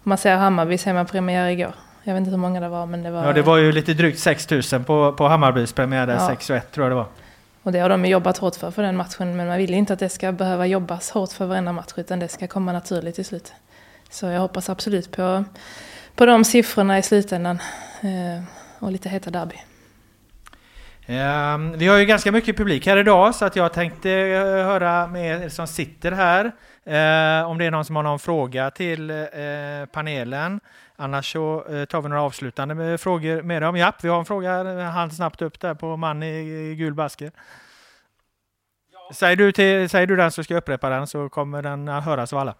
man 0.03 0.19
ser 0.19 0.37
Hammarbys 0.37 0.85
hemmapremiär 0.85 1.49
igår. 1.49 1.75
Jag 2.03 2.15
vet 2.15 2.21
inte 2.21 2.31
hur 2.31 2.39
många 2.39 2.61
det 2.61 2.69
var, 2.69 2.87
men 2.87 3.03
det 3.03 3.11
var... 3.11 3.25
Ja, 3.25 3.33
det 3.33 3.43
var 3.43 3.57
ju 3.57 3.73
lite 3.73 3.95
drygt 3.95 4.19
6000 4.19 4.85
på, 4.85 5.13
på 5.13 5.29
Hammarbys 5.29 5.73
premiär 5.73 6.07
där, 6.07 6.15
ja. 6.15 6.29
6 6.29 6.51
1 6.51 6.73
tror 6.73 6.85
jag 6.85 6.91
det 6.91 6.97
var. 6.97 7.07
Och 7.65 7.73
det 7.73 7.79
har 7.79 7.89
de 7.89 8.05
jobbat 8.05 8.39
hårt 8.39 8.57
för, 8.57 8.71
för 8.71 8.83
den 8.83 8.97
matchen. 8.97 9.37
Men 9.37 9.47
man 9.47 9.59
vill 9.59 9.75
inte 9.75 9.93
att 9.93 9.99
det 9.99 10.09
ska 10.09 10.33
behöva 10.33 10.67
jobbas 10.67 11.11
hårt 11.11 11.33
för 11.33 11.47
varenda 11.47 11.73
match, 11.73 11.93
utan 11.97 12.19
det 12.19 12.29
ska 12.29 12.47
komma 12.47 12.73
naturligt 12.73 13.15
till 13.15 13.25
slut. 13.25 13.53
Så 14.11 14.27
jag 14.27 14.41
hoppas 14.41 14.69
absolut 14.69 15.11
på 15.11 15.45
på 16.17 16.27
de 16.27 16.45
siffrorna 16.45 16.99
i 16.99 17.03
slutändan. 17.03 17.59
Eh, 18.01 18.45
och 18.79 18.93
lite 18.93 19.09
heta 19.09 19.31
derby. 19.31 19.57
Ehm, 21.07 21.79
vi 21.79 21.87
har 21.87 21.99
ju 21.99 22.05
ganska 22.05 22.33
mycket 22.33 22.57
publik 22.57 22.87
här 22.87 22.97
idag 22.97 23.35
så 23.35 23.45
att 23.45 23.57
jag 23.57 23.73
tänkte 23.73 24.11
eh, 24.11 24.41
höra 24.41 25.07
med 25.07 25.45
er 25.45 25.49
som 25.49 25.67
sitter 25.67 26.13
här 26.13 26.53
uh, 26.87 27.51
om 27.51 27.59
det 27.59 27.65
är 27.65 27.71
någon 27.71 27.85
som 27.85 27.97
har 27.97 28.03
någon 28.03 28.19
fråga 28.19 28.71
till 28.71 29.11
uh, 29.11 29.87
panelen. 29.93 30.61
Annars 30.97 31.33
så 31.33 31.65
tar 31.89 32.03
vi 32.03 32.09
några 32.09 32.23
avslutande 32.23 32.75
med 32.75 33.01
frågor 33.01 33.43
med 33.43 33.63
dem. 33.63 33.77
Ja, 33.77 33.93
vi 34.03 34.09
har 34.09 34.19
en 34.19 34.25
fråga, 34.25 34.83
han 34.91 35.11
snabbt 35.11 35.43
upp 35.43 35.61
där 35.61 35.75
på 35.75 35.97
man 35.97 36.23
i, 36.23 36.71
i 36.71 36.75
gul 36.75 36.95
basker. 36.95 37.33
Ja. 38.93 39.15
Säger, 39.15 39.37
du 39.37 39.53
till, 39.53 39.89
säger 39.89 40.07
du 40.07 40.17
den 40.17 40.31
så 40.31 40.45
ska 40.45 40.55
jag 40.55 40.61
upprepa 40.61 40.89
den 40.89 41.07
så 41.07 41.29
kommer 41.29 41.63
den 41.63 41.89
höras 41.89 42.33
av 42.33 42.39
alla. 42.39 42.55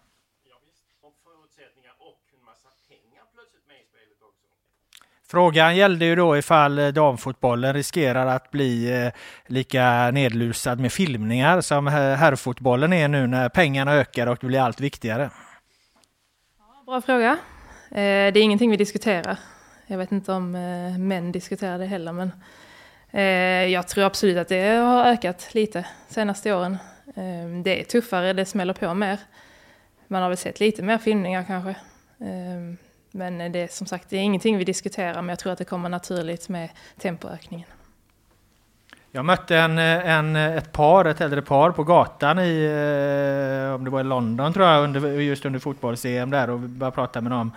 Frågan 5.31 5.77
gällde 5.77 6.05
ju 6.05 6.17
då 6.17 6.37
ifall 6.37 6.79
eh, 6.79 6.89
damfotbollen 6.89 7.75
riskerar 7.75 8.27
att 8.27 8.51
bli 8.51 9.03
eh, 9.05 9.13
lika 9.47 10.11
nedlusad 10.11 10.81
med 10.81 10.93
filmningar 10.93 11.61
som 11.61 11.87
eh, 11.87 11.93
herrfotbollen 11.93 12.93
är 12.93 13.09
nu 13.09 13.27
när 13.27 13.49
pengarna 13.49 13.93
ökar 13.95 14.27
och 14.27 14.39
det 14.41 14.47
blir 14.47 14.61
allt 14.61 14.81
viktigare. 14.81 15.31
Bra 16.87 17.01
fråga. 17.01 17.39
Det 17.91 18.01
är 18.01 18.37
ingenting 18.37 18.71
vi 18.71 18.77
diskuterar. 18.77 19.39
Jag 19.87 19.99
vet 19.99 20.13
inte 20.13 20.33
om 20.33 20.51
män 20.99 21.33
diskuterar 21.33 21.79
det 21.79 21.87
heller, 21.87 22.13
men 22.13 22.33
jag 23.73 23.89
tror 23.89 24.05
absolut 24.05 24.39
att 24.39 24.49
det 24.49 24.69
har 24.69 25.05
ökat 25.05 25.55
lite 25.55 25.87
senaste 26.09 26.55
åren. 26.55 26.79
Det 27.65 27.81
är 27.81 27.85
tuffare, 27.85 28.33
det 28.33 28.45
smäller 28.45 28.75
på 28.75 28.95
mer. 28.95 29.19
Man 30.09 30.23
har 30.23 30.29
väl 30.29 30.39
sett 30.39 30.61
lite 30.61 30.83
mer 30.83 30.99
filmningar 30.99 31.45
kanske. 31.47 31.75
Men 33.17 33.41
eh, 33.41 33.51
det 33.51 33.59
är 33.59 33.69
som 33.69 33.87
sagt 33.87 34.11
det 34.11 34.17
är 34.17 34.21
ingenting 34.21 34.59
vi 34.59 34.65
diskuterar, 34.65 35.23
men 35.23 35.29
jag 35.29 35.39
tror 35.39 35.53
att 35.53 35.59
det 35.59 35.65
kommer 35.65 35.89
naturligt 35.89 36.49
med 36.49 36.71
tempoökningen. 36.99 37.67
Jag 39.11 39.25
mötte 39.25 39.57
en, 39.57 39.79
eh, 39.79 40.11
en, 40.11 40.37
eh, 40.37 40.57
ett 40.57 40.73
par, 40.73 41.05
ett 41.05 41.21
äldre 41.21 41.43
par 41.43 41.71
på 41.71 41.85
gatan 41.85 42.39
i, 42.39 42.67
om 43.77 43.85
det 43.85 43.91
var 43.91 44.01
i 44.01 44.05
London 44.05 44.53
tror 44.53 44.67
jag, 44.67 44.85
under, 44.85 45.09
just 45.11 45.45
under 45.45 45.59
fotbolls-EM 45.61 46.31
där 46.31 46.51
och 46.51 46.61
började 46.61 46.95
prata 46.95 47.21
med 47.21 47.33
dem 47.33 47.53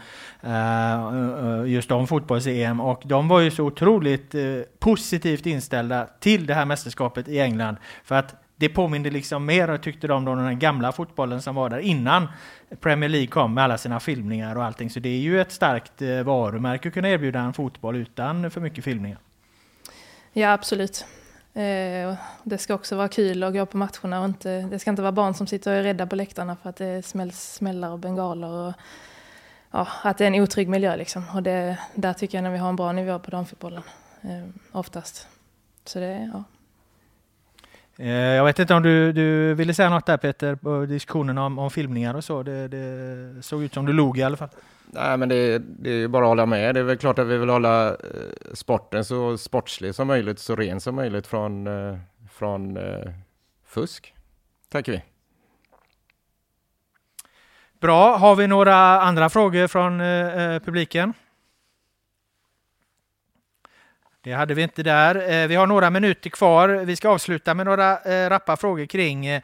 uh, 0.46 1.72
just 1.72 1.92
om 1.92 2.08
fotbolls-EM 2.08 2.82
och 2.82 3.02
de 3.06 3.28
var 3.28 3.40
ju 3.40 3.52
så 3.52 3.64
otroligt 3.64 4.36
uh, 4.36 4.62
positivt 4.80 5.46
inställda 5.46 6.08
till 6.20 6.46
det 6.46 6.54
här 6.54 6.66
mästerskapet 6.66 7.28
i 7.28 7.40
England 7.40 7.78
för 8.04 8.16
att 8.16 8.47
det 8.58 8.70
påminner 8.70 9.12
liksom 9.12 9.46
mer, 9.46 9.78
tyckte 9.78 10.08
de, 10.08 10.28
om 10.28 10.38
den 10.38 10.60
gamla 10.60 10.92
fotbollen 10.92 11.42
som 11.42 11.56
var 11.56 11.70
där 11.70 11.80
innan 11.80 12.28
Premier 12.80 13.10
League 13.10 13.28
kom 13.28 13.54
med 13.54 13.64
alla 13.64 13.78
sina 13.78 14.00
filmningar 14.00 14.56
och 14.56 14.64
allting. 14.64 14.90
Så 14.90 15.00
det 15.00 15.10
är 15.10 15.20
ju 15.20 15.42
ett 15.42 15.52
starkt 15.52 16.02
eh, 16.02 16.22
varumärke 16.22 16.88
att 16.88 16.94
kunna 16.94 17.10
erbjuda 17.10 17.40
en 17.40 17.54
fotboll 17.54 17.96
utan 17.96 18.52
för 18.52 18.62
mycket 18.62 18.84
filmningar. 18.84 19.20
Ja, 20.34 20.52
absolut. 20.54 21.06
Eh, 21.54 22.16
det 22.44 22.58
ska 22.58 22.74
också 22.74 22.96
vara 22.96 23.08
kul 23.08 23.44
att 23.44 23.54
gå 23.54 23.66
på 23.66 23.78
matcherna 23.78 24.20
och 24.20 24.26
inte, 24.26 24.62
det 24.62 24.80
ska 24.80 24.90
inte 24.90 25.02
vara 25.02 25.12
barn 25.12 25.34
som 25.34 25.48
sitter 25.48 25.72
och 25.72 25.78
är 25.78 25.84
rädda 25.84 26.08
på 26.08 26.16
läktarna 26.16 26.56
för 26.56 26.70
att 26.70 26.76
det 26.76 27.06
smälls 27.06 27.54
smällar 27.54 27.92
och 27.92 28.00
bengaler 28.00 28.50
och 28.50 28.74
ja, 29.72 29.88
att 30.04 30.18
det 30.18 30.24
är 30.24 30.28
en 30.28 30.42
otrygg 30.42 30.70
miljö 30.70 30.96
liksom. 30.96 31.24
Och 31.34 31.44
det, 31.44 31.78
där 31.96 32.14
tycker 32.14 32.38
jag 32.38 32.44
när 32.44 32.52
vi 32.52 32.58
har 32.58 32.70
en 32.70 32.76
bra 32.76 32.92
nivå 32.92 33.20
på 33.20 33.32
damfotbollen, 33.32 33.84
eh, 34.22 34.44
oftast. 34.72 35.28
Så 35.86 36.00
det, 36.00 36.32
ja. 36.34 36.44
Eh, 38.00 38.10
jag 38.10 38.46
vet 38.46 38.60
inte 38.60 38.74
om 38.74 38.84
du, 38.84 39.12
du 39.12 39.54
ville 39.54 39.74
säga 39.74 39.90
något 39.90 40.06
där 40.06 40.18
Peter, 40.18 40.56
på 40.56 40.86
diskussionen 40.86 41.38
om, 41.38 41.60
om 41.60 41.72
filmningar 41.72 42.14
och 42.14 42.24
så. 42.24 42.44
Det, 42.44 42.68
det, 42.68 43.44
såg 43.44 43.64
ut 43.64 43.74
som 43.74 43.86
du 43.86 43.94
log 43.94 44.18
i 44.18 44.24
alla 44.24 44.38
fall. 44.38 44.50
Nej, 44.86 45.18
men 45.18 45.30
det, 45.30 45.60
det 45.60 45.90
är 45.90 46.08
bara 46.08 46.24
att 46.24 46.30
hålla 46.30 46.46
med. 46.46 46.76
Det 46.76 46.80
är 46.80 46.84
väl 46.84 46.98
klart 46.98 47.20
att 47.20 47.28
vi 47.28 47.38
vill 47.38 47.50
hålla 47.50 47.90
eh, 47.90 47.96
sporten 48.54 49.06
så 49.06 49.38
sportslig 49.38 49.96
som 49.96 50.08
möjligt, 50.08 50.40
så 50.40 50.56
ren 50.56 50.82
som 50.82 50.96
möjligt 50.96 51.28
från, 51.28 51.68
eh, 51.68 51.98
från 52.32 52.78
fusk, 53.66 54.14
tänker 54.72 54.92
vi. 54.92 55.04
Bra. 57.82 58.18
Har 58.18 58.36
vi 58.36 58.48
några 58.48 58.76
andra 59.02 59.30
frågor 59.30 59.68
från 59.68 60.00
publiken? 60.60 61.14
Det 64.28 64.34
hade 64.34 64.54
vi 64.54 64.62
inte 64.62 64.84
där. 64.84 65.32
Eh, 65.32 65.48
vi 65.48 65.56
har 65.56 65.68
några 65.68 65.90
minuter 65.90 66.30
kvar. 66.30 66.70
Vi 66.70 66.96
ska 66.96 67.10
avsluta 67.10 67.54
med 67.54 67.66
några 67.66 68.00
eh, 68.00 68.30
rappa 68.30 68.58
frågor 68.58 68.86
kring 68.86 69.26
eh, 69.26 69.42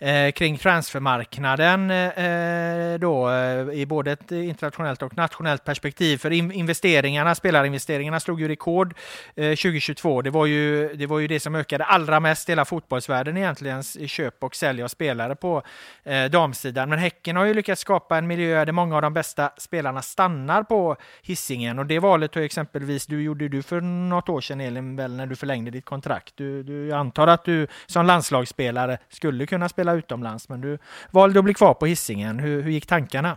eh, 0.00 0.30
kring 0.30 0.58
transfermarknaden 0.58 1.90
eh, 1.90 2.98
då, 2.98 3.30
eh, 3.30 3.80
i 3.80 3.86
både 3.86 4.12
ett 4.12 4.30
internationellt 4.30 5.02
och 5.02 5.16
nationellt 5.16 5.64
perspektiv. 5.64 6.18
För 6.18 6.30
investeringarna, 6.30 7.34
spelarinvesteringarna 7.34 8.20
slog 8.20 8.40
ju 8.40 8.48
rekord 8.48 8.94
eh, 9.34 9.44
2022. 9.44 10.22
Det 10.22 10.30
var 10.30 10.46
ju, 10.46 10.94
det 10.94 11.06
var 11.06 11.18
ju 11.18 11.26
det 11.26 11.40
som 11.40 11.54
ökade 11.54 11.84
allra 11.84 12.20
mest 12.20 12.48
i 12.48 12.52
hela 12.52 12.64
fotbollsvärlden 12.64 13.36
egentligen, 13.36 13.82
köp 13.82 14.44
och 14.44 14.56
sälj 14.56 14.82
av 14.82 14.88
spelare 14.88 15.36
på 15.36 15.62
eh, 16.04 16.24
damsidan. 16.24 16.88
Men 16.88 16.98
Häcken 16.98 17.36
har 17.36 17.44
ju 17.44 17.54
lyckats 17.54 17.82
skapa 17.82 18.18
en 18.18 18.26
miljö 18.26 18.64
där 18.64 18.72
många 18.72 18.96
av 18.96 19.02
de 19.02 19.12
bästa 19.12 19.50
spelarna 19.58 20.02
stannar 20.02 20.62
på 20.62 20.96
hissingen 21.22 21.78
och 21.78 21.86
det 21.86 21.98
valet 21.98 22.34
har 22.34 22.42
exempelvis 22.42 23.06
du 23.06 23.22
gjorde 23.22 23.48
du 23.48 23.62
för 23.62 23.80
något 23.80 24.28
år 24.28 24.40
sedan 24.40 24.60
Elin, 24.60 24.96
väl 24.96 25.16
när 25.16 25.26
du 25.26 25.36
förlängde 25.36 25.70
ditt 25.70 25.84
kontrakt. 25.84 26.32
Du, 26.36 26.62
du 26.62 26.92
antar 26.92 27.26
att 27.26 27.44
du 27.44 27.66
som 27.86 28.06
landslagsspelare 28.06 28.98
skulle 29.08 29.46
kunna 29.46 29.68
spela 29.68 29.89
utomlands, 29.94 30.48
men 30.48 30.60
du 30.60 30.78
valde 31.10 31.38
att 31.38 31.44
bli 31.44 31.54
kvar 31.54 31.74
på 31.74 31.86
hissingen. 31.86 32.38
Hur, 32.38 32.62
hur 32.62 32.70
gick 32.70 32.86
tankarna? 32.86 33.36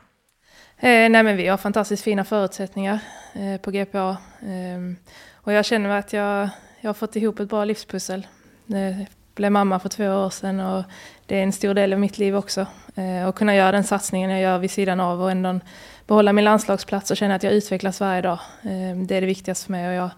Eh, 0.78 1.10
nej 1.10 1.24
men 1.24 1.38
vi 1.38 1.48
har 1.48 1.58
fantastiskt 1.58 2.04
fina 2.04 2.24
förutsättningar 2.24 3.00
eh, 3.34 3.62
på 3.62 3.72
GPA. 3.72 4.18
Eh, 4.42 5.10
och 5.34 5.54
jag 5.54 5.66
känner 5.66 5.90
att 5.90 6.14
jag, 6.14 6.50
jag 6.82 6.90
har 6.90 6.94
fått 6.94 7.16
ihop 7.16 7.40
ett 7.40 7.50
bra 7.50 7.66
livspussel. 7.66 8.28
Jag 8.66 9.06
blev 9.36 9.52
mamma 9.52 9.80
för 9.80 9.90
två 9.90 10.08
år 10.08 10.30
sedan 10.30 10.60
och 10.60 10.84
det 11.26 11.40
är 11.40 11.44
en 11.44 11.54
stor 11.54 11.74
del 11.74 11.94
av 11.94 12.00
mitt 12.00 12.18
liv 12.18 12.36
också. 12.36 12.66
Eh, 12.96 13.28
och 13.28 13.36
kunna 13.36 13.56
göra 13.56 13.72
den 13.72 13.84
satsningen 13.84 14.30
jag 14.30 14.42
gör 14.42 14.58
vid 14.58 14.72
sidan 14.72 15.00
av 15.00 15.22
och 15.22 15.32
ändå 15.32 15.60
behålla 16.08 16.34
min 16.34 16.46
landslagsplats 16.46 17.12
och 17.12 17.18
känna 17.18 17.36
att 17.36 17.44
jag 17.44 17.54
utvecklas 17.54 18.00
varje 18.00 18.22
dag. 18.22 18.40
Eh, 18.62 18.98
det 18.98 19.16
är 19.16 19.22
det 19.22 19.28
viktigaste 19.28 19.66
för 19.66 19.72
mig 19.72 19.88
och 19.88 19.94
jag, 19.94 20.10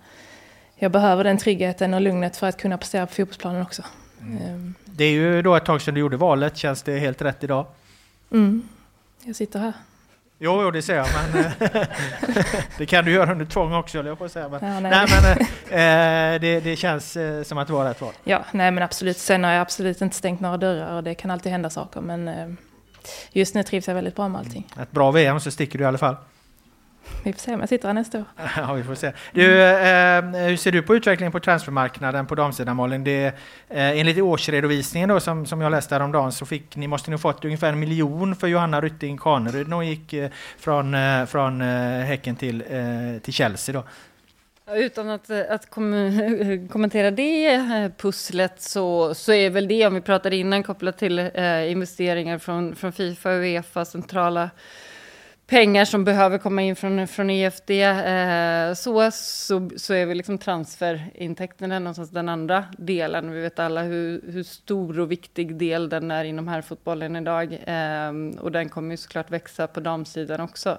jag 0.75 0.91
behöver 0.91 1.23
den 1.23 1.37
tryggheten 1.37 1.93
och 1.93 2.01
lugnet 2.01 2.37
för 2.37 2.47
att 2.47 2.57
kunna 2.57 2.77
prestera 2.77 3.05
på 3.05 3.13
fotbollsplanen 3.13 3.61
också. 3.61 3.83
Mm. 4.21 4.75
Det 4.97 5.05
är 5.05 5.11
ju 5.11 5.41
då 5.41 5.55
ett 5.55 5.65
tag 5.65 5.81
sedan 5.81 5.93
du 5.93 5.99
gjorde 5.99 6.17
valet. 6.17 6.57
Känns 6.57 6.83
det 6.83 6.99
helt 6.99 7.21
rätt 7.21 7.43
idag? 7.43 7.65
Mm. 8.31 8.67
Jag 9.23 9.35
sitter 9.35 9.59
här. 9.59 9.73
Jo, 10.39 10.61
jo, 10.63 10.71
det 10.71 10.81
ser 10.81 10.95
jag, 10.95 11.07
men 11.13 11.45
eh, 11.45 11.51
det 12.77 12.85
kan 12.85 13.05
du 13.05 13.11
göra 13.11 13.31
under 13.31 13.45
tvång 13.45 13.73
också, 13.73 14.03
jag 14.03 14.17
på 14.17 14.25
att 14.25 14.31
säga. 14.31 14.49
Men, 14.49 14.73
ja, 14.73 14.79
nej. 14.79 14.91
nej. 14.91 15.07
men 15.21 16.35
eh, 16.35 16.41
det, 16.41 16.59
det, 16.59 16.75
känns 16.75 17.17
eh, 17.17 17.43
som 17.43 17.57
att 17.57 17.67
det 17.67 17.73
var 17.73 17.85
rätt 17.85 18.01
val. 18.01 18.13
Ja, 18.23 18.45
nej 18.51 18.71
men 18.71 18.83
absolut. 18.83 19.17
Sen 19.17 19.43
har 19.43 19.51
jag 19.51 19.61
absolut 19.61 20.01
inte 20.01 20.15
stängt 20.15 20.39
några 20.39 20.57
dörrar 20.57 20.95
och 20.95 21.03
det 21.03 21.15
kan 21.15 21.31
alltid 21.31 21.51
hända 21.51 21.69
saker, 21.69 22.01
men 22.01 22.27
eh, 22.27 22.47
just 23.31 23.55
nu 23.55 23.63
trivs 23.63 23.87
jag 23.87 23.95
väldigt 23.95 24.15
bra 24.15 24.27
med 24.27 24.39
allting. 24.39 24.67
Ett 24.81 24.91
bra 24.91 25.11
VM 25.11 25.39
så 25.39 25.51
sticker 25.51 25.77
du 25.77 25.83
i 25.83 25.87
alla 25.87 25.97
fall. 25.97 26.15
Vi 27.23 27.33
får 27.33 27.39
se 27.39 27.53
om 27.53 27.59
jag 27.59 27.69
sitter 27.69 27.87
här 27.87 27.93
nästa 27.93 28.17
år. 28.17 28.25
Ja, 28.57 28.73
vi 28.73 28.83
får 28.83 28.95
se. 28.95 29.11
Du, 29.31 29.61
eh, 29.61 30.23
hur 30.23 30.57
ser 30.57 30.71
du 30.71 30.81
på 30.81 30.95
utvecklingen 30.95 31.31
på 31.31 31.39
transfermarknaden 31.39 32.25
på 32.25 32.35
damsidan 32.35 32.75
Malin? 32.75 33.03
Det, 33.03 33.25
eh, 33.25 33.33
enligt 33.99 34.17
årsredovisningen 34.17 35.09
då, 35.09 35.19
som, 35.19 35.45
som 35.45 35.61
jag 35.61 35.71
läste 35.71 35.95
häromdagen 35.95 36.31
så 36.31 36.45
fick 36.45 36.75
ni 36.75 36.87
måste 36.87 37.11
ni 37.11 37.17
fått 37.17 37.45
ungefär 37.45 37.69
en 37.69 37.79
miljon 37.79 38.35
för 38.35 38.47
Johanna 38.47 38.81
Rytting 38.81 39.17
Kaneryd 39.17 39.67
när 39.67 39.75
hon 39.75 39.87
gick 39.87 40.13
eh, 40.13 40.29
från, 40.57 40.93
eh, 40.93 41.25
från 41.25 41.61
eh, 41.61 41.67
Häcken 42.05 42.35
till, 42.35 42.63
eh, 42.69 43.21
till 43.21 43.33
Chelsea. 43.33 43.73
Då. 43.73 43.83
Utan 44.75 45.09
att, 45.09 45.29
att 45.29 45.69
kom, 45.69 46.67
kommentera 46.71 47.11
det 47.11 47.91
pusslet 47.97 48.61
så, 48.61 49.13
så 49.13 49.33
är 49.33 49.49
väl 49.49 49.67
det, 49.67 49.87
om 49.87 49.93
vi 49.93 50.01
pratade 50.01 50.35
innan, 50.35 50.63
kopplat 50.63 50.97
till 50.97 51.19
eh, 51.19 51.71
investeringar 51.71 52.37
från, 52.37 52.75
från 52.75 52.91
Fifa 52.91 53.29
och 53.29 53.35
Uefa, 53.35 53.85
centrala 53.85 54.49
pengar 55.47 55.85
som 55.85 56.03
behöver 56.03 56.37
komma 56.37 56.61
in 56.61 56.75
från, 56.75 57.07
från 57.07 57.29
EFD 57.29 57.69
eh, 57.69 58.73
så, 58.73 59.11
så, 59.11 59.69
så 59.77 59.93
är 59.93 60.05
vi 60.05 60.15
liksom 60.15 60.37
transferintäkterna 60.37 61.79
någonstans 61.79 62.09
den 62.09 62.29
andra 62.29 62.65
delen. 62.77 63.31
Vi 63.31 63.41
vet 63.41 63.59
alla 63.59 63.81
hur, 63.81 64.21
hur 64.31 64.43
stor 64.43 64.99
och 64.99 65.11
viktig 65.11 65.55
del 65.55 65.89
den 65.89 66.11
är 66.11 66.23
inom 66.23 66.47
här 66.47 66.61
fotbollen 66.61 67.15
idag 67.15 67.53
eh, 67.53 68.39
och 68.39 68.51
den 68.51 68.69
kommer 68.69 68.91
ju 68.91 68.97
såklart 68.97 69.31
växa 69.31 69.67
på 69.67 69.79
damsidan 69.79 70.41
också. 70.41 70.77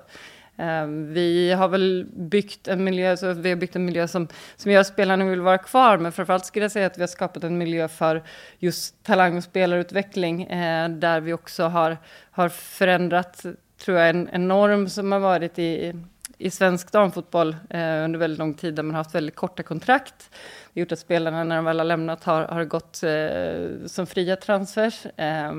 Eh, 0.59 0.87
vi 0.87 1.53
har 1.53 1.69
väl 1.69 2.07
byggt 2.17 2.69
en 2.69 2.85
miljö, 2.85 3.17
så 3.17 3.33
vi 3.33 3.49
har 3.49 3.57
byggt 3.57 3.77
en 3.77 3.85
miljö 3.85 4.09
som, 4.09 4.29
som 4.57 4.71
gör 4.71 4.81
att 4.81 4.87
spelarna 4.87 5.25
vill 5.25 5.41
vara 5.41 5.59
kvar, 5.59 5.99
men 5.99 6.12
framförallt 6.12 6.47
skulle 6.47 6.64
jag 6.64 6.73
säga 6.73 6.87
att 6.87 6.99
vi 6.99 7.03
har 7.03 7.09
skapat 7.09 7.45
en 7.45 7.59
miljö 7.59 7.89
för 7.89 8.23
just 8.59 9.03
talang 9.03 9.37
och 9.37 9.45
spelarutveckling, 9.45 10.43
eh, 10.43 10.89
där 10.89 11.21
vi 11.21 11.33
också 11.33 11.64
har, 11.64 11.97
har 12.31 12.49
förändrat 12.49 13.45
tror 13.79 13.99
jag, 13.99 14.11
en, 14.11 14.29
en 14.29 14.49
norm 14.49 14.89
som 14.89 15.12
har 15.12 15.20
varit 15.20 15.59
i, 15.59 15.95
i 16.39 16.51
svensk 16.51 16.93
damfotboll 16.93 17.57
eh, 17.70 18.05
under 18.05 18.18
väldigt 18.18 18.39
lång 18.39 18.55
tid, 18.55 18.74
där 18.74 18.83
man 18.83 18.95
har 18.95 19.01
haft 19.01 19.14
väldigt 19.14 19.37
korta 19.37 19.62
kontrakt. 19.62 20.31
Det 20.31 20.81
har 20.81 20.81
gjort 20.81 20.93
att 20.93 20.99
spelarna, 20.99 21.45
när 21.45 21.57
de 21.57 21.64
väl 21.64 21.79
har 21.79 21.85
lämnat, 21.85 22.24
har, 22.24 22.43
har 22.43 22.64
gått 22.64 23.03
eh, 23.03 23.87
som 23.87 24.07
fria 24.07 24.37
transfers. 24.37 25.07
Eh, 25.07 25.53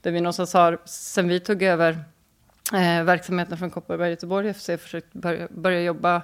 där 0.00 0.10
vi 0.10 0.20
någonstans 0.20 0.52
har, 0.52 0.78
sen 0.84 1.28
vi 1.28 1.40
tog 1.40 1.62
över 1.62 1.90
eh, 2.72 3.04
verksamheten 3.04 3.58
från 3.58 3.70
Kopparberg 3.70 4.10
Göteborg 4.10 4.54
FC, 4.54 4.66
försökt 4.66 5.12
börja, 5.12 5.48
börja 5.50 5.82
jobba 5.82 6.22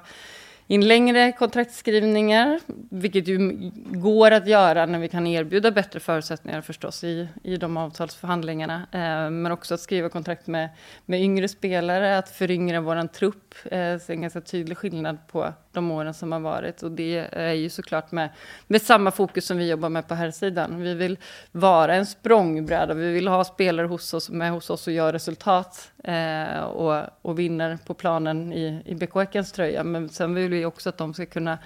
in 0.70 0.88
längre 0.88 1.32
kontraktskrivningar, 1.32 2.60
vilket 2.90 3.28
ju 3.28 3.38
går 3.86 4.30
att 4.30 4.46
göra 4.46 4.86
när 4.86 4.98
vi 4.98 5.08
kan 5.08 5.26
erbjuda 5.26 5.70
bättre 5.70 6.00
förutsättningar 6.00 6.60
förstås 6.60 7.04
i, 7.04 7.28
i 7.42 7.56
de 7.56 7.76
avtalsförhandlingarna. 7.76 8.86
Eh, 8.92 9.30
men 9.30 9.52
också 9.52 9.74
att 9.74 9.80
skriva 9.80 10.08
kontrakt 10.08 10.46
med, 10.46 10.68
med 11.06 11.20
yngre 11.20 11.48
spelare, 11.48 12.18
att 12.18 12.28
föryngra 12.28 12.80
våran 12.80 13.08
trupp. 13.08 13.54
Eh, 13.64 13.98
så 13.98 14.12
en 14.12 14.22
ganska 14.22 14.40
tydlig 14.40 14.78
skillnad 14.78 15.18
på 15.28 15.52
de 15.72 15.90
åren 15.90 16.14
som 16.14 16.32
har 16.32 16.40
varit. 16.40 16.82
Och 16.82 16.90
det 16.90 17.28
är 17.32 17.52
ju 17.52 17.70
såklart 17.70 18.12
med, 18.12 18.28
med 18.66 18.82
samma 18.82 19.10
fokus 19.10 19.46
som 19.46 19.58
vi 19.58 19.70
jobbar 19.70 19.88
med 19.88 20.08
på 20.08 20.14
här 20.14 20.30
sidan. 20.30 20.82
Vi 20.82 20.94
vill 20.94 21.18
vara 21.52 21.94
en 21.94 22.06
språngbräda, 22.06 22.94
vi 22.94 23.12
vill 23.12 23.28
ha 23.28 23.44
spelare 23.44 23.86
hos 23.86 24.14
oss, 24.14 24.30
med 24.30 24.50
hos 24.50 24.70
oss 24.70 24.86
och 24.86 24.92
gör 24.92 25.12
resultat 25.12 25.92
eh, 26.04 26.60
och, 26.60 27.04
och 27.22 27.38
vinner 27.38 27.78
på 27.86 27.94
planen 27.94 28.52
i, 28.52 28.82
i 28.84 28.94
BK 28.94 29.14
Häckens 29.14 29.52
tröja. 29.52 29.84
Men 29.84 30.08
sen 30.08 30.34
vill 30.34 30.50
vi 30.50 30.57
också 30.66 30.88
att 30.88 30.98
de 30.98 31.14
ska 31.14 31.26
kunna 31.26 31.58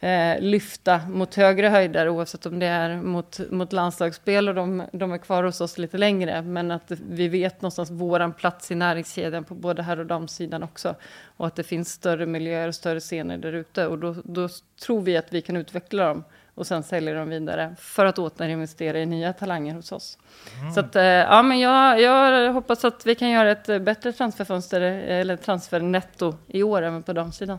eh, 0.00 0.40
lyfta 0.40 1.00
mot 1.08 1.34
högre 1.34 1.68
höjder 1.68 2.08
oavsett 2.08 2.46
om 2.46 2.58
det 2.58 2.66
är 2.66 2.96
mot, 2.96 3.40
mot 3.50 3.72
landslagsspel 3.72 4.48
och 4.48 4.54
de, 4.54 4.82
de 4.92 5.12
är 5.12 5.18
kvar 5.18 5.44
hos 5.44 5.60
oss 5.60 5.78
lite 5.78 5.98
längre. 5.98 6.42
Men 6.42 6.70
att 6.70 6.90
vi 7.10 7.28
vet 7.28 7.62
någonstans 7.62 7.90
våran 7.90 8.32
plats 8.32 8.70
i 8.70 8.74
näringskedjan 8.74 9.44
på 9.44 9.54
både 9.54 9.82
här 9.82 10.00
och 10.00 10.06
damsidan 10.06 10.62
också. 10.62 10.94
Och 11.36 11.46
att 11.46 11.56
det 11.56 11.62
finns 11.62 11.92
större 11.92 12.26
miljöer 12.26 12.68
och 12.68 12.74
större 12.74 13.00
scener 13.00 13.38
där 13.38 13.52
ute. 13.52 13.86
Och 13.86 13.98
då, 13.98 14.16
då 14.24 14.48
tror 14.84 15.00
vi 15.00 15.16
att 15.16 15.32
vi 15.32 15.42
kan 15.42 15.56
utveckla 15.56 16.04
dem 16.04 16.24
och 16.54 16.66
sen 16.66 16.82
sälja 16.82 17.14
dem 17.14 17.28
vidare 17.28 17.74
för 17.78 18.06
att 18.06 18.18
återinvestera 18.18 19.00
i 19.00 19.06
nya 19.06 19.32
talanger 19.32 19.74
hos 19.74 19.92
oss. 19.92 20.18
Mm. 20.60 20.72
Så 20.72 20.80
att, 20.80 20.96
eh, 20.96 21.02
ja, 21.04 21.42
men 21.42 21.60
jag, 21.60 22.00
jag 22.00 22.52
hoppas 22.52 22.84
att 22.84 23.06
vi 23.06 23.14
kan 23.14 23.30
göra 23.30 23.50
ett 23.50 23.82
bättre 23.82 24.12
transferfönster 24.12 24.80
eller 24.80 25.36
transfernetto 25.36 26.34
i 26.46 26.62
år 26.62 26.82
även 26.82 27.02
på 27.02 27.12
damsidan 27.12 27.58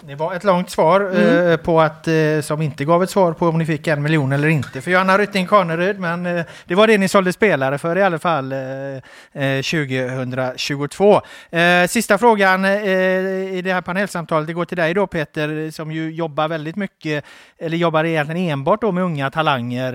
det 0.00 0.14
var 0.14 0.34
ett 0.34 0.44
långt 0.44 0.70
svar 0.70 1.00
mm. 1.00 1.50
eh, 1.50 1.56
på 1.56 1.80
att, 1.80 2.08
eh, 2.08 2.40
som 2.42 2.62
inte 2.62 2.84
gav 2.84 3.02
ett 3.02 3.10
svar 3.10 3.32
på 3.32 3.48
om 3.48 3.58
ni 3.58 3.66
fick 3.66 3.86
en 3.86 4.02
miljon 4.02 4.32
eller 4.32 4.48
inte 4.48 4.80
för 4.80 4.90
Johanna 4.90 5.18
Rytting 5.18 5.46
Kaneryd, 5.46 6.00
men 6.00 6.26
eh, 6.26 6.44
det 6.64 6.74
var 6.74 6.86
det 6.86 6.98
ni 6.98 7.08
sålde 7.08 7.32
spelare 7.32 7.78
för 7.78 7.98
i 7.98 8.02
alla 8.02 8.18
fall 8.18 8.54
2022. 9.32 11.20
Eh, 11.50 11.60
eh, 11.62 11.88
sista 11.88 12.18
frågan 12.18 12.64
eh, 12.64 12.70
i 13.54 13.62
det 13.64 13.72
här 13.72 13.80
panelsamtalet, 13.80 14.46
det 14.46 14.52
går 14.52 14.64
till 14.64 14.76
dig 14.76 14.94
då 14.94 15.06
Peter, 15.06 15.70
som 15.70 15.92
ju 15.92 16.10
jobbar 16.10 16.48
väldigt 16.48 16.76
mycket, 16.76 17.24
eller 17.58 17.76
jobbar 17.76 18.04
egentligen 18.04 18.50
enbart 18.50 18.80
då 18.80 18.92
med 18.92 19.04
unga 19.04 19.30
talanger 19.30 19.92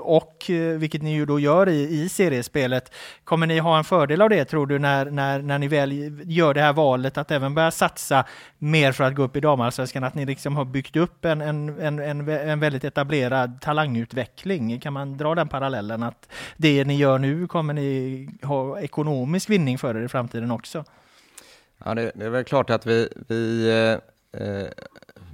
och 0.00 0.44
vilket 0.78 1.02
ni 1.02 1.14
ju 1.14 1.26
då 1.26 1.40
gör 1.40 1.68
i, 1.68 2.02
i 2.02 2.08
seriespelet. 2.08 2.92
Kommer 3.24 3.46
ni 3.46 3.58
ha 3.58 3.78
en 3.78 3.84
fördel 3.84 4.22
av 4.22 4.30
det 4.30 4.44
tror 4.44 4.66
du 4.66 4.78
när, 4.78 5.04
när, 5.04 5.38
när 5.38 5.58
ni 5.58 5.68
väl 5.68 6.20
gör 6.24 6.54
det 6.54 6.60
här 6.60 6.72
valet 6.72 7.18
att 7.18 7.30
även 7.30 7.54
börja 7.54 7.70
satsa 7.70 8.24
mer 8.58 8.92
för 8.92 9.04
att 9.04 9.14
gå 9.14 9.22
upp 9.22 9.36
i 9.36 9.40
damallsvenskan, 9.40 10.04
att 10.04 10.14
ni 10.14 10.26
liksom 10.26 10.56
har 10.56 10.64
byggt 10.64 10.96
upp 10.96 11.24
en, 11.24 11.40
en, 11.40 11.80
en, 11.80 11.98
en, 11.98 12.28
en 12.28 12.60
väldigt 12.60 12.84
etablerad 12.84 13.60
talangutveckling. 13.60 14.80
Kan 14.80 14.92
man 14.92 15.16
dra 15.16 15.34
den 15.34 15.48
parallellen 15.48 16.02
att 16.02 16.28
det 16.56 16.84
ni 16.84 16.96
gör 16.96 17.18
nu 17.18 17.46
kommer 17.46 17.74
ni 17.74 18.28
ha 18.42 18.80
ekonomisk 18.80 19.50
vinning 19.50 19.78
för 19.78 19.96
er 19.96 20.04
i 20.04 20.08
framtiden 20.08 20.50
också? 20.50 20.84
Ja, 21.84 21.94
det, 21.94 22.12
det 22.14 22.24
är 22.24 22.30
väl 22.30 22.44
klart 22.44 22.70
att 22.70 22.86
vi, 22.86 23.08
vi, 23.28 23.70
eh, 23.70 24.42
eh 24.42 24.68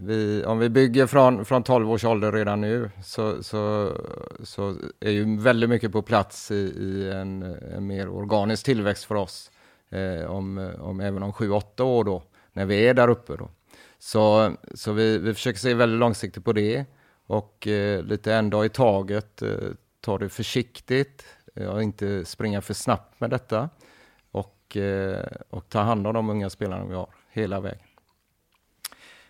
vi, 0.04 0.44
om 0.44 0.58
vi 0.58 0.68
bygger 0.68 1.06
från, 1.06 1.44
från 1.44 1.62
12 1.62 1.90
års 1.90 2.04
ålder 2.04 2.32
redan 2.32 2.60
nu 2.60 2.90
så, 3.04 3.42
så, 3.42 3.92
så 4.44 4.76
är 5.00 5.10
ju 5.10 5.40
väldigt 5.40 5.70
mycket 5.70 5.92
på 5.92 6.02
plats 6.02 6.50
i, 6.50 6.54
i 6.54 7.10
en, 7.10 7.42
en, 7.76 7.86
mer 7.86 8.08
organisk 8.08 8.64
tillväxt 8.64 9.04
för 9.04 9.14
oss. 9.14 9.50
Eh, 9.90 10.30
om, 10.30 10.72
om, 10.80 11.00
även 11.00 11.22
om 11.22 11.32
7-8 11.32 11.82
år 11.82 12.04
då 12.04 12.22
när 12.52 12.66
vi 12.66 12.88
är 12.88 12.94
där 12.94 13.08
uppe. 13.08 13.36
Då. 13.36 13.50
Så, 13.98 14.52
så 14.74 14.92
vi, 14.92 15.18
vi 15.18 15.34
försöker 15.34 15.58
se 15.58 15.74
väldigt 15.74 16.00
långsiktigt 16.00 16.44
på 16.44 16.52
det 16.52 16.84
och 17.26 17.66
eh, 17.66 18.02
lite 18.02 18.34
en 18.34 18.50
dag 18.50 18.66
i 18.66 18.68
taget, 18.68 19.42
eh, 19.42 19.48
ta 20.00 20.18
det 20.18 20.28
försiktigt 20.28 21.24
eh, 21.54 21.66
och 21.66 21.82
inte 21.82 22.24
springa 22.24 22.60
för 22.60 22.74
snabbt 22.74 23.20
med 23.20 23.30
detta 23.30 23.68
och, 24.30 24.76
eh, 24.76 25.26
och 25.50 25.68
ta 25.68 25.80
hand 25.80 26.06
om 26.06 26.14
de 26.14 26.30
unga 26.30 26.50
spelarna 26.50 26.84
vi 26.84 26.94
har 26.94 27.08
hela 27.30 27.60
vägen. 27.60 27.86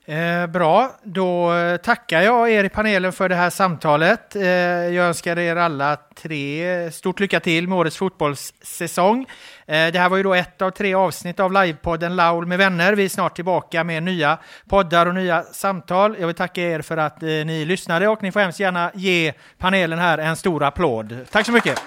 Eh, 0.04 0.46
bra, 0.46 0.90
då 1.02 1.54
eh, 1.54 1.76
tackar 1.76 2.22
jag 2.22 2.50
er 2.50 2.64
i 2.64 2.68
panelen 2.68 3.12
för 3.12 3.28
det 3.28 3.34
här 3.34 3.50
samtalet. 3.50 4.36
Eh, 4.36 4.42
jag 4.44 5.06
önskar 5.06 5.38
er 5.38 5.56
alla 5.56 5.96
tre 6.14 6.90
stort 6.90 7.20
lycka 7.20 7.40
till 7.40 7.68
med 7.68 7.78
årets 7.78 7.96
fotbollssäsong. 7.96 9.26
Eh, 9.72 9.92
det 9.92 9.98
här 9.98 10.08
var 10.08 10.16
ju 10.16 10.22
då 10.22 10.34
ett 10.34 10.62
av 10.62 10.70
tre 10.70 10.94
avsnitt 10.94 11.40
av 11.40 11.52
livepodden 11.52 12.16
Laul 12.16 12.46
med 12.46 12.58
vänner. 12.58 12.92
Vi 12.92 13.04
är 13.04 13.08
snart 13.08 13.34
tillbaka 13.34 13.84
med 13.84 14.02
nya 14.02 14.38
poddar 14.68 15.06
och 15.06 15.14
nya 15.14 15.42
samtal. 15.42 16.16
Jag 16.20 16.26
vill 16.26 16.36
tacka 16.36 16.62
er 16.62 16.82
för 16.82 16.96
att 16.96 17.22
eh, 17.22 17.28
ni 17.28 17.64
lyssnade 17.64 18.08
och 18.08 18.22
ni 18.22 18.32
får 18.32 18.40
hemskt 18.40 18.60
gärna 18.60 18.90
ge 18.94 19.32
panelen 19.58 19.98
här 19.98 20.18
en 20.18 20.36
stor 20.36 20.62
applåd. 20.62 21.16
Tack 21.30 21.46
så 21.46 21.52
mycket! 21.52 21.82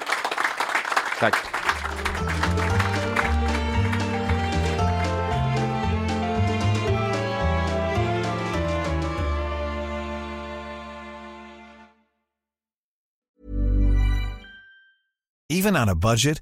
Tack! 1.20 1.36
Even 15.50 15.76
on 15.76 15.90
a 15.90 15.96
budget, 15.96 16.42